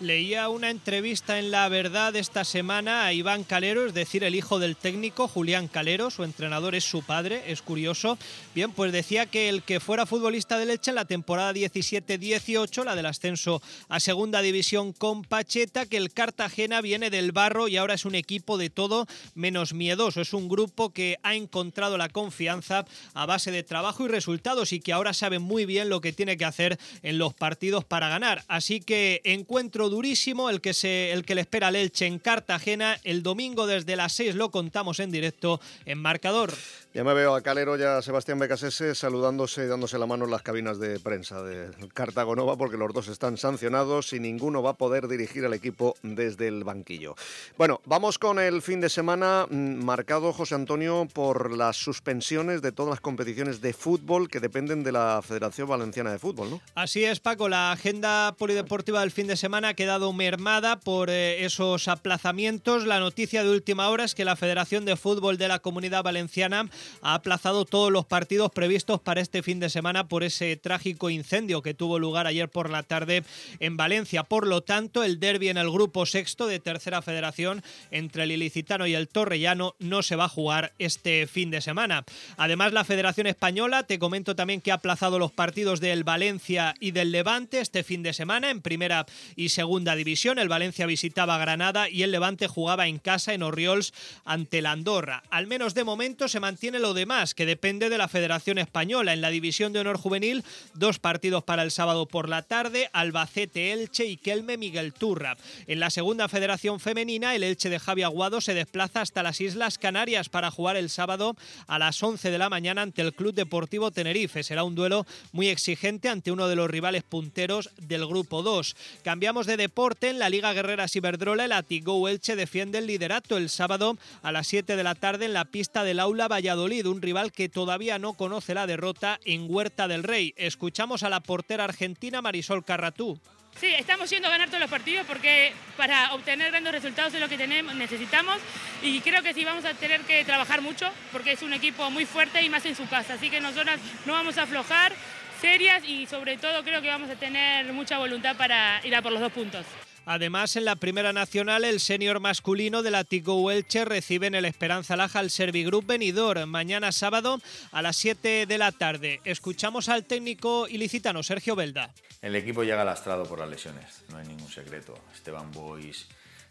Leía 0.00 0.48
una 0.48 0.70
entrevista 0.70 1.40
en 1.40 1.50
La 1.50 1.68
Verdad 1.68 2.14
esta 2.14 2.44
semana 2.44 3.04
a 3.04 3.12
Iván 3.12 3.42
Calero, 3.42 3.84
es 3.84 3.94
decir, 3.94 4.22
el 4.22 4.36
hijo 4.36 4.60
del 4.60 4.76
técnico 4.76 5.26
Julián 5.26 5.66
Calero, 5.66 6.08
su 6.10 6.22
entrenador 6.22 6.76
es 6.76 6.84
su 6.84 7.02
padre, 7.02 7.42
es 7.48 7.62
curioso. 7.62 8.16
Bien, 8.54 8.70
pues 8.70 8.92
decía 8.92 9.26
que 9.26 9.48
el 9.48 9.64
que 9.64 9.80
fuera 9.80 10.06
futbolista 10.06 10.56
de 10.56 10.66
leche 10.66 10.92
en 10.92 10.94
la 10.94 11.04
temporada 11.04 11.52
17-18, 11.52 12.84
la 12.84 12.94
del 12.94 13.06
ascenso 13.06 13.60
a 13.88 13.98
segunda 13.98 14.40
división 14.40 14.92
con 14.92 15.24
Pacheta, 15.24 15.86
que 15.86 15.96
el 15.96 16.12
Cartagena 16.12 16.80
viene 16.80 17.10
del 17.10 17.32
barro 17.32 17.66
y 17.66 17.76
ahora 17.76 17.94
es 17.94 18.04
un 18.04 18.14
equipo 18.14 18.56
de 18.56 18.70
todo 18.70 19.08
menos 19.34 19.74
miedoso. 19.74 20.20
Es 20.20 20.32
un 20.32 20.48
grupo 20.48 20.90
que 20.90 21.18
ha 21.24 21.34
encontrado 21.34 21.98
la 21.98 22.08
confianza 22.08 22.84
a 23.14 23.26
base 23.26 23.50
de 23.50 23.64
trabajo 23.64 24.04
y 24.04 24.08
resultados 24.08 24.72
y 24.72 24.78
que 24.78 24.92
ahora 24.92 25.12
sabe 25.12 25.40
muy 25.40 25.66
bien 25.66 25.88
lo 25.88 26.00
que 26.00 26.12
tiene 26.12 26.36
que 26.36 26.44
hacer 26.44 26.78
en 27.02 27.18
los 27.18 27.34
partidos 27.34 27.84
para 27.84 28.08
ganar. 28.08 28.44
Así 28.46 28.78
que 28.78 29.22
encuentro 29.24 29.87
durísimo 29.88 30.50
el 30.50 30.60
que, 30.60 30.74
se, 30.74 31.12
el 31.12 31.24
que 31.24 31.34
le 31.34 31.40
espera 31.40 31.68
al 31.68 31.76
Elche 31.76 32.06
en 32.06 32.18
Cartagena. 32.18 32.98
El 33.04 33.22
domingo 33.22 33.66
desde 33.66 33.96
las 33.96 34.12
6 34.14 34.34
lo 34.34 34.50
contamos 34.50 35.00
en 35.00 35.10
directo 35.10 35.60
en 35.86 35.98
marcador. 35.98 36.52
Ya 36.94 37.04
me 37.04 37.14
veo 37.14 37.34
a 37.34 37.42
Calero 37.42 37.78
y 37.78 37.82
a 37.82 38.02
Sebastián 38.02 38.38
Becasese 38.38 38.94
saludándose 38.94 39.64
y 39.64 39.66
dándose 39.66 39.98
la 39.98 40.06
mano 40.06 40.24
en 40.24 40.30
las 40.30 40.42
cabinas 40.42 40.78
de 40.78 40.98
prensa 40.98 41.42
de 41.42 41.70
Cartagonova 41.94 42.56
porque 42.56 42.76
los 42.76 42.92
dos 42.92 43.08
están 43.08 43.36
sancionados 43.36 44.12
y 44.12 44.20
ninguno 44.20 44.62
va 44.62 44.70
a 44.70 44.74
poder 44.74 45.06
dirigir 45.06 45.44
al 45.44 45.52
equipo 45.54 45.96
desde 46.02 46.48
el 46.48 46.64
banquillo. 46.64 47.14
Bueno, 47.56 47.80
vamos 47.84 48.18
con 48.18 48.38
el 48.38 48.62
fin 48.62 48.80
de 48.80 48.88
semana 48.88 49.46
marcado, 49.50 50.32
José 50.32 50.54
Antonio, 50.54 51.06
por 51.12 51.56
las 51.56 51.76
suspensiones 51.76 52.62
de 52.62 52.72
todas 52.72 52.90
las 52.90 53.00
competiciones 53.00 53.60
de 53.60 53.72
fútbol 53.74 54.28
que 54.28 54.40
dependen 54.40 54.82
de 54.82 54.92
la 54.92 55.20
Federación 55.22 55.68
Valenciana 55.68 56.10
de 56.10 56.18
Fútbol, 56.18 56.50
¿no? 56.50 56.60
Así 56.74 57.04
es, 57.04 57.20
Paco. 57.20 57.48
La 57.48 57.72
agenda 57.72 58.34
polideportiva 58.38 59.00
del 59.00 59.10
fin 59.10 59.26
de 59.26 59.36
semana 59.36 59.74
quedado 59.78 60.12
mermada 60.12 60.80
por 60.80 61.08
eh, 61.08 61.44
esos 61.44 61.86
aplazamientos. 61.86 62.84
La 62.84 62.98
noticia 62.98 63.44
de 63.44 63.50
última 63.50 63.88
hora 63.90 64.02
es 64.02 64.16
que 64.16 64.24
la 64.24 64.34
Federación 64.34 64.84
de 64.84 64.96
Fútbol 64.96 65.38
de 65.38 65.46
la 65.46 65.60
Comunidad 65.60 66.02
Valenciana 66.02 66.68
ha 67.00 67.14
aplazado 67.14 67.64
todos 67.64 67.92
los 67.92 68.04
partidos 68.04 68.50
previstos 68.50 69.00
para 69.00 69.20
este 69.20 69.40
fin 69.40 69.60
de 69.60 69.70
semana 69.70 70.08
por 70.08 70.24
ese 70.24 70.56
trágico 70.56 71.10
incendio 71.10 71.62
que 71.62 71.74
tuvo 71.74 72.00
lugar 72.00 72.26
ayer 72.26 72.48
por 72.48 72.70
la 72.70 72.82
tarde 72.82 73.22
en 73.60 73.76
Valencia. 73.76 74.24
Por 74.24 74.48
lo 74.48 74.62
tanto, 74.62 75.04
el 75.04 75.20
derby 75.20 75.48
en 75.48 75.58
el 75.58 75.70
grupo 75.70 76.06
sexto 76.06 76.48
de 76.48 76.58
Tercera 76.58 77.00
Federación 77.00 77.62
entre 77.92 78.24
el 78.24 78.32
Ilicitano 78.32 78.88
y 78.88 78.96
el 78.96 79.06
Torrellano 79.06 79.76
no 79.78 80.02
se 80.02 80.16
va 80.16 80.24
a 80.24 80.28
jugar 80.28 80.72
este 80.80 81.28
fin 81.28 81.52
de 81.52 81.60
semana. 81.60 82.04
Además, 82.36 82.72
la 82.72 82.82
Federación 82.82 83.28
Española, 83.28 83.84
te 83.84 84.00
comento 84.00 84.34
también 84.34 84.60
que 84.60 84.72
ha 84.72 84.74
aplazado 84.74 85.20
los 85.20 85.30
partidos 85.30 85.78
del 85.78 86.02
Valencia 86.02 86.74
y 86.80 86.90
del 86.90 87.12
Levante 87.12 87.60
este 87.60 87.84
fin 87.84 88.02
de 88.02 88.12
semana 88.12 88.50
en 88.50 88.60
primera 88.60 89.06
y 89.36 89.50
segunda 89.50 89.67
división. 89.68 90.38
El 90.38 90.48
Valencia 90.48 90.86
visitaba 90.86 91.38
Granada 91.38 91.88
y 91.88 92.02
el 92.02 92.10
Levante 92.10 92.48
jugaba 92.48 92.88
en 92.88 92.98
casa 92.98 93.34
en 93.34 93.42
Orriols 93.42 93.92
ante 94.24 94.62
la 94.62 94.72
Andorra. 94.72 95.22
Al 95.30 95.46
menos 95.46 95.74
de 95.74 95.84
momento 95.84 96.28
se 96.28 96.40
mantiene 96.40 96.78
lo 96.78 96.94
demás, 96.94 97.34
que 97.34 97.46
depende 97.46 97.88
de 97.90 97.98
la 97.98 98.08
Federación 98.08 98.58
Española. 98.58 99.12
En 99.12 99.20
la 99.20 99.30
división 99.30 99.72
de 99.72 99.80
honor 99.80 99.98
juvenil, 99.98 100.44
dos 100.74 100.98
partidos 100.98 101.44
para 101.44 101.62
el 101.62 101.70
sábado 101.70 102.06
por 102.06 102.28
la 102.28 102.42
tarde, 102.42 102.88
Albacete 102.92 103.72
Elche 103.72 104.06
y 104.06 104.16
Kelme 104.16 104.56
Miguel 104.56 104.94
Turra. 104.94 105.36
En 105.66 105.80
la 105.80 105.90
segunda 105.90 106.28
federación 106.28 106.80
femenina, 106.80 107.34
el 107.34 107.42
Elche 107.42 107.68
de 107.68 107.78
Javi 107.78 108.02
Aguado 108.02 108.40
se 108.40 108.54
desplaza 108.54 109.02
hasta 109.02 109.22
las 109.22 109.40
Islas 109.40 109.78
Canarias 109.78 110.28
para 110.28 110.50
jugar 110.50 110.76
el 110.76 110.90
sábado 110.90 111.36
a 111.66 111.78
las 111.78 112.02
11 112.02 112.30
de 112.30 112.38
la 112.38 112.48
mañana 112.48 112.82
ante 112.82 113.02
el 113.02 113.14
Club 113.14 113.34
Deportivo 113.34 113.90
Tenerife. 113.90 114.42
Será 114.42 114.64
un 114.64 114.74
duelo 114.74 115.06
muy 115.32 115.48
exigente 115.48 116.08
ante 116.08 116.32
uno 116.32 116.48
de 116.48 116.56
los 116.56 116.70
rivales 116.70 117.02
punteros 117.02 117.70
del 117.76 118.06
grupo 118.06 118.42
2. 118.42 118.76
Cambiamos 119.02 119.46
de 119.46 119.57
deporte 119.58 120.08
en 120.08 120.18
la 120.18 120.30
Liga 120.30 120.54
Guerrera 120.54 120.88
Ciberdrola. 120.88 121.44
El 121.44 121.52
Atigo 121.52 122.08
Elche 122.08 122.34
defiende 122.34 122.78
el 122.78 122.86
liderato 122.86 123.36
el 123.36 123.50
sábado 123.50 123.98
a 124.22 124.32
las 124.32 124.46
7 124.46 124.74
de 124.74 124.82
la 124.82 124.94
tarde 124.94 125.26
en 125.26 125.34
la 125.34 125.44
pista 125.44 125.84
del 125.84 126.00
Aula 126.00 126.28
Valladolid, 126.28 126.86
un 126.86 127.02
rival 127.02 127.30
que 127.30 127.50
todavía 127.50 127.98
no 127.98 128.14
conoce 128.14 128.54
la 128.54 128.66
derrota 128.66 129.20
en 129.26 129.46
Huerta 129.50 129.86
del 129.86 130.04
Rey. 130.04 130.32
Escuchamos 130.38 131.02
a 131.02 131.10
la 131.10 131.20
portera 131.20 131.64
argentina 131.64 132.22
Marisol 132.22 132.64
Carratú. 132.64 133.20
Sí, 133.60 133.66
estamos 133.66 134.08
yendo 134.08 134.28
a 134.28 134.30
ganar 134.30 134.48
todos 134.48 134.60
los 134.60 134.70
partidos 134.70 135.04
porque 135.04 135.52
para 135.76 136.14
obtener 136.14 136.52
grandes 136.52 136.72
resultados 136.72 137.12
es 137.12 137.20
lo 137.20 137.28
que 137.28 137.36
tenemos, 137.36 137.74
necesitamos 137.74 138.36
y 138.82 139.00
creo 139.00 139.20
que 139.20 139.34
sí 139.34 139.44
vamos 139.44 139.64
a 139.64 139.74
tener 139.74 140.02
que 140.02 140.24
trabajar 140.24 140.62
mucho 140.62 140.88
porque 141.10 141.32
es 141.32 141.42
un 141.42 141.52
equipo 141.52 141.90
muy 141.90 142.06
fuerte 142.06 142.40
y 142.40 142.48
más 142.48 142.64
en 142.66 142.76
su 142.76 142.88
casa, 142.88 143.14
así 143.14 143.30
que 143.30 143.40
nosotras 143.40 143.80
no 144.06 144.12
vamos 144.12 144.38
a 144.38 144.42
aflojar, 144.42 144.92
serias 145.40 145.82
y 145.86 146.06
sobre 146.06 146.36
todo 146.36 146.62
creo 146.62 146.82
que 146.82 146.88
vamos 146.88 147.10
a 147.10 147.16
tener 147.16 147.72
mucha 147.72 147.98
voluntad 147.98 148.36
para 148.36 148.80
ir 148.84 148.94
a 148.94 149.02
por 149.02 149.12
los 149.12 149.20
dos 149.20 149.32
puntos. 149.32 149.64
Además, 150.10 150.56
en 150.56 150.64
la 150.64 150.76
Primera 150.76 151.12
Nacional, 151.12 151.64
el 151.64 151.80
senior 151.80 152.18
masculino 152.18 152.82
de 152.82 152.90
la 152.90 153.04
Tigo 153.04 153.50
Elche 153.50 153.84
recibe 153.84 154.26
en 154.26 154.34
el 154.34 154.46
Esperanza 154.46 154.96
Laja 154.96 155.18
al 155.18 155.30
Servigroup 155.30 155.84
Benidorm 155.84 156.48
mañana 156.48 156.92
sábado 156.92 157.42
a 157.72 157.82
las 157.82 157.96
7 157.96 158.46
de 158.46 158.58
la 158.58 158.72
tarde. 158.72 159.20
Escuchamos 159.24 159.90
al 159.90 160.06
técnico 160.06 160.66
ilicitano 160.66 161.22
Sergio 161.22 161.56
Belda. 161.56 161.90
El 162.22 162.34
equipo 162.36 162.62
llega 162.62 162.84
lastrado 162.84 163.26
por 163.26 163.38
las 163.38 163.50
lesiones, 163.50 164.04
no 164.08 164.16
hay 164.16 164.26
ningún 164.26 164.48
secreto. 164.50 164.98
Esteban 165.14 165.52
Bois 165.52 166.08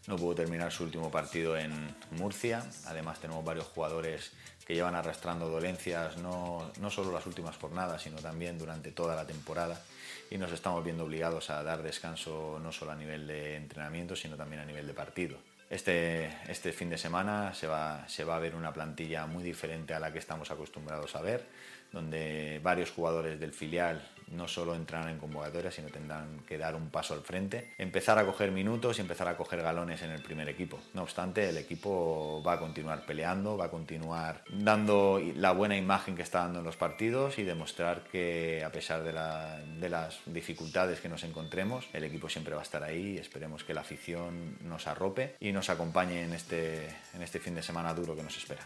no 0.08 0.16
pudo 0.16 0.34
terminar 0.34 0.72
su 0.72 0.84
último 0.84 1.10
partido 1.10 1.56
en 1.56 1.70
Murcia. 2.12 2.64
Además, 2.86 3.20
tenemos 3.20 3.44
varios 3.44 3.66
jugadores 3.66 4.32
que 4.66 4.74
llevan 4.74 4.94
arrastrando 4.94 5.48
dolencias 5.48 6.16
no, 6.16 6.72
no 6.80 6.90
solo 6.90 7.12
las 7.12 7.26
últimas 7.26 7.56
jornadas, 7.56 8.02
sino 8.02 8.16
también 8.18 8.58
durante 8.58 8.90
toda 8.90 9.14
la 9.14 9.26
temporada 9.26 9.80
y 10.30 10.38
nos 10.38 10.50
estamos 10.52 10.82
viendo 10.82 11.04
obligados 11.04 11.50
a 11.50 11.62
dar 11.62 11.82
descanso 11.82 12.58
no 12.62 12.72
solo 12.72 12.92
a 12.92 12.96
nivel 12.96 13.26
de 13.26 13.56
entrenamiento, 13.56 14.16
sino 14.16 14.36
también 14.36 14.62
a 14.62 14.64
nivel 14.64 14.86
de 14.86 14.94
partido. 14.94 15.38
Este, 15.70 16.34
este 16.48 16.72
fin 16.72 16.88
de 16.88 16.96
semana 16.96 17.52
se 17.52 17.66
va, 17.66 18.08
se 18.08 18.24
va 18.24 18.36
a 18.36 18.38
ver 18.38 18.54
una 18.54 18.72
plantilla 18.72 19.26
muy 19.26 19.44
diferente 19.44 19.92
a 19.92 20.00
la 20.00 20.12
que 20.12 20.18
estamos 20.18 20.50
acostumbrados 20.50 21.14
a 21.16 21.20
ver, 21.20 21.46
donde 21.92 22.60
varios 22.62 22.90
jugadores 22.90 23.38
del 23.38 23.52
filial 23.52 24.06
no 24.32 24.48
solo 24.48 24.74
entrarán 24.74 25.10
en 25.10 25.18
convocatoria, 25.18 25.70
sino 25.70 25.88
tendrán 25.88 26.40
que 26.46 26.58
dar 26.58 26.74
un 26.74 26.90
paso 26.90 27.14
al 27.14 27.22
frente, 27.22 27.72
empezar 27.78 28.18
a 28.18 28.26
coger 28.26 28.50
minutos 28.50 28.98
y 28.98 29.02
empezar 29.02 29.28
a 29.28 29.36
coger 29.36 29.62
galones 29.62 30.02
en 30.02 30.10
el 30.10 30.22
primer 30.22 30.48
equipo. 30.48 30.78
No 30.94 31.02
obstante, 31.02 31.48
el 31.48 31.56
equipo 31.56 32.42
va 32.46 32.54
a 32.54 32.58
continuar 32.58 33.04
peleando, 33.06 33.56
va 33.56 33.66
a 33.66 33.70
continuar 33.70 34.42
dando 34.50 35.20
la 35.34 35.52
buena 35.52 35.76
imagen 35.76 36.16
que 36.16 36.22
está 36.22 36.40
dando 36.40 36.60
en 36.60 36.64
los 36.64 36.76
partidos 36.76 37.38
y 37.38 37.44
demostrar 37.44 38.04
que 38.04 38.62
a 38.64 38.72
pesar 38.72 39.02
de, 39.02 39.12
las 39.88 40.20
dificultades 40.26 41.00
que 41.00 41.08
nos 41.08 41.24
encontremos, 41.24 41.88
el 41.92 42.04
equipo 42.04 42.28
siempre 42.28 42.54
va 42.54 42.60
a 42.60 42.64
estar 42.64 42.82
ahí 42.82 43.14
y 43.14 43.18
esperemos 43.18 43.64
que 43.64 43.74
la 43.74 43.80
afición 43.80 44.56
nos 44.62 44.86
arrope 44.86 45.36
y 45.40 45.52
nos 45.52 45.70
acompañe 45.70 46.22
en 46.22 46.32
este, 46.32 46.86
en 47.14 47.22
este 47.22 47.38
fin 47.40 47.54
de 47.54 47.62
semana 47.62 47.94
duro 47.94 48.14
que 48.14 48.22
nos 48.22 48.36
espera. 48.36 48.62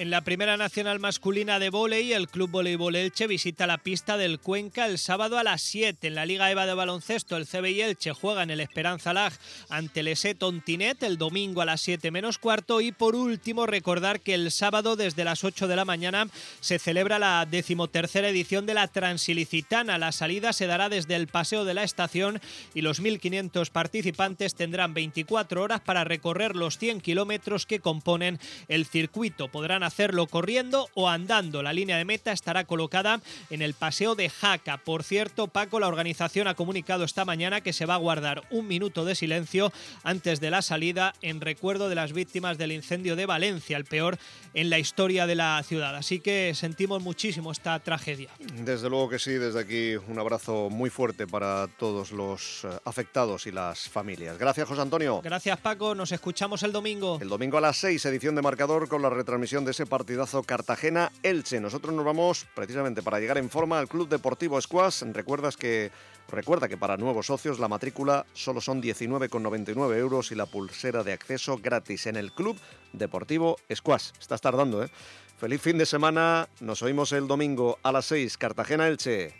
En 0.00 0.08
la 0.08 0.22
Primera 0.22 0.56
Nacional 0.56 0.98
Masculina 0.98 1.58
de 1.58 1.68
Voley, 1.68 2.14
el 2.14 2.26
Club 2.26 2.48
Voleibol 2.48 2.96
Elche 2.96 3.26
visita 3.26 3.66
la 3.66 3.76
pista 3.76 4.16
del 4.16 4.40
Cuenca 4.40 4.86
el 4.86 4.96
sábado 4.96 5.36
a 5.36 5.44
las 5.44 5.60
7. 5.60 6.06
En 6.06 6.14
la 6.14 6.24
Liga 6.24 6.50
EVA 6.50 6.64
de 6.64 6.72
baloncesto, 6.72 7.36
el 7.36 7.46
CBI 7.46 7.82
Elche 7.82 8.14
juega 8.14 8.42
en 8.42 8.48
el 8.48 8.60
Esperanza 8.60 9.12
Lag 9.12 9.34
ante 9.68 10.00
el 10.00 10.08
ESE 10.08 10.34
Tontinet 10.34 11.02
el 11.02 11.18
domingo 11.18 11.60
a 11.60 11.66
las 11.66 11.82
7 11.82 12.10
menos 12.12 12.38
cuarto. 12.38 12.80
Y 12.80 12.92
por 12.92 13.14
último, 13.14 13.66
recordar 13.66 14.20
que 14.20 14.32
el 14.32 14.50
sábado 14.50 14.96
desde 14.96 15.22
las 15.22 15.44
8 15.44 15.68
de 15.68 15.76
la 15.76 15.84
mañana 15.84 16.28
se 16.60 16.78
celebra 16.78 17.18
la 17.18 17.44
decimotercera 17.44 18.30
edición 18.30 18.64
de 18.64 18.72
la 18.72 18.88
Transilicitana. 18.88 19.98
La 19.98 20.12
salida 20.12 20.54
se 20.54 20.66
dará 20.66 20.88
desde 20.88 21.14
el 21.14 21.26
Paseo 21.26 21.66
de 21.66 21.74
la 21.74 21.84
Estación 21.84 22.40
y 22.72 22.80
los 22.80 23.02
1.500 23.02 23.68
participantes 23.68 24.54
tendrán 24.54 24.94
24 24.94 25.62
horas 25.62 25.82
para 25.82 26.04
recorrer 26.04 26.56
los 26.56 26.78
100 26.78 27.02
kilómetros 27.02 27.66
que 27.66 27.80
componen 27.80 28.40
el 28.68 28.86
circuito. 28.86 29.48
Podrán 29.48 29.89
hacerlo 29.90 30.28
corriendo 30.28 30.88
o 30.94 31.08
andando. 31.08 31.64
La 31.64 31.72
línea 31.72 31.96
de 31.96 32.04
meta 32.04 32.30
estará 32.30 32.62
colocada 32.64 33.20
en 33.50 33.60
el 33.60 33.74
Paseo 33.74 34.14
de 34.14 34.30
Jaca. 34.30 34.78
Por 34.78 35.02
cierto, 35.02 35.48
Paco, 35.48 35.80
la 35.80 35.88
organización 35.88 36.46
ha 36.46 36.54
comunicado 36.54 37.02
esta 37.02 37.24
mañana 37.24 37.60
que 37.60 37.72
se 37.72 37.86
va 37.86 37.94
a 37.94 37.98
guardar 37.98 38.44
un 38.50 38.68
minuto 38.68 39.04
de 39.04 39.16
silencio 39.16 39.72
antes 40.04 40.38
de 40.38 40.50
la 40.50 40.62
salida 40.62 41.12
en 41.22 41.40
recuerdo 41.40 41.88
de 41.88 41.96
las 41.96 42.12
víctimas 42.12 42.56
del 42.56 42.70
incendio 42.70 43.16
de 43.16 43.26
Valencia, 43.26 43.76
el 43.76 43.84
peor 43.84 44.16
en 44.54 44.70
la 44.70 44.78
historia 44.78 45.26
de 45.26 45.34
la 45.34 45.60
ciudad. 45.64 45.96
Así 45.96 46.20
que 46.20 46.52
sentimos 46.54 47.02
muchísimo 47.02 47.50
esta 47.50 47.76
tragedia. 47.80 48.30
Desde 48.38 48.88
luego 48.88 49.08
que 49.08 49.18
sí, 49.18 49.32
desde 49.32 49.58
aquí 49.58 49.96
un 49.96 50.20
abrazo 50.20 50.70
muy 50.70 50.88
fuerte 50.88 51.26
para 51.26 51.66
todos 51.78 52.12
los 52.12 52.64
eh, 52.64 52.68
afectados 52.84 53.48
y 53.48 53.50
las 53.50 53.88
familias. 53.88 54.38
Gracias, 54.38 54.68
José 54.68 54.82
Antonio. 54.82 55.20
Gracias, 55.22 55.58
Paco. 55.58 55.96
Nos 55.96 56.12
escuchamos 56.12 56.62
el 56.62 56.70
domingo. 56.70 57.18
El 57.20 57.28
domingo 57.28 57.58
a 57.58 57.60
las 57.60 57.76
6, 57.78 58.04
edición 58.06 58.36
de 58.36 58.42
marcador 58.42 58.88
con 58.88 59.02
la 59.02 59.10
retransmisión 59.10 59.64
de 59.64 59.72
partidazo 59.86 60.42
Cartagena-Elche. 60.42 61.60
Nosotros 61.60 61.94
nos 61.94 62.04
vamos 62.04 62.46
precisamente 62.54 63.02
para 63.02 63.20
llegar 63.20 63.38
en 63.38 63.50
forma 63.50 63.78
al 63.78 63.88
Club 63.88 64.08
Deportivo 64.08 64.60
Squash. 64.60 65.02
Recuerdas 65.12 65.56
que, 65.56 65.90
recuerda 66.28 66.68
que 66.68 66.76
para 66.76 66.96
nuevos 66.96 67.26
socios 67.26 67.58
la 67.58 67.68
matrícula 67.68 68.26
solo 68.32 68.60
son 68.60 68.82
19,99 68.82 69.96
euros 69.96 70.32
y 70.32 70.34
la 70.34 70.46
pulsera 70.46 71.02
de 71.02 71.12
acceso 71.12 71.58
gratis 71.62 72.06
en 72.06 72.16
el 72.16 72.32
Club 72.32 72.58
Deportivo 72.92 73.56
Squash. 73.74 74.10
Estás 74.18 74.40
tardando, 74.40 74.82
¿eh? 74.82 74.90
Feliz 75.38 75.62
fin 75.62 75.78
de 75.78 75.86
semana. 75.86 76.48
Nos 76.60 76.82
oímos 76.82 77.12
el 77.12 77.26
domingo 77.26 77.78
a 77.82 77.92
las 77.92 78.06
6, 78.06 78.36
Cartagena-Elche. 78.36 79.34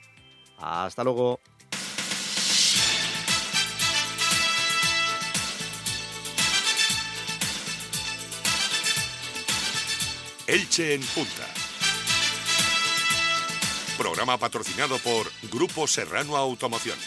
Hasta 0.59 1.05
luego. 1.05 1.41
Elche 10.51 10.95
en 10.95 11.01
Punta. 11.01 11.47
Programa 13.97 14.37
patrocinado 14.37 14.99
por 14.99 15.31
Grupo 15.49 15.87
Serrano 15.87 16.37
Automoción. 16.37 16.99